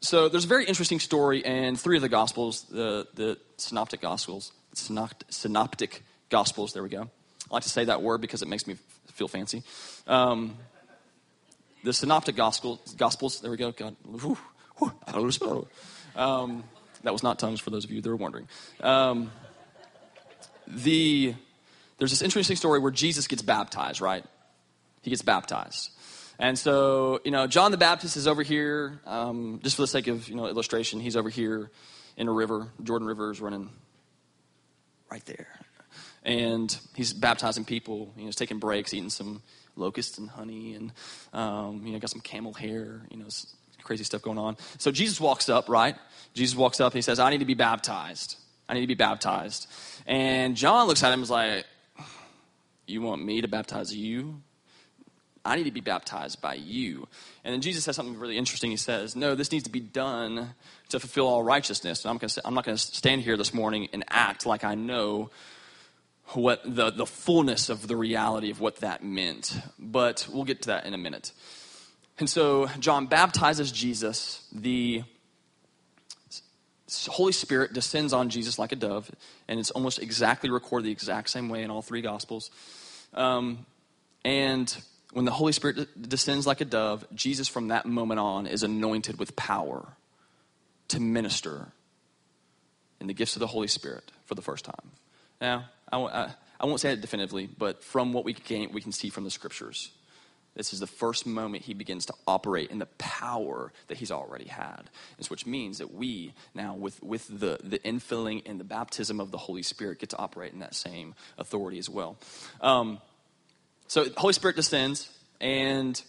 so 0.00 0.28
there's 0.28 0.44
a 0.44 0.48
very 0.48 0.64
interesting 0.64 1.00
story 1.00 1.40
in 1.40 1.76
three 1.76 1.96
of 1.96 2.02
the 2.02 2.08
Gospels, 2.08 2.62
the 2.64 3.06
the 3.14 3.38
Synoptic 3.56 4.00
Gospels, 4.00 4.52
Synoptic 4.74 6.02
Gospels. 6.30 6.72
There 6.72 6.82
we 6.82 6.88
go. 6.88 7.02
I 7.50 7.54
like 7.54 7.62
to 7.62 7.68
say 7.68 7.84
that 7.84 8.02
word 8.02 8.20
because 8.20 8.42
it 8.42 8.48
makes 8.48 8.66
me 8.66 8.76
feel 9.12 9.28
fancy. 9.28 9.62
Um, 10.06 10.56
the 11.84 11.92
Synoptic 11.92 12.36
Gospel, 12.36 12.80
Gospels, 12.96 13.40
there 13.40 13.50
we 13.50 13.56
go. 13.56 13.72
God, 13.72 13.96
whew, 14.04 14.36
whew, 14.76 14.92
um, 16.16 16.64
that 17.02 17.12
was 17.12 17.22
not 17.22 17.38
tongues 17.38 17.60
for 17.60 17.70
those 17.70 17.84
of 17.84 17.90
you 17.90 18.00
that 18.00 18.08
were 18.08 18.16
wondering. 18.16 18.48
Um, 18.80 19.30
the, 20.66 21.34
there's 21.98 22.10
this 22.10 22.22
interesting 22.22 22.56
story 22.56 22.78
where 22.78 22.90
Jesus 22.90 23.26
gets 23.26 23.42
baptized, 23.42 24.00
right? 24.00 24.24
He 25.02 25.10
gets 25.10 25.22
baptized. 25.22 25.90
And 26.38 26.58
so, 26.58 27.20
you 27.24 27.30
know, 27.30 27.46
John 27.46 27.72
the 27.72 27.76
Baptist 27.76 28.16
is 28.16 28.28
over 28.28 28.42
here, 28.42 29.00
um, 29.06 29.60
just 29.62 29.76
for 29.76 29.82
the 29.82 29.88
sake 29.88 30.06
of, 30.06 30.28
you 30.28 30.36
know, 30.36 30.46
illustration, 30.46 31.00
he's 31.00 31.16
over 31.16 31.28
here 31.28 31.70
in 32.16 32.28
a 32.28 32.32
river. 32.32 32.68
Jordan 32.82 33.08
River 33.08 33.30
is 33.32 33.40
running 33.40 33.70
right 35.10 35.24
there. 35.26 35.48
and 36.24 36.78
he's 36.94 37.12
baptizing 37.12 37.64
people. 37.64 38.12
You 38.16 38.22
know, 38.22 38.26
he's 38.26 38.36
taking 38.36 38.58
breaks, 38.58 38.92
eating 38.92 39.10
some 39.10 39.42
locusts 39.76 40.18
and 40.18 40.28
honey, 40.28 40.74
and 40.74 40.92
um, 41.32 41.86
you 41.86 41.92
know, 41.92 41.98
got 41.98 42.10
some 42.10 42.20
camel 42.20 42.52
hair. 42.52 43.02
You 43.10 43.18
know, 43.18 43.28
crazy 43.88 44.04
stuff 44.04 44.22
going 44.22 44.38
on. 44.38 44.56
So 44.78 44.92
Jesus 44.92 45.20
walks 45.20 45.48
up, 45.48 45.68
right? 45.68 45.96
Jesus 46.34 46.54
walks 46.56 46.78
up 46.78 46.92
and 46.92 46.98
he 46.98 47.02
says, 47.02 47.18
"I 47.18 47.30
need 47.30 47.38
to 47.38 47.44
be 47.44 47.54
baptized. 47.54 48.36
I 48.68 48.74
need 48.74 48.82
to 48.82 48.86
be 48.86 48.94
baptized." 48.94 49.66
And 50.06 50.56
John 50.56 50.86
looks 50.86 51.02
at 51.02 51.08
him 51.08 51.14
and 51.14 51.22
is 51.24 51.30
like, 51.30 51.66
"You 52.86 53.02
want 53.02 53.24
me 53.24 53.40
to 53.40 53.48
baptize 53.48 53.92
you?" 53.92 54.42
I 55.44 55.56
need 55.56 55.64
to 55.64 55.70
be 55.70 55.80
baptized 55.80 56.42
by 56.42 56.54
you. 56.54 57.08
And 57.42 57.54
then 57.54 57.62
Jesus 57.62 57.84
says 57.84 57.96
something 57.96 58.18
really 58.18 58.36
interesting. 58.36 58.70
He 58.70 58.76
says, 58.76 59.16
No, 59.16 59.34
this 59.34 59.50
needs 59.50 59.64
to 59.64 59.70
be 59.70 59.80
done 59.80 60.54
to 60.90 61.00
fulfill 61.00 61.26
all 61.26 61.42
righteousness. 61.42 62.04
And 62.04 62.10
I'm, 62.10 62.18
gonna 62.18 62.28
say, 62.28 62.42
I'm 62.44 62.54
not 62.54 62.64
going 62.64 62.76
to 62.76 62.82
stand 62.82 63.22
here 63.22 63.36
this 63.36 63.54
morning 63.54 63.88
and 63.94 64.04
act 64.08 64.44
like 64.44 64.62
I 64.62 64.74
know 64.74 65.30
what 66.34 66.60
the, 66.64 66.90
the 66.90 67.06
fullness 67.06 67.70
of 67.70 67.88
the 67.88 67.96
reality 67.96 68.50
of 68.50 68.60
what 68.60 68.76
that 68.80 69.02
meant. 69.02 69.58
But 69.78 70.28
we'll 70.30 70.44
get 70.44 70.62
to 70.62 70.68
that 70.68 70.84
in 70.84 70.92
a 70.92 70.98
minute. 70.98 71.32
And 72.18 72.28
so 72.28 72.66
John 72.80 73.06
baptizes 73.06 73.70
Jesus. 73.70 74.46
The 74.52 75.04
Holy 77.06 77.32
Spirit 77.32 77.72
descends 77.72 78.12
on 78.12 78.28
Jesus 78.28 78.58
like 78.58 78.72
a 78.72 78.76
dove, 78.76 79.10
and 79.46 79.60
it's 79.60 79.70
almost 79.70 80.00
exactly 80.00 80.50
recorded 80.50 80.86
the 80.86 80.90
exact 80.90 81.30
same 81.30 81.48
way 81.48 81.62
in 81.62 81.70
all 81.70 81.82
three 81.82 82.00
Gospels. 82.00 82.50
Um, 83.14 83.66
and 84.24 84.74
when 85.12 85.24
the 85.24 85.30
Holy 85.30 85.52
Spirit 85.52 86.08
descends 86.08 86.46
like 86.46 86.60
a 86.60 86.64
dove, 86.64 87.06
Jesus 87.14 87.48
from 87.48 87.68
that 87.68 87.86
moment 87.86 88.20
on 88.20 88.46
is 88.46 88.62
anointed 88.62 89.18
with 89.18 89.36
power 89.36 89.86
to 90.88 91.00
minister 91.00 91.68
in 93.00 93.06
the 93.06 93.14
gifts 93.14 93.36
of 93.36 93.40
the 93.40 93.46
Holy 93.46 93.68
Spirit 93.68 94.10
for 94.24 94.34
the 94.34 94.42
first 94.42 94.64
time. 94.64 94.90
Now, 95.40 95.66
I, 95.90 95.98
I, 95.98 96.30
I 96.60 96.66
won't 96.66 96.80
say 96.80 96.92
it 96.92 97.00
definitively, 97.00 97.46
but 97.46 97.84
from 97.84 98.12
what 98.12 98.24
we 98.24 98.34
can, 98.34 98.72
we 98.72 98.80
can 98.80 98.92
see 98.92 99.08
from 99.08 99.24
the 99.24 99.30
scriptures, 99.30 99.90
this 100.58 100.72
is 100.72 100.80
the 100.80 100.88
first 100.88 101.24
moment 101.24 101.62
he 101.62 101.72
begins 101.72 102.04
to 102.06 102.14
operate 102.26 102.72
in 102.72 102.80
the 102.80 102.86
power 102.98 103.72
that 103.86 103.96
he's 103.96 104.10
already 104.10 104.48
had. 104.48 104.90
which 105.28 105.46
means 105.46 105.78
that 105.78 105.94
we 105.94 106.34
now, 106.52 106.74
with, 106.74 107.00
with 107.00 107.28
the, 107.28 107.60
the 107.62 107.78
infilling 107.78 108.42
and 108.44 108.58
the 108.58 108.64
baptism 108.64 109.20
of 109.20 109.30
the 109.30 109.38
Holy 109.38 109.62
Spirit, 109.62 110.00
get 110.00 110.10
to 110.10 110.18
operate 110.18 110.52
in 110.52 110.58
that 110.58 110.74
same 110.74 111.14
authority 111.38 111.78
as 111.78 111.88
well. 111.88 112.16
Um, 112.60 112.98
so 113.86 114.04
the 114.04 114.18
Holy 114.18 114.32
Spirit 114.32 114.56
descends, 114.56 115.10
and 115.40 116.02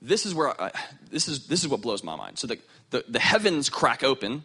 this 0.00 0.24
is 0.24 0.34
where 0.34 0.58
I, 0.60 0.72
this 1.10 1.28
is 1.28 1.46
this 1.46 1.62
is 1.62 1.68
what 1.68 1.82
blows 1.82 2.02
my 2.02 2.16
mind. 2.16 2.38
So 2.38 2.46
the, 2.46 2.58
the, 2.90 3.04
the 3.06 3.20
heavens 3.20 3.68
crack 3.68 4.02
open, 4.02 4.44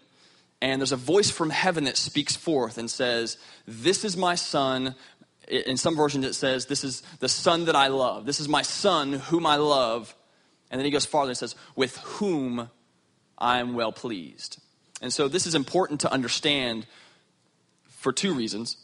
and 0.63 0.81
there's 0.81 0.91
a 0.91 0.97
voice 0.97 1.29
from 1.29 1.49
heaven 1.49 1.83
that 1.85 1.97
speaks 1.97 2.37
forth 2.37 2.77
and 2.77 2.89
says, 2.89 3.37
This 3.67 4.05
is 4.05 4.15
my 4.15 4.35
son. 4.35 4.95
In 5.47 5.77
some 5.77 5.95
versions, 5.95 6.25
it 6.25 6.33
says, 6.33 6.65
This 6.65 6.83
is 6.83 7.03
the 7.19 7.29
son 7.29 7.65
that 7.65 7.75
I 7.75 7.87
love. 7.87 8.25
This 8.25 8.39
is 8.39 8.47
my 8.47 8.61
son 8.61 9.13
whom 9.13 9.45
I 9.45 9.57
love. 9.57 10.15
And 10.71 10.79
then 10.79 10.85
he 10.85 10.91
goes 10.91 11.05
farther 11.05 11.31
and 11.31 11.37
says, 11.37 11.55
With 11.75 11.97
whom 11.97 12.69
I 13.37 13.59
am 13.59 13.73
well 13.73 13.91
pleased. 13.91 14.61
And 15.01 15.11
so 15.11 15.27
this 15.27 15.45
is 15.45 15.53
important 15.53 15.99
to 16.01 16.11
understand 16.11 16.87
for 17.89 18.13
two 18.13 18.33
reasons. 18.33 18.77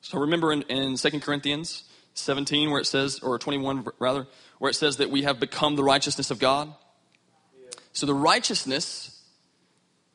So 0.00 0.18
remember 0.18 0.52
in, 0.52 0.62
in 0.62 0.96
2 0.96 1.20
Corinthians, 1.20 1.84
17 2.14 2.70
where 2.70 2.80
it 2.80 2.86
says, 2.86 3.18
or 3.20 3.38
21 3.38 3.86
rather, 3.98 4.26
where 4.58 4.70
it 4.70 4.74
says 4.74 4.96
that 4.98 5.10
we 5.10 5.22
have 5.22 5.38
become 5.38 5.76
the 5.76 5.84
righteousness 5.84 6.30
of 6.30 6.38
God. 6.38 6.72
So 7.92 8.06
the 8.06 8.14
righteousness 8.14 9.20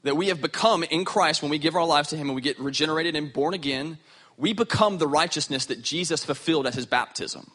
that 0.03 0.15
we 0.15 0.27
have 0.27 0.41
become 0.41 0.83
in 0.83 1.03
Christ 1.03 1.41
when 1.41 1.51
we 1.51 1.57
give 1.57 1.75
our 1.75 1.85
lives 1.85 2.09
to 2.09 2.17
Him 2.17 2.27
and 2.27 2.35
we 2.35 2.41
get 2.41 2.59
regenerated 2.59 3.15
and 3.15 3.33
born 3.33 3.53
again, 3.53 3.97
we 4.37 4.53
become 4.53 4.97
the 4.97 5.07
righteousness 5.07 5.65
that 5.67 5.81
Jesus 5.81 6.23
fulfilled 6.23 6.67
at 6.67 6.75
His 6.75 6.85
baptism. 6.85 7.51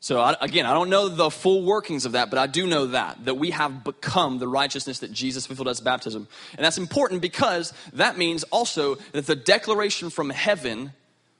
So 0.00 0.20
I, 0.20 0.36
again, 0.40 0.64
I 0.64 0.74
don't 0.74 0.90
know 0.90 1.08
the 1.08 1.28
full 1.28 1.64
workings 1.64 2.04
of 2.06 2.12
that, 2.12 2.30
but 2.30 2.38
I 2.38 2.46
do 2.46 2.66
know 2.66 2.86
that 2.86 3.24
that 3.24 3.34
we 3.34 3.50
have 3.50 3.82
become 3.82 4.38
the 4.38 4.46
righteousness 4.46 5.00
that 5.00 5.12
Jesus 5.12 5.46
fulfilled 5.46 5.68
his 5.68 5.80
baptism. 5.80 6.28
And 6.56 6.64
that's 6.64 6.78
important 6.78 7.20
because 7.20 7.72
that 7.94 8.16
means 8.16 8.44
also 8.44 8.96
that 9.12 9.26
the 9.26 9.34
declaration 9.34 10.10
from 10.10 10.30
heaven 10.30 10.92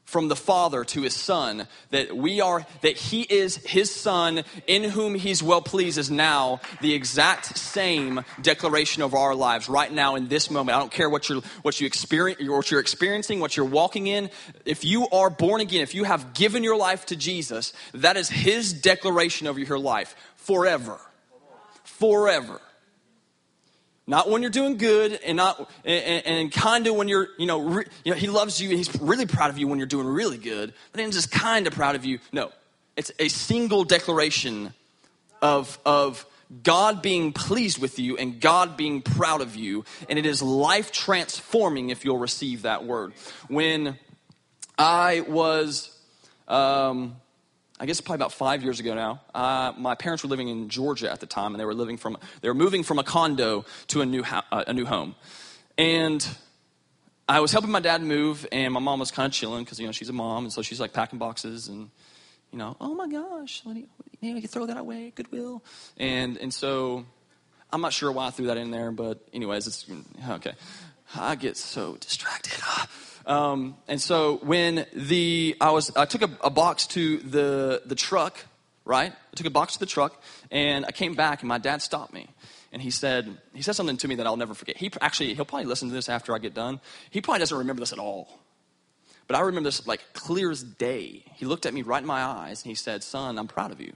from 0.08 0.28
the 0.28 0.36
father 0.36 0.84
to 0.84 1.02
his 1.02 1.14
son 1.14 1.68
that 1.90 2.16
we 2.16 2.40
are 2.40 2.64
that 2.80 2.96
he 2.96 3.20
is 3.20 3.56
his 3.56 3.94
son 3.94 4.42
in 4.66 4.82
whom 4.82 5.14
he's 5.14 5.42
well 5.42 5.60
pleased 5.60 5.98
is 5.98 6.10
now 6.10 6.62
the 6.80 6.94
exact 6.94 7.58
same 7.58 8.24
declaration 8.40 9.02
of 9.02 9.12
our 9.12 9.34
lives 9.34 9.68
right 9.68 9.92
now 9.92 10.16
in 10.16 10.28
this 10.28 10.50
moment. 10.50 10.74
I 10.74 10.78
don't 10.78 10.90
care 10.90 11.10
what 11.10 11.28
you're 11.28 11.42
what 11.60 11.78
you 11.78 11.86
experience 11.86 12.40
what 12.48 12.70
you're 12.70 12.80
experiencing 12.80 13.38
what 13.38 13.54
you're 13.54 13.66
walking 13.66 14.06
in. 14.06 14.30
If 14.64 14.82
you 14.82 15.06
are 15.10 15.28
born 15.28 15.60
again 15.60 15.82
if 15.82 15.94
you 15.94 16.04
have 16.04 16.32
given 16.32 16.64
your 16.64 16.78
life 16.78 17.04
to 17.06 17.16
jesus 17.16 17.74
that 17.92 18.16
is 18.16 18.30
his 18.30 18.72
declaration 18.72 19.46
of 19.46 19.58
your 19.58 19.78
life 19.78 20.16
forever. 20.36 20.98
Forever 21.84 22.62
not 24.08 24.30
when 24.30 24.40
you're 24.40 24.50
doing 24.50 24.78
good 24.78 25.20
and 25.24 25.36
not 25.36 25.70
and, 25.84 26.26
and 26.26 26.52
kind 26.52 26.86
of 26.86 26.96
when 26.96 27.06
you're 27.06 27.28
you 27.38 27.46
know, 27.46 27.60
re, 27.60 27.84
you 28.04 28.12
know 28.12 28.18
he 28.18 28.26
loves 28.26 28.60
you 28.60 28.70
and 28.70 28.78
he's 28.78 29.00
really 29.00 29.26
proud 29.26 29.50
of 29.50 29.58
you 29.58 29.68
when 29.68 29.78
you're 29.78 29.86
doing 29.86 30.06
really 30.06 30.38
good 30.38 30.72
but 30.90 30.98
then 30.98 31.12
just 31.12 31.30
kind 31.30 31.68
of 31.68 31.74
proud 31.74 31.94
of 31.94 32.04
you. 32.04 32.18
No. 32.32 32.50
It's 32.96 33.12
a 33.20 33.28
single 33.28 33.84
declaration 33.84 34.72
of 35.40 35.78
of 35.84 36.26
god 36.62 37.02
being 37.02 37.32
pleased 37.32 37.78
with 37.78 37.98
you 37.98 38.16
and 38.16 38.40
god 38.40 38.76
being 38.76 39.02
proud 39.02 39.42
of 39.42 39.54
you 39.54 39.84
and 40.08 40.18
it 40.18 40.24
is 40.24 40.42
life 40.42 40.90
transforming 40.90 41.90
if 41.90 42.04
you'll 42.04 42.18
receive 42.18 42.62
that 42.62 42.84
word. 42.84 43.12
When 43.48 43.98
i 44.78 45.20
was 45.28 45.94
um, 46.48 47.16
I 47.80 47.86
guess 47.86 48.00
probably 48.00 48.16
about 48.16 48.32
five 48.32 48.62
years 48.62 48.80
ago 48.80 48.94
now. 48.94 49.20
Uh, 49.34 49.72
my 49.76 49.94
parents 49.94 50.22
were 50.22 50.28
living 50.28 50.48
in 50.48 50.68
Georgia 50.68 51.10
at 51.10 51.20
the 51.20 51.26
time, 51.26 51.52
and 51.52 51.60
they 51.60 51.64
were 51.64 51.74
living 51.74 51.96
from 51.96 52.18
they 52.40 52.48
were 52.48 52.54
moving 52.54 52.82
from 52.82 52.98
a 52.98 53.04
condo 53.04 53.64
to 53.88 54.00
a 54.00 54.06
new 54.06 54.22
ho- 54.22 54.42
uh, 54.50 54.64
a 54.66 54.72
new 54.72 54.84
home, 54.84 55.14
and 55.76 56.26
I 57.28 57.40
was 57.40 57.52
helping 57.52 57.70
my 57.70 57.80
dad 57.80 58.02
move, 58.02 58.46
and 58.50 58.72
my 58.72 58.80
mom 58.80 59.00
was 59.00 59.10
kind 59.10 59.26
of 59.26 59.32
chilling 59.32 59.64
because 59.64 59.78
you 59.78 59.86
know 59.86 59.92
she's 59.92 60.08
a 60.08 60.14
mom, 60.14 60.44
and 60.44 60.52
so 60.52 60.62
she's 60.62 60.80
like 60.80 60.92
packing 60.92 61.18
boxes 61.18 61.68
and 61.68 61.90
you 62.52 62.58
know, 62.58 62.76
oh 62.80 62.94
my 62.94 63.08
gosh, 63.08 63.60
do 63.60 63.74
you, 63.74 63.88
maybe 64.22 64.40
you 64.40 64.48
throw 64.48 64.66
that 64.66 64.78
away, 64.78 65.12
Goodwill, 65.14 65.62
and 65.98 66.36
and 66.38 66.52
so 66.52 67.04
I'm 67.72 67.80
not 67.80 67.92
sure 67.92 68.10
why 68.10 68.28
I 68.28 68.30
threw 68.30 68.46
that 68.46 68.56
in 68.56 68.70
there, 68.70 68.90
but 68.90 69.20
anyways, 69.32 69.66
it's 69.66 69.86
okay. 70.30 70.52
I 71.14 71.36
get 71.36 71.56
so 71.56 71.96
distracted. 71.96 72.60
Um, 73.28 73.76
and 73.86 74.00
so 74.00 74.38
when 74.42 74.86
the 74.94 75.54
I 75.60 75.70
was 75.70 75.94
I 75.94 76.06
took 76.06 76.22
a, 76.22 76.30
a 76.42 76.48
box 76.50 76.86
to 76.88 77.18
the 77.18 77.82
the 77.84 77.94
truck, 77.94 78.42
right? 78.86 79.12
I 79.12 79.36
took 79.36 79.46
a 79.46 79.50
box 79.50 79.74
to 79.74 79.80
the 79.80 79.86
truck, 79.86 80.20
and 80.50 80.86
I 80.86 80.92
came 80.92 81.14
back, 81.14 81.42
and 81.42 81.48
my 81.48 81.58
dad 81.58 81.82
stopped 81.82 82.14
me, 82.14 82.26
and 82.72 82.80
he 82.80 82.90
said 82.90 83.36
he 83.52 83.60
said 83.60 83.76
something 83.76 83.98
to 83.98 84.08
me 84.08 84.14
that 84.14 84.26
I'll 84.26 84.38
never 84.38 84.54
forget. 84.54 84.78
He 84.78 84.90
actually 85.02 85.34
he'll 85.34 85.44
probably 85.44 85.66
listen 85.66 85.88
to 85.90 85.94
this 85.94 86.08
after 86.08 86.34
I 86.34 86.38
get 86.38 86.54
done. 86.54 86.80
He 87.10 87.20
probably 87.20 87.40
doesn't 87.40 87.58
remember 87.58 87.80
this 87.80 87.92
at 87.92 87.98
all, 87.98 88.40
but 89.26 89.36
I 89.36 89.40
remember 89.40 89.68
this 89.68 89.86
like 89.86 90.00
clear 90.14 90.50
as 90.50 90.62
day. 90.62 91.24
He 91.34 91.44
looked 91.44 91.66
at 91.66 91.74
me 91.74 91.82
right 91.82 92.00
in 92.00 92.06
my 92.06 92.22
eyes, 92.22 92.62
and 92.62 92.70
he 92.70 92.74
said, 92.74 93.04
"Son, 93.04 93.38
I'm 93.38 93.46
proud 93.46 93.72
of 93.72 93.80
you." 93.80 93.92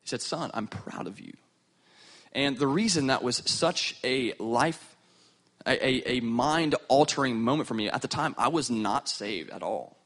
He 0.00 0.08
said, 0.08 0.22
"Son, 0.22 0.50
I'm 0.54 0.66
proud 0.66 1.06
of 1.06 1.20
you." 1.20 1.34
And 2.32 2.56
the 2.56 2.66
reason 2.66 3.08
that 3.08 3.22
was 3.22 3.42
such 3.44 3.96
a 4.02 4.32
life 4.38 4.95
a, 5.66 6.16
a, 6.16 6.20
mind 6.20 6.74
altering 6.88 7.40
moment 7.40 7.68
for 7.68 7.74
me. 7.74 7.90
At 7.90 8.02
the 8.02 8.08
time, 8.08 8.34
I 8.38 8.48
was 8.48 8.70
not 8.70 9.08
saved 9.08 9.50
at 9.50 9.62
all. 9.62 9.96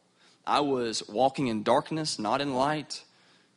I 0.46 0.61
was 0.61 1.06
walking 1.08 1.48
in 1.48 1.62
darkness, 1.62 2.18
not 2.18 2.40
in 2.40 2.54
light. 2.54 3.04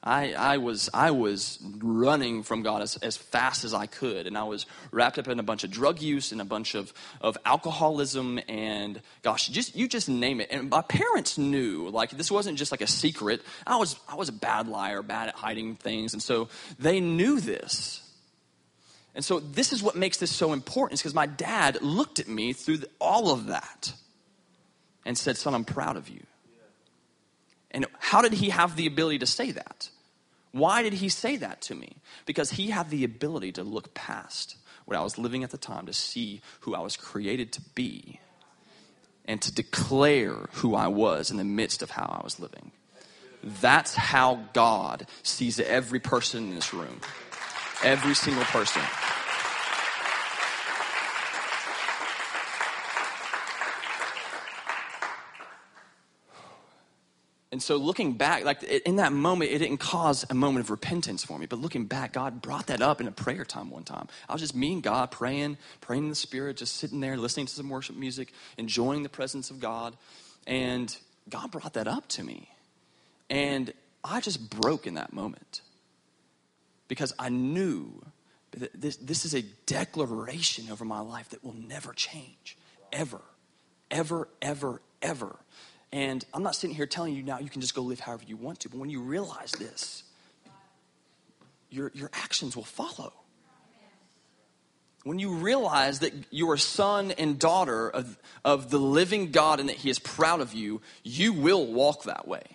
I, 0.05 0.33
I, 0.33 0.57
was, 0.57 0.89
I 0.93 1.11
was 1.11 1.59
running 1.77 2.43
from 2.43 2.61
God 2.61 2.81
as, 2.81 2.97
as 2.97 3.15
fast 3.15 3.63
as 3.63 3.73
I 3.73 3.85
could, 3.85 4.27
and 4.27 4.37
I 4.37 4.43
was 4.43 4.65
wrapped 4.91 5.17
up 5.17 5.29
in 5.29 5.39
a 5.39 5.43
bunch 5.43 5.63
of 5.63 5.71
drug 5.71 6.01
use 6.01 6.33
and 6.33 6.41
a 6.41 6.45
bunch 6.45 6.75
of, 6.75 6.93
of 7.21 7.37
alcoholism, 7.45 8.37
and 8.49 9.01
gosh, 9.21 9.47
just, 9.47 9.77
you 9.77 9.87
just 9.87 10.09
name 10.09 10.41
it. 10.41 10.49
And 10.51 10.69
my 10.69 10.81
parents 10.81 11.37
knew, 11.37 11.87
like, 11.87 12.11
this 12.11 12.29
wasn't 12.29 12.57
just 12.57 12.71
like 12.71 12.81
a 12.81 12.87
secret. 12.87 13.41
I 13.65 13.77
was, 13.77 13.95
I 14.09 14.15
was 14.15 14.27
a 14.27 14.33
bad 14.33 14.67
liar, 14.67 15.01
bad 15.03 15.29
at 15.29 15.35
hiding 15.35 15.77
things, 15.77 16.11
and 16.11 16.21
so 16.21 16.49
they 16.77 16.99
knew 16.99 17.39
this. 17.39 18.02
And 19.15 19.23
so 19.23 19.39
this 19.39 19.73
is 19.73 19.83
what 19.83 19.95
makes 19.95 20.17
this 20.17 20.31
so 20.31 20.53
important 20.53 20.93
is 20.93 21.01
because 21.01 21.13
my 21.13 21.27
dad 21.27 21.81
looked 21.81 22.19
at 22.19 22.27
me 22.27 22.53
through 22.53 22.77
the, 22.77 22.89
all 22.99 23.31
of 23.31 23.47
that 23.47 23.93
and 25.05 25.17
said, 25.17 25.37
Son, 25.37 25.53
I'm 25.53 25.65
proud 25.65 25.97
of 25.97 26.09
you. 26.09 26.21
And 27.71 27.85
how 27.99 28.21
did 28.21 28.33
he 28.33 28.49
have 28.49 28.75
the 28.75 28.87
ability 28.87 29.19
to 29.19 29.25
say 29.25 29.51
that? 29.51 29.89
Why 30.51 30.83
did 30.83 30.93
he 30.93 31.09
say 31.09 31.37
that 31.37 31.61
to 31.63 31.75
me? 31.75 31.97
Because 32.25 32.51
he 32.51 32.69
had 32.69 32.89
the 32.89 33.03
ability 33.03 33.51
to 33.53 33.63
look 33.63 33.93
past 33.93 34.57
what 34.85 34.97
I 34.97 35.01
was 35.01 35.17
living 35.17 35.43
at 35.43 35.49
the 35.49 35.57
time 35.57 35.85
to 35.87 35.93
see 35.93 36.41
who 36.61 36.75
I 36.75 36.79
was 36.79 36.97
created 36.97 37.51
to 37.53 37.61
be 37.73 38.19
and 39.25 39.41
to 39.41 39.53
declare 39.53 40.35
who 40.53 40.75
I 40.75 40.87
was 40.87 41.31
in 41.31 41.37
the 41.37 41.43
midst 41.43 41.81
of 41.81 41.91
how 41.91 42.19
I 42.19 42.23
was 42.23 42.39
living. 42.39 42.71
That's 43.43 43.95
how 43.95 44.43
God 44.53 45.07
sees 45.23 45.59
every 45.59 45.99
person 45.99 46.49
in 46.49 46.55
this 46.55 46.73
room. 46.73 47.01
Every 47.83 48.15
single 48.15 48.45
person. 48.45 48.81
and 57.53 57.61
so 57.61 57.77
looking 57.77 58.13
back, 58.13 58.43
like 58.45 58.63
in 58.63 58.95
that 58.95 59.13
moment, 59.13 59.51
it 59.51 59.59
didn't 59.59 59.77
cause 59.77 60.25
a 60.29 60.33
moment 60.33 60.65
of 60.65 60.71
repentance 60.71 61.23
for 61.23 61.37
me. 61.37 61.45
But 61.45 61.59
looking 61.59 61.85
back, 61.85 62.13
God 62.13 62.41
brought 62.41 62.65
that 62.67 62.81
up 62.81 62.99
in 62.99 63.07
a 63.07 63.11
prayer 63.11 63.45
time 63.45 63.69
one 63.69 63.83
time. 63.83 64.07
I 64.27 64.33
was 64.33 64.41
just 64.41 64.55
me 64.55 64.73
and 64.73 64.81
God 64.81 65.11
praying, 65.11 65.59
praying 65.79 66.05
in 66.05 66.09
the 66.09 66.15
Spirit, 66.15 66.57
just 66.57 66.77
sitting 66.77 66.99
there, 66.99 67.15
listening 67.15 67.45
to 67.45 67.53
some 67.53 67.69
worship 67.69 67.95
music, 67.95 68.33
enjoying 68.57 69.03
the 69.03 69.09
presence 69.09 69.51
of 69.51 69.59
God. 69.59 69.95
And 70.47 70.97
God 71.29 71.51
brought 71.51 71.73
that 71.73 71.87
up 71.87 72.07
to 72.09 72.23
me. 72.23 72.49
And 73.29 73.71
I 74.03 74.19
just 74.19 74.49
broke 74.49 74.87
in 74.87 74.95
that 74.95 75.13
moment 75.13 75.61
because 76.93 77.11
I 77.17 77.29
knew 77.29 78.05
that 78.51 78.79
this, 78.79 78.97
this 78.97 79.25
is 79.25 79.33
a 79.33 79.41
declaration 79.65 80.69
over 80.71 80.85
my 80.85 80.99
life 80.99 81.29
that 81.29 81.43
will 81.43 81.55
never 81.55 81.91
change, 81.91 82.55
ever, 82.91 83.19
ever, 83.89 84.27
ever, 84.43 84.79
ever. 85.01 85.35
And 85.91 86.23
I'm 86.35 86.43
not 86.43 86.53
sitting 86.53 86.75
here 86.75 86.85
telling 86.85 87.15
you 87.15 87.23
now 87.23 87.39
you 87.39 87.49
can 87.49 87.61
just 87.61 87.73
go 87.73 87.81
live 87.81 87.99
however 87.99 88.25
you 88.27 88.37
want 88.37 88.59
to, 88.59 88.69
but 88.69 88.77
when 88.77 88.91
you 88.91 89.01
realize 89.01 89.53
this, 89.53 90.03
your, 91.71 91.91
your 91.95 92.11
actions 92.13 92.55
will 92.55 92.63
follow. 92.63 93.11
When 95.03 95.17
you 95.17 95.33
realize 95.33 96.01
that 96.01 96.13
you're 96.29 96.57
son 96.57 97.09
and 97.09 97.39
daughter 97.39 97.89
of, 97.89 98.19
of 98.45 98.69
the 98.69 98.77
living 98.77 99.31
God 99.31 99.61
and 99.61 99.69
that 99.69 99.77
He 99.77 99.89
is 99.89 99.97
proud 99.97 100.41
of 100.41 100.53
you, 100.53 100.79
you 101.01 101.33
will 101.33 101.65
walk 101.65 102.03
that 102.03 102.27
way. 102.27 102.52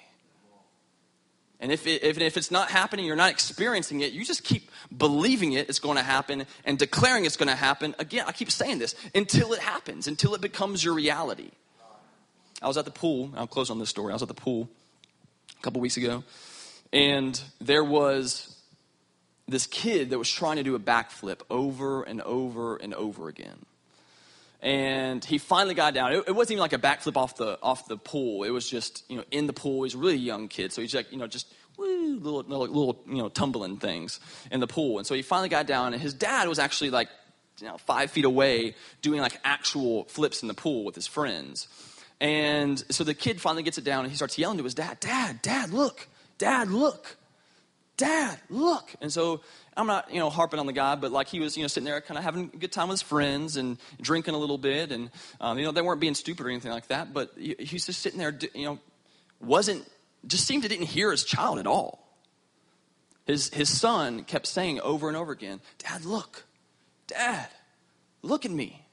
And 1.60 1.72
if, 1.72 1.86
it, 1.86 2.04
if, 2.04 2.18
if 2.20 2.36
it's 2.36 2.50
not 2.50 2.70
happening, 2.70 3.04
you're 3.04 3.16
not 3.16 3.30
experiencing 3.30 4.00
it, 4.00 4.12
you 4.12 4.24
just 4.24 4.44
keep 4.44 4.70
believing 4.96 5.54
it, 5.54 5.68
it's 5.68 5.80
going 5.80 5.96
to 5.96 6.04
happen 6.04 6.46
and 6.64 6.78
declaring 6.78 7.24
it's 7.24 7.36
going 7.36 7.48
to 7.48 7.56
happen. 7.56 7.96
Again, 7.98 8.24
I 8.28 8.32
keep 8.32 8.50
saying 8.50 8.78
this 8.78 8.94
until 9.14 9.52
it 9.52 9.58
happens, 9.58 10.06
until 10.06 10.34
it 10.34 10.40
becomes 10.40 10.84
your 10.84 10.94
reality. 10.94 11.50
I 12.62 12.68
was 12.68 12.76
at 12.76 12.84
the 12.84 12.92
pool. 12.92 13.32
I'll 13.36 13.46
close 13.46 13.70
on 13.70 13.78
this 13.78 13.88
story. 13.88 14.12
I 14.12 14.14
was 14.14 14.22
at 14.22 14.28
the 14.28 14.34
pool 14.34 14.68
a 15.58 15.62
couple 15.62 15.80
weeks 15.80 15.96
ago, 15.96 16.22
and 16.92 17.40
there 17.60 17.84
was 17.84 18.56
this 19.48 19.66
kid 19.66 20.10
that 20.10 20.18
was 20.18 20.30
trying 20.30 20.56
to 20.56 20.62
do 20.62 20.74
a 20.74 20.80
backflip 20.80 21.40
over 21.50 22.02
and 22.02 22.20
over 22.22 22.76
and 22.76 22.94
over 22.94 23.28
again. 23.28 23.64
And 24.60 25.24
he 25.24 25.38
finally 25.38 25.74
got 25.74 25.94
down. 25.94 26.12
It, 26.12 26.24
it 26.26 26.32
wasn't 26.32 26.52
even 26.52 26.62
like 26.62 26.72
a 26.72 26.78
backflip 26.78 27.16
off 27.16 27.36
the 27.36 27.58
off 27.62 27.86
the 27.86 27.96
pool. 27.96 28.42
It 28.44 28.50
was 28.50 28.68
just 28.68 29.04
you 29.08 29.16
know 29.16 29.24
in 29.30 29.46
the 29.46 29.52
pool. 29.52 29.84
He's 29.84 29.94
a 29.94 29.98
really 29.98 30.16
young 30.16 30.48
kid, 30.48 30.72
so 30.72 30.82
he's 30.82 30.94
like 30.94 31.12
you 31.12 31.18
know 31.18 31.28
just 31.28 31.52
woo, 31.76 32.18
little, 32.18 32.42
little 32.42 32.66
little 32.66 33.02
you 33.06 33.18
know 33.18 33.28
tumbling 33.28 33.76
things 33.76 34.18
in 34.50 34.60
the 34.60 34.66
pool. 34.66 34.98
And 34.98 35.06
so 35.06 35.14
he 35.14 35.22
finally 35.22 35.48
got 35.48 35.66
down, 35.66 35.92
and 35.92 36.02
his 36.02 36.12
dad 36.12 36.48
was 36.48 36.58
actually 36.58 36.90
like 36.90 37.08
you 37.60 37.68
know 37.68 37.78
five 37.78 38.10
feet 38.10 38.24
away 38.24 38.74
doing 39.00 39.20
like 39.20 39.38
actual 39.44 40.04
flips 40.04 40.42
in 40.42 40.48
the 40.48 40.54
pool 40.54 40.84
with 40.84 40.96
his 40.96 41.06
friends. 41.06 41.68
And 42.20 42.82
so 42.90 43.04
the 43.04 43.14
kid 43.14 43.40
finally 43.40 43.62
gets 43.62 43.78
it 43.78 43.84
down 43.84 44.00
and 44.00 44.10
he 44.10 44.16
starts 44.16 44.36
yelling 44.38 44.58
to 44.58 44.64
his 44.64 44.74
dad, 44.74 44.98
Dad, 45.00 45.40
Dad, 45.40 45.70
look, 45.70 46.08
Dad, 46.36 46.68
look, 46.68 47.16
Dad, 47.96 48.38
look. 48.50 48.92
And 49.00 49.12
so 49.12 49.40
I'm 49.78 49.86
not, 49.86 50.12
you 50.12 50.18
know, 50.18 50.28
harping 50.28 50.58
on 50.58 50.66
the 50.66 50.72
guy, 50.72 50.96
but 50.96 51.12
like 51.12 51.28
he 51.28 51.38
was, 51.38 51.56
you 51.56 51.62
know, 51.62 51.68
sitting 51.68 51.84
there 51.84 52.00
kind 52.00 52.18
of 52.18 52.24
having 52.24 52.50
a 52.52 52.56
good 52.56 52.72
time 52.72 52.88
with 52.88 53.00
his 53.00 53.02
friends 53.02 53.56
and 53.56 53.78
drinking 54.00 54.34
a 54.34 54.38
little 54.38 54.58
bit. 54.58 54.90
And, 54.90 55.10
um, 55.40 55.56
you 55.58 55.64
know, 55.64 55.70
they 55.70 55.82
weren't 55.82 56.00
being 56.00 56.14
stupid 56.14 56.44
or 56.44 56.50
anything 56.50 56.72
like 56.72 56.88
that, 56.88 57.14
but 57.14 57.32
he's 57.36 57.86
just 57.86 58.00
sitting 58.00 58.18
there, 58.18 58.36
you 58.54 58.64
know, 58.64 58.78
wasn't, 59.40 59.88
just 60.26 60.46
seemed 60.46 60.64
to 60.64 60.68
didn't 60.68 60.86
hear 60.86 61.12
his 61.12 61.22
child 61.22 61.60
at 61.60 61.66
all. 61.66 62.04
His, 63.24 63.50
his 63.50 63.68
son 63.68 64.24
kept 64.24 64.46
saying 64.46 64.80
over 64.80 65.06
and 65.06 65.16
over 65.16 65.30
again, 65.30 65.60
Dad, 65.78 66.04
look, 66.04 66.44
Dad, 67.06 67.48
look 68.22 68.44
at 68.44 68.50
me. 68.50 68.84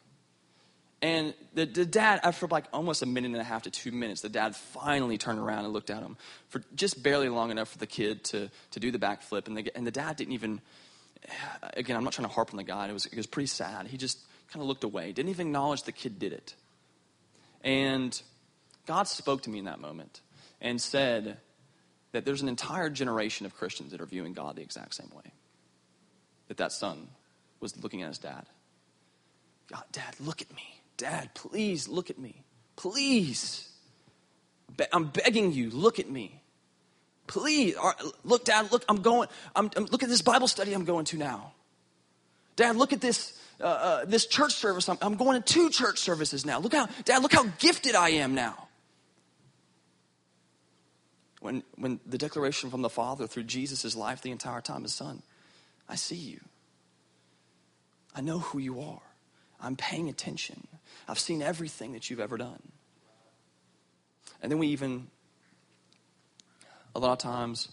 And 1.05 1.35
the, 1.53 1.67
the, 1.67 1.85
dad, 1.85 2.21
uh, 2.23 2.29
after 2.29 2.47
like 2.47 2.65
almost 2.73 3.03
a 3.03 3.05
minute 3.05 3.29
and 3.29 3.39
a 3.39 3.43
half 3.43 3.61
to 3.63 3.69
two 3.69 3.91
minutes, 3.91 4.21
the 4.21 4.29
dad 4.29 4.55
finally 4.55 5.19
turned 5.19 5.37
around 5.37 5.63
and 5.63 5.71
looked 5.71 5.91
at 5.91 6.01
him 6.01 6.17
for 6.49 6.63
just 6.73 7.03
barely 7.03 7.29
long 7.29 7.51
enough 7.51 7.69
for 7.69 7.77
the 7.77 7.85
kid 7.85 8.23
to, 8.23 8.49
to 8.71 8.79
do 8.79 8.89
the 8.89 8.97
backflip. 8.97 9.45
And 9.45 9.55
the, 9.55 9.71
and 9.75 9.85
the 9.85 9.91
dad 9.91 10.15
didn't 10.15 10.33
even, 10.33 10.61
again, 11.75 11.95
I'm 11.95 12.03
not 12.03 12.13
trying 12.13 12.27
to 12.27 12.33
harp 12.33 12.49
on 12.49 12.57
the 12.57 12.63
guy. 12.63 12.89
It 12.89 12.93
was, 12.93 13.05
it 13.05 13.17
was 13.17 13.27
pretty 13.27 13.45
sad. 13.45 13.85
He 13.85 13.97
just 13.97 14.17
kind 14.51 14.63
of 14.63 14.67
looked 14.67 14.83
away, 14.83 15.11
didn't 15.11 15.29
even 15.29 15.45
acknowledge 15.45 15.83
the 15.83 15.91
kid 15.91 16.17
did 16.17 16.33
it. 16.33 16.55
And 17.63 18.19
God 18.87 19.07
spoke 19.07 19.43
to 19.43 19.51
me 19.51 19.59
in 19.59 19.65
that 19.65 19.79
moment 19.79 20.21
and 20.59 20.81
said 20.81 21.37
that 22.13 22.25
there's 22.25 22.41
an 22.41 22.49
entire 22.49 22.89
generation 22.89 23.45
of 23.45 23.55
Christians 23.55 23.91
that 23.91 24.01
are 24.01 24.07
viewing 24.07 24.33
God 24.33 24.55
the 24.55 24.63
exact 24.63 24.95
same 24.95 25.11
way. 25.15 25.33
That 26.47 26.57
that 26.57 26.71
son 26.71 27.09
was 27.59 27.77
looking 27.83 28.01
at 28.01 28.07
his 28.07 28.17
dad. 28.17 28.47
God, 29.71 29.83
dad, 29.91 30.15
look 30.19 30.41
at 30.41 30.51
me. 30.55 30.74
Dad, 30.97 31.33
please 31.33 31.87
look 31.87 32.09
at 32.09 32.17
me. 32.17 32.43
Please. 32.75 33.69
I'm 34.91 35.05
begging 35.05 35.53
you, 35.53 35.69
look 35.69 35.99
at 35.99 36.09
me. 36.09 36.41
Please. 37.27 37.75
Look, 38.23 38.45
Dad, 38.45 38.71
look, 38.71 38.83
I'm 38.87 39.01
going, 39.01 39.29
I'm, 39.55 39.69
I'm, 39.75 39.85
look 39.85 40.03
at 40.03 40.09
this 40.09 40.21
Bible 40.21 40.47
study 40.47 40.73
I'm 40.73 40.85
going 40.85 41.05
to 41.05 41.17
now. 41.17 41.53
Dad, 42.55 42.75
look 42.75 42.93
at 42.93 43.01
this, 43.01 43.39
uh, 43.59 43.65
uh, 43.65 44.05
this 44.05 44.25
church 44.25 44.53
service. 44.53 44.87
I'm, 44.87 44.97
I'm 45.01 45.15
going 45.15 45.41
to 45.41 45.53
two 45.53 45.69
church 45.69 45.99
services 45.99 46.45
now. 46.45 46.59
Look 46.59 46.73
how, 46.73 46.87
Dad, 47.03 47.21
look 47.21 47.33
how 47.33 47.45
gifted 47.59 47.95
I 47.95 48.09
am 48.09 48.35
now. 48.35 48.67
When, 51.41 51.63
when 51.75 51.99
the 52.05 52.17
declaration 52.17 52.69
from 52.69 52.81
the 52.81 52.89
Father 52.89 53.27
through 53.27 53.43
Jesus' 53.43 53.95
life 53.95 54.21
the 54.21 54.31
entire 54.31 54.61
time 54.61 54.85
is, 54.85 54.93
Son, 54.93 55.21
I 55.87 55.95
see 55.95 56.15
you. 56.15 56.39
I 58.15 58.21
know 58.21 58.39
who 58.39 58.59
you 58.59 58.79
are. 58.81 59.01
I'm 59.59 59.75
paying 59.75 60.09
attention. 60.09 60.67
I've 61.07 61.19
seen 61.19 61.41
everything 61.41 61.93
that 61.93 62.09
you've 62.09 62.19
ever 62.19 62.37
done. 62.37 62.61
And 64.41 64.51
then 64.51 64.59
we 64.59 64.67
even, 64.67 65.07
a 66.93 66.99
lot 66.99 67.13
of 67.13 67.17
times, 67.19 67.69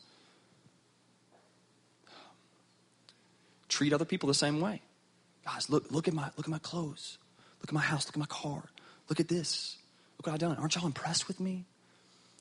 treat 3.69 3.93
other 3.93 4.05
people 4.05 4.27
the 4.27 4.35
same 4.35 4.61
way. 4.61 4.83
Guys, 5.45 5.69
look, 5.69 5.91
look 5.91 6.07
at 6.07 6.15
my 6.15 6.31
look 6.37 6.47
at 6.47 6.51
my 6.51 6.59
clothes. 6.59 7.19
Look 7.61 7.71
at 7.71 7.75
my 7.75 7.81
house. 7.81 8.07
Look 8.07 8.17
at 8.17 8.21
my 8.21 8.27
car. 8.27 8.65
Look 9.09 9.21
at 9.21 9.29
this. 9.29 9.77
Look 10.19 10.27
what 10.27 10.35
I've 10.35 10.39
done. 10.39 10.57
Aren't 10.57 10.75
y'all 10.75 10.87
impressed 10.87 11.29
with 11.29 11.41
me? 11.41 11.67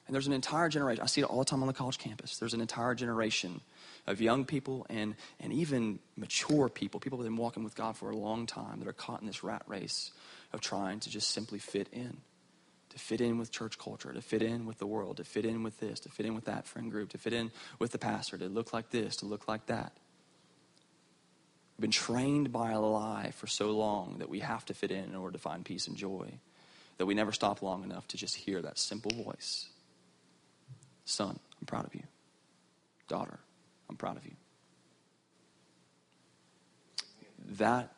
And 0.07 0.13
there's 0.13 0.27
an 0.27 0.33
entire 0.33 0.67
generation. 0.67 1.03
I 1.03 1.07
see 1.07 1.21
it 1.21 1.25
all 1.25 1.39
the 1.39 1.45
time 1.45 1.61
on 1.61 1.67
the 1.67 1.73
college 1.73 1.97
campus. 1.97 2.37
There's 2.37 2.53
an 2.53 2.61
entire 2.61 2.95
generation 2.95 3.61
of 4.07 4.19
young 4.19 4.45
people 4.45 4.85
and, 4.89 5.15
and 5.39 5.53
even 5.53 5.99
mature 6.17 6.69
people, 6.69 6.99
people 6.99 7.19
that 7.19 7.25
have 7.25 7.31
been 7.31 7.41
walking 7.41 7.63
with 7.63 7.75
God 7.75 7.95
for 7.95 8.09
a 8.09 8.15
long 8.15 8.45
time, 8.45 8.79
that 8.79 8.87
are 8.87 8.93
caught 8.93 9.21
in 9.21 9.27
this 9.27 9.43
rat 9.43 9.61
race 9.67 10.11
of 10.53 10.61
trying 10.61 10.99
to 11.01 11.09
just 11.09 11.31
simply 11.31 11.59
fit 11.59 11.87
in. 11.91 12.17
To 12.89 12.99
fit 12.99 13.21
in 13.21 13.37
with 13.37 13.51
church 13.51 13.77
culture, 13.77 14.11
to 14.11 14.21
fit 14.21 14.41
in 14.41 14.65
with 14.65 14.77
the 14.77 14.85
world, 14.85 15.17
to 15.17 15.23
fit 15.23 15.45
in 15.45 15.63
with 15.63 15.79
this, 15.79 16.01
to 16.01 16.09
fit 16.09 16.25
in 16.25 16.35
with 16.35 16.45
that 16.45 16.67
friend 16.67 16.91
group, 16.91 17.09
to 17.11 17.17
fit 17.17 17.31
in 17.31 17.51
with 17.79 17.91
the 17.91 17.97
pastor, 17.97 18.37
to 18.37 18.49
look 18.49 18.73
like 18.73 18.89
this, 18.89 19.15
to 19.17 19.25
look 19.25 19.47
like 19.47 19.67
that. 19.67 19.93
We've 21.77 21.83
been 21.83 21.91
trained 21.91 22.51
by 22.51 22.71
a 22.71 22.81
lie 22.81 23.31
for 23.35 23.47
so 23.47 23.71
long 23.71 24.17
that 24.19 24.29
we 24.29 24.39
have 24.39 24.65
to 24.65 24.73
fit 24.73 24.91
in 24.91 25.05
in 25.05 25.15
order 25.15 25.33
to 25.33 25.39
find 25.39 25.63
peace 25.63 25.87
and 25.87 25.95
joy 25.95 26.33
that 26.97 27.05
we 27.05 27.13
never 27.13 27.31
stop 27.31 27.61
long 27.61 27.83
enough 27.83 28.07
to 28.09 28.17
just 28.17 28.35
hear 28.35 28.61
that 28.61 28.77
simple 28.77 29.11
voice 29.11 29.69
Son, 31.05 31.37
I'm 31.59 31.65
proud 31.65 31.85
of 31.85 31.95
you. 31.95 32.03
Daughter, 33.07 33.39
I'm 33.89 33.97
proud 33.97 34.17
of 34.17 34.25
you. 34.25 34.35
That 37.57 37.91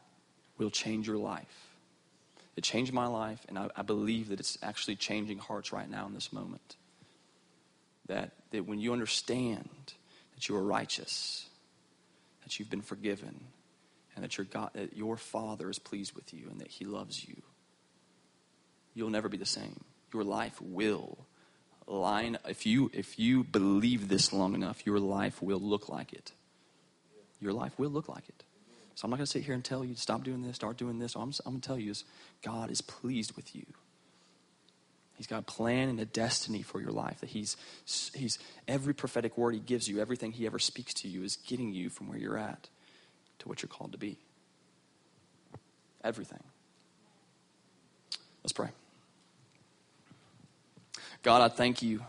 will 0.58 0.72
change 0.72 1.08
your 1.08 1.18
life. 1.18 1.73
It 2.56 2.64
changed 2.64 2.94
my 2.94 3.08
life, 3.08 3.40
and 3.50 3.58
I, 3.58 3.70
I, 3.76 3.82
believe 3.82 4.30
that 4.30 4.40
it's 4.40 4.58
actually 4.62 4.96
changing 4.96 5.40
hearts 5.40 5.74
right 5.74 5.90
now 5.90 6.06
in 6.06 6.14
this 6.14 6.32
moment. 6.32 6.76
That, 8.08 8.32
that 8.52 8.68
when 8.68 8.80
you 8.80 8.94
understand 8.94 9.94
that 10.36 10.48
you 10.48 10.56
are 10.56 10.64
righteous, 10.64 11.48
that 12.44 12.60
you've 12.60 12.70
been 12.70 12.82
forgiven, 12.82 13.46
and 14.16 14.24
that 14.24 14.38
your, 14.38 14.46
God, 14.46 14.70
that 14.74 14.96
your 14.96 15.18
Father 15.18 15.70
is 15.70 15.80
pleased 15.80 16.14
with 16.14 16.34
you 16.34 16.48
and 16.52 16.62
that 16.62 16.68
He 16.68 16.86
loves 16.86 17.28
you, 17.28 17.42
you'll 18.94 19.10
never 19.10 19.30
be 19.30 19.38
the 19.38 19.46
same. 19.46 19.84
Your 20.14 20.24
life 20.24 20.62
will 20.62 21.26
line 21.88 22.38
if 22.48 22.66
you 22.66 22.90
if 22.94 23.20
you 23.20 23.44
believe 23.44 24.08
this 24.08 24.32
long 24.32 24.56
enough 24.56 24.86
your 24.86 25.00
life 25.00 25.42
will 25.42 25.60
look 25.60 25.90
like 25.90 26.14
it 26.14 26.32
your 27.40 27.52
life 27.52 27.78
will 27.78 27.90
look 27.90 28.08
like 28.08 28.28
it 28.30 28.44
so 28.96 29.06
i'm 29.06 29.12
not 29.12 29.18
going 29.18 29.26
to 29.26 29.32
sit 29.32 29.44
here 29.44 29.54
and 29.54 29.64
tell 29.64 29.84
you 29.84 29.96
to 29.96 30.02
stop 30.02 30.24
doing 30.24 30.42
this 30.42 30.56
start 30.56 30.78
doing 30.78 31.00
this. 31.00 31.16
All 31.16 31.24
I'm, 31.24 31.34
I'm 31.46 31.54
going 31.54 31.62
to 31.62 31.68
tell 31.68 31.80
you 31.80 31.92
is 31.92 32.04
god 32.44 32.72
is 32.72 32.82
pleased 32.82 33.36
with 33.36 33.56
you. 33.56 33.66
He's 35.16 35.28
got 35.28 35.40
a 35.40 35.44
plan 35.44 35.90
and 35.90 36.00
a 36.00 36.06
destiny 36.06 36.64
for 36.64 36.82
your 36.82 36.92
life 36.92 37.20
that 37.20 37.30
he's 37.30 37.56
he's 38.14 38.40
every 38.68 38.94
prophetic 38.94 39.38
word 39.38 39.54
he 39.54 39.60
gives 39.60 39.88
you 39.88 40.00
everything 40.00 40.32
he 40.32 40.46
ever 40.46 40.60
speaks 40.60 40.94
to 40.96 41.08
you 41.08 41.24
is 41.24 41.36
getting 41.36 41.74
you 41.74 41.90
from 41.90 42.08
where 42.08 42.18
you're 42.18 42.38
at 42.38 42.70
to 43.40 43.48
what 43.48 43.62
you're 43.62 43.70
called 43.70 43.92
to 43.92 43.98
be. 43.98 44.18
Everything. 46.04 46.44
Let's 48.44 48.54
pray. 48.54 48.70
God, 51.22 51.42
I 51.42 51.48
thank 51.48 51.82
you. 51.82 52.02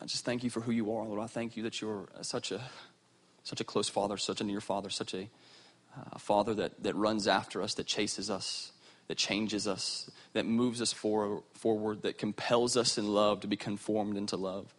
I 0.00 0.06
just 0.06 0.24
thank 0.24 0.44
you 0.44 0.50
for 0.50 0.60
who 0.60 0.70
you 0.72 0.94
are, 0.94 1.04
Lord. 1.04 1.20
I 1.20 1.26
thank 1.26 1.56
you 1.56 1.64
that 1.64 1.80
you're 1.80 2.08
such 2.22 2.52
a 2.52 2.60
such 3.50 3.60
a 3.60 3.64
close 3.64 3.88
father, 3.88 4.16
such 4.16 4.40
a 4.40 4.44
near 4.44 4.60
father, 4.60 4.88
such 4.88 5.12
a 5.12 5.28
uh, 5.96 6.18
father 6.18 6.54
that, 6.54 6.80
that 6.84 6.94
runs 6.94 7.26
after 7.26 7.60
us, 7.60 7.74
that 7.74 7.86
chases 7.86 8.30
us, 8.30 8.70
that 9.08 9.18
changes 9.18 9.66
us, 9.66 10.08
that 10.34 10.46
moves 10.46 10.80
us 10.80 10.92
for, 10.92 11.42
forward, 11.54 12.02
that 12.02 12.16
compels 12.16 12.76
us 12.76 12.96
in 12.96 13.12
love 13.12 13.40
to 13.40 13.48
be 13.48 13.56
conformed 13.56 14.16
into 14.16 14.36
love. 14.36 14.72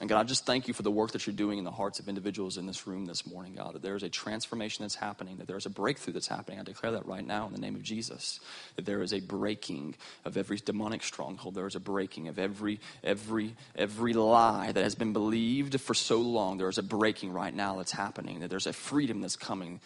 And 0.00 0.08
God, 0.08 0.18
I 0.18 0.24
just 0.24 0.46
thank 0.46 0.66
you 0.66 0.72
for 0.72 0.82
the 0.82 0.90
work 0.90 1.12
that 1.12 1.26
you're 1.26 1.36
doing 1.36 1.58
in 1.58 1.64
the 1.64 1.70
hearts 1.70 2.00
of 2.00 2.08
individuals 2.08 2.56
in 2.56 2.66
this 2.66 2.86
room 2.86 3.04
this 3.04 3.26
morning, 3.26 3.56
God. 3.56 3.74
That 3.74 3.82
there 3.82 3.96
is 3.96 4.02
a 4.02 4.08
transformation 4.08 4.82
that's 4.82 4.94
happening, 4.94 5.36
that 5.36 5.46
there 5.46 5.58
is 5.58 5.66
a 5.66 5.70
breakthrough 5.70 6.14
that's 6.14 6.26
happening. 6.26 6.58
I 6.58 6.62
declare 6.62 6.92
that 6.92 7.04
right 7.04 7.26
now 7.26 7.46
in 7.46 7.52
the 7.52 7.60
name 7.60 7.74
of 7.74 7.82
Jesus. 7.82 8.40
That 8.76 8.86
there 8.86 9.02
is 9.02 9.12
a 9.12 9.20
breaking 9.20 9.96
of 10.24 10.38
every 10.38 10.56
demonic 10.56 11.02
stronghold. 11.02 11.54
There 11.54 11.66
is 11.66 11.74
a 11.76 11.80
breaking 11.80 12.28
of 12.28 12.38
every 12.38 12.80
every 13.04 13.54
every 13.76 14.14
lie 14.14 14.72
that 14.72 14.82
has 14.82 14.94
been 14.94 15.12
believed 15.12 15.78
for 15.78 15.92
so 15.92 16.18
long. 16.18 16.56
There 16.56 16.70
is 16.70 16.78
a 16.78 16.82
breaking 16.82 17.34
right 17.34 17.54
now 17.54 17.76
that's 17.76 17.92
happening. 17.92 18.40
That 18.40 18.48
there's 18.48 18.66
a 18.66 18.72
freedom 18.72 19.20
that's 19.20 19.36
coming 19.36 19.80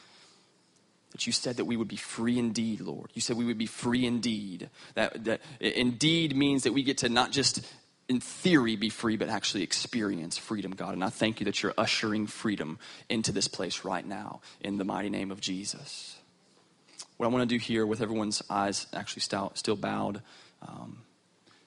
that 1.10 1.26
you 1.28 1.32
said 1.32 1.56
that 1.56 1.64
we 1.64 1.76
would 1.76 1.88
be 1.88 1.96
free 1.96 2.38
indeed, 2.40 2.80
Lord. 2.80 3.10
You 3.14 3.20
said 3.20 3.36
we 3.36 3.44
would 3.44 3.58
be 3.58 3.66
free 3.66 4.04
indeed. 4.04 4.68
That, 4.94 5.24
that 5.24 5.40
indeed 5.60 6.36
means 6.36 6.64
that 6.64 6.72
we 6.72 6.82
get 6.82 6.98
to 6.98 7.08
not 7.08 7.30
just 7.30 7.64
in 8.08 8.20
theory 8.20 8.76
be 8.76 8.90
free, 8.90 9.16
but 9.16 9.28
actually 9.28 9.62
experience 9.62 10.36
freedom, 10.36 10.72
God. 10.72 10.94
And 10.94 11.02
I 11.02 11.08
thank 11.08 11.40
you 11.40 11.46
that 11.46 11.62
you're 11.62 11.74
ushering 11.78 12.26
freedom 12.26 12.78
into 13.08 13.32
this 13.32 13.48
place 13.48 13.84
right 13.84 14.06
now 14.06 14.40
in 14.60 14.76
the 14.76 14.84
mighty 14.84 15.08
name 15.08 15.30
of 15.30 15.40
Jesus. 15.40 16.16
What 17.16 17.26
I 17.26 17.30
want 17.30 17.48
to 17.48 17.54
do 17.54 17.58
here 17.58 17.86
with 17.86 18.02
everyone's 18.02 18.42
eyes 18.50 18.86
actually 18.92 19.22
still, 19.22 19.76
bowed, 19.76 20.20
um, 20.62 20.98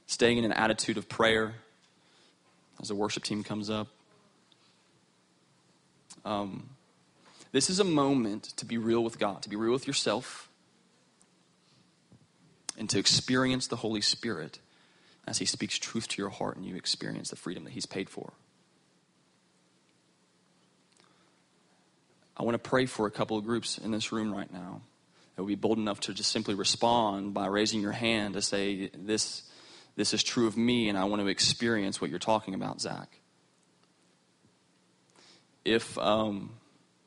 staying 0.05 0.37
in 0.37 0.45
an 0.45 0.51
attitude 0.51 0.97
of 0.97 1.09
prayer 1.09 1.55
as 2.81 2.89
the 2.89 2.95
worship 2.95 3.23
team 3.23 3.43
comes 3.43 3.69
up. 3.69 3.87
Um, 6.23 6.69
this 7.51 7.69
is 7.69 7.79
a 7.79 7.85
moment 7.85 8.43
to 8.57 8.65
be 8.65 8.77
real 8.77 9.03
with 9.03 9.17
God, 9.17 9.41
to 9.43 9.49
be 9.49 9.55
real 9.55 9.71
with 9.71 9.87
yourself, 9.87 10.49
and 12.77 12.89
to 12.89 12.99
experience 12.99 13.67
the 13.67 13.77
Holy 13.77 14.01
Spirit 14.01 14.59
as 15.27 15.37
He 15.37 15.45
speaks 15.45 15.77
truth 15.77 16.07
to 16.09 16.21
your 16.21 16.29
heart 16.29 16.55
and 16.55 16.65
you 16.65 16.75
experience 16.75 17.29
the 17.29 17.35
freedom 17.35 17.65
that 17.65 17.73
He's 17.73 17.85
paid 17.85 18.09
for. 18.09 18.33
I 22.37 22.43
want 22.43 22.53
to 22.53 22.69
pray 22.69 22.85
for 22.85 23.07
a 23.07 23.11
couple 23.11 23.37
of 23.37 23.45
groups 23.45 23.77
in 23.77 23.91
this 23.91 24.11
room 24.11 24.33
right 24.33 24.51
now 24.51 24.81
that 25.35 25.41
will 25.41 25.47
be 25.47 25.55
bold 25.55 25.77
enough 25.77 25.99
to 26.01 26.13
just 26.13 26.31
simply 26.31 26.55
respond 26.55 27.33
by 27.33 27.47
raising 27.47 27.81
your 27.81 27.91
hand 27.91 28.35
to 28.35 28.41
say, 28.41 28.89
This, 28.95 29.43
this 29.95 30.13
is 30.13 30.23
true 30.23 30.47
of 30.47 30.55
me, 30.55 30.87
and 30.87 30.97
I 30.97 31.05
want 31.05 31.21
to 31.21 31.27
experience 31.27 31.99
what 31.99 32.09
you're 32.09 32.19
talking 32.19 32.53
about, 32.53 32.79
Zach. 32.79 33.19
If, 35.65 35.97
um, 35.97 36.51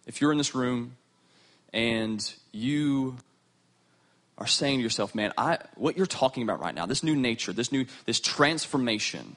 if 0.06 0.20
you're 0.20 0.32
in 0.32 0.38
this 0.38 0.54
room 0.54 0.96
and 1.72 2.34
you 2.52 3.16
are 4.40 4.46
saying 4.46 4.78
to 4.78 4.82
yourself, 4.82 5.14
man, 5.14 5.32
I, 5.36 5.58
what 5.76 5.96
you're 5.96 6.06
talking 6.06 6.42
about 6.42 6.60
right 6.60 6.74
now, 6.74 6.86
this 6.86 7.02
new 7.02 7.14
nature, 7.14 7.52
this 7.52 7.70
new, 7.70 7.84
this 8.06 8.18
transformation, 8.18 9.36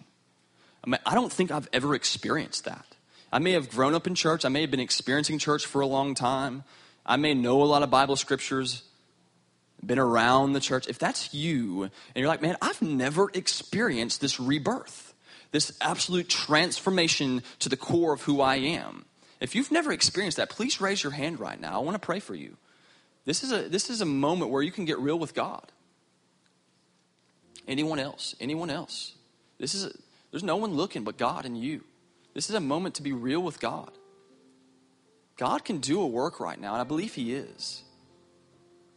I, 0.83 0.89
mean, 0.89 0.99
I 1.05 1.13
don't 1.13 1.31
think 1.31 1.51
I've 1.51 1.67
ever 1.73 1.93
experienced 1.93 2.65
that. 2.65 2.85
I 3.31 3.39
may 3.39 3.51
have 3.51 3.69
grown 3.69 3.93
up 3.93 4.07
in 4.07 4.15
church. 4.15 4.45
I 4.45 4.49
may 4.49 4.61
have 4.61 4.71
been 4.71 4.79
experiencing 4.79 5.39
church 5.39 5.65
for 5.65 5.81
a 5.81 5.87
long 5.87 6.15
time. 6.15 6.63
I 7.05 7.17
may 7.17 7.33
know 7.33 7.61
a 7.61 7.65
lot 7.65 7.83
of 7.83 7.89
Bible 7.89 8.15
scriptures, 8.15 8.83
been 9.85 9.99
around 9.99 10.53
the 10.53 10.61
church. 10.61 10.87
If 10.87 10.99
that's 10.99 11.33
you, 11.33 11.83
and 11.83 11.91
you're 12.15 12.27
like, 12.27 12.41
man, 12.41 12.55
I've 12.61 12.81
never 12.81 13.29
experienced 13.33 14.21
this 14.21 14.39
rebirth, 14.39 15.13
this 15.51 15.75
absolute 15.81 16.29
transformation 16.29 17.43
to 17.59 17.69
the 17.69 17.75
core 17.75 18.13
of 18.13 18.21
who 18.21 18.39
I 18.39 18.55
am. 18.55 19.05
If 19.41 19.55
you've 19.55 19.71
never 19.71 19.91
experienced 19.91 20.37
that, 20.37 20.49
please 20.49 20.79
raise 20.79 21.03
your 21.03 21.11
hand 21.11 21.41
right 21.41 21.59
now. 21.59 21.75
I 21.75 21.83
want 21.83 21.95
to 21.95 22.05
pray 22.05 22.19
for 22.19 22.35
you. 22.35 22.55
This 23.25 23.43
is 23.43 23.51
a, 23.51 23.69
this 23.69 23.89
is 23.89 24.01
a 24.01 24.05
moment 24.05 24.51
where 24.51 24.61
you 24.61 24.71
can 24.71 24.85
get 24.85 24.99
real 24.99 25.17
with 25.17 25.33
God. 25.33 25.71
Anyone 27.67 27.99
else? 27.99 28.35
Anyone 28.39 28.69
else? 28.69 29.13
This 29.57 29.73
is 29.73 29.85
a, 29.85 29.91
there's 30.31 30.43
no 30.43 30.57
one 30.57 30.73
looking 30.73 31.03
but 31.03 31.17
God 31.17 31.45
and 31.45 31.57
you. 31.57 31.83
This 32.33 32.49
is 32.49 32.55
a 32.55 32.59
moment 32.59 32.95
to 32.95 33.03
be 33.03 33.13
real 33.13 33.41
with 33.41 33.59
God. 33.59 33.91
God 35.37 35.63
can 35.63 35.79
do 35.79 36.01
a 36.01 36.07
work 36.07 36.39
right 36.39 36.59
now, 36.59 36.73
and 36.73 36.81
I 36.81 36.83
believe 36.83 37.13
He 37.13 37.33
is. 37.33 37.83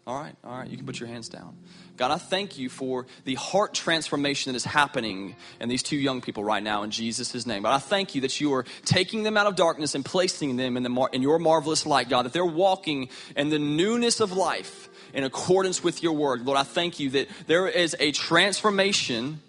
All 0.06 0.14
right, 0.16 0.36
all 0.44 0.56
right, 0.56 0.70
you 0.70 0.76
can 0.76 0.86
put 0.86 1.00
your 1.00 1.08
hands 1.08 1.28
down. 1.28 1.56
God, 1.96 2.12
I 2.12 2.18
thank 2.18 2.58
you 2.58 2.68
for 2.68 3.06
the 3.24 3.34
heart 3.34 3.74
transformation 3.74 4.52
that 4.52 4.56
is 4.56 4.64
happening 4.64 5.34
in 5.60 5.68
these 5.68 5.82
two 5.82 5.96
young 5.96 6.20
people 6.20 6.44
right 6.44 6.62
now 6.62 6.84
in 6.84 6.92
Jesus' 6.92 7.44
name. 7.44 7.64
But 7.64 7.72
I 7.72 7.78
thank 7.78 8.14
you 8.14 8.20
that 8.20 8.40
you 8.40 8.52
are 8.54 8.64
taking 8.84 9.24
them 9.24 9.36
out 9.36 9.48
of 9.48 9.56
darkness 9.56 9.96
and 9.96 10.04
placing 10.04 10.56
them 10.56 10.76
in, 10.76 10.84
the 10.84 10.88
mar- 10.88 11.10
in 11.12 11.22
your 11.22 11.40
marvelous 11.40 11.86
light, 11.86 12.08
God, 12.08 12.24
that 12.24 12.32
they're 12.32 12.44
walking 12.44 13.08
in 13.34 13.48
the 13.48 13.58
newness 13.58 14.20
of 14.20 14.30
life 14.30 14.88
in 15.12 15.24
accordance 15.24 15.82
with 15.82 16.04
your 16.04 16.12
word. 16.12 16.46
Lord, 16.46 16.58
I 16.58 16.62
thank 16.62 17.00
you 17.00 17.10
that 17.10 17.28
there 17.48 17.66
is 17.66 17.96
a 17.98 18.12
transformation 18.12 19.40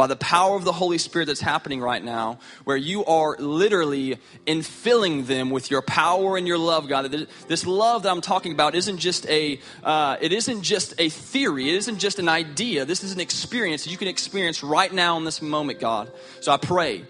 by 0.00 0.06
the 0.06 0.16
power 0.16 0.56
of 0.56 0.64
the 0.64 0.72
Holy 0.72 0.96
Spirit 0.96 1.26
that's 1.26 1.42
happening 1.42 1.78
right 1.78 2.02
now, 2.02 2.38
where 2.64 2.76
you 2.78 3.04
are 3.04 3.36
literally 3.36 4.18
infilling 4.46 5.26
them 5.26 5.50
with 5.50 5.70
your 5.70 5.82
power 5.82 6.38
and 6.38 6.48
your 6.48 6.56
love, 6.56 6.88
God. 6.88 7.12
This 7.48 7.66
love 7.66 8.04
that 8.04 8.10
I'm 8.10 8.22
talking 8.22 8.52
about 8.52 8.74
isn't 8.74 8.96
just 8.96 9.28
a, 9.28 9.60
uh, 9.84 10.16
it 10.18 10.32
isn't 10.32 10.62
just 10.62 10.94
a 10.98 11.10
theory. 11.10 11.68
It 11.68 11.74
isn't 11.74 11.98
just 11.98 12.18
an 12.18 12.30
idea. 12.30 12.86
This 12.86 13.04
is 13.04 13.12
an 13.12 13.20
experience 13.20 13.84
that 13.84 13.90
you 13.90 13.98
can 13.98 14.08
experience 14.08 14.62
right 14.62 14.90
now 14.90 15.18
in 15.18 15.24
this 15.24 15.42
moment, 15.42 15.80
God. 15.80 16.10
So 16.40 16.50
I 16.50 16.56
pray 16.56 17.04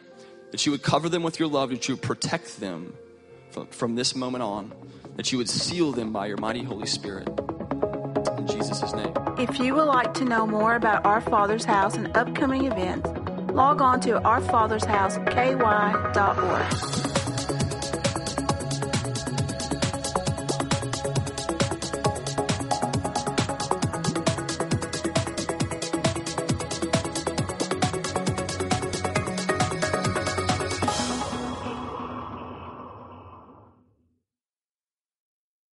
that 0.51 0.67
you 0.67 0.73
would 0.73 0.83
cover 0.83 1.09
them 1.09 1.23
with 1.23 1.39
your 1.39 1.47
love, 1.49 1.71
that 1.71 1.87
you 1.87 1.95
would 1.95 2.03
protect 2.03 2.59
them 2.59 2.93
from, 3.53 3.69
from 3.69 3.95
this 3.95 4.17
moment 4.17 4.43
on, 4.43 4.73
that 5.15 5.31
you 5.31 5.39
would 5.39 5.49
seal 5.49 5.93
them 5.93 6.13
by 6.13 6.27
your 6.27 6.39
mighty 6.39 6.65
Holy 6.65 6.89
Spirit. 6.89 7.29
Jesus' 8.51 8.93
name. 8.95 9.13
If 9.39 9.59
you 9.59 9.75
would 9.75 9.87
like 9.87 10.15
to 10.15 10.25
know 10.25 10.47
more 10.47 10.75
about 10.75 11.05
Our 11.07 11.21
Father's 11.21 11.65
House 11.65 11.97
and 11.97 12.17
upcoming 12.17 12.65
events, 12.67 13.09
log 13.53 13.81
on 13.81 14.01
to 14.01 14.21
ourfathershouseky.org. 14.21 17.10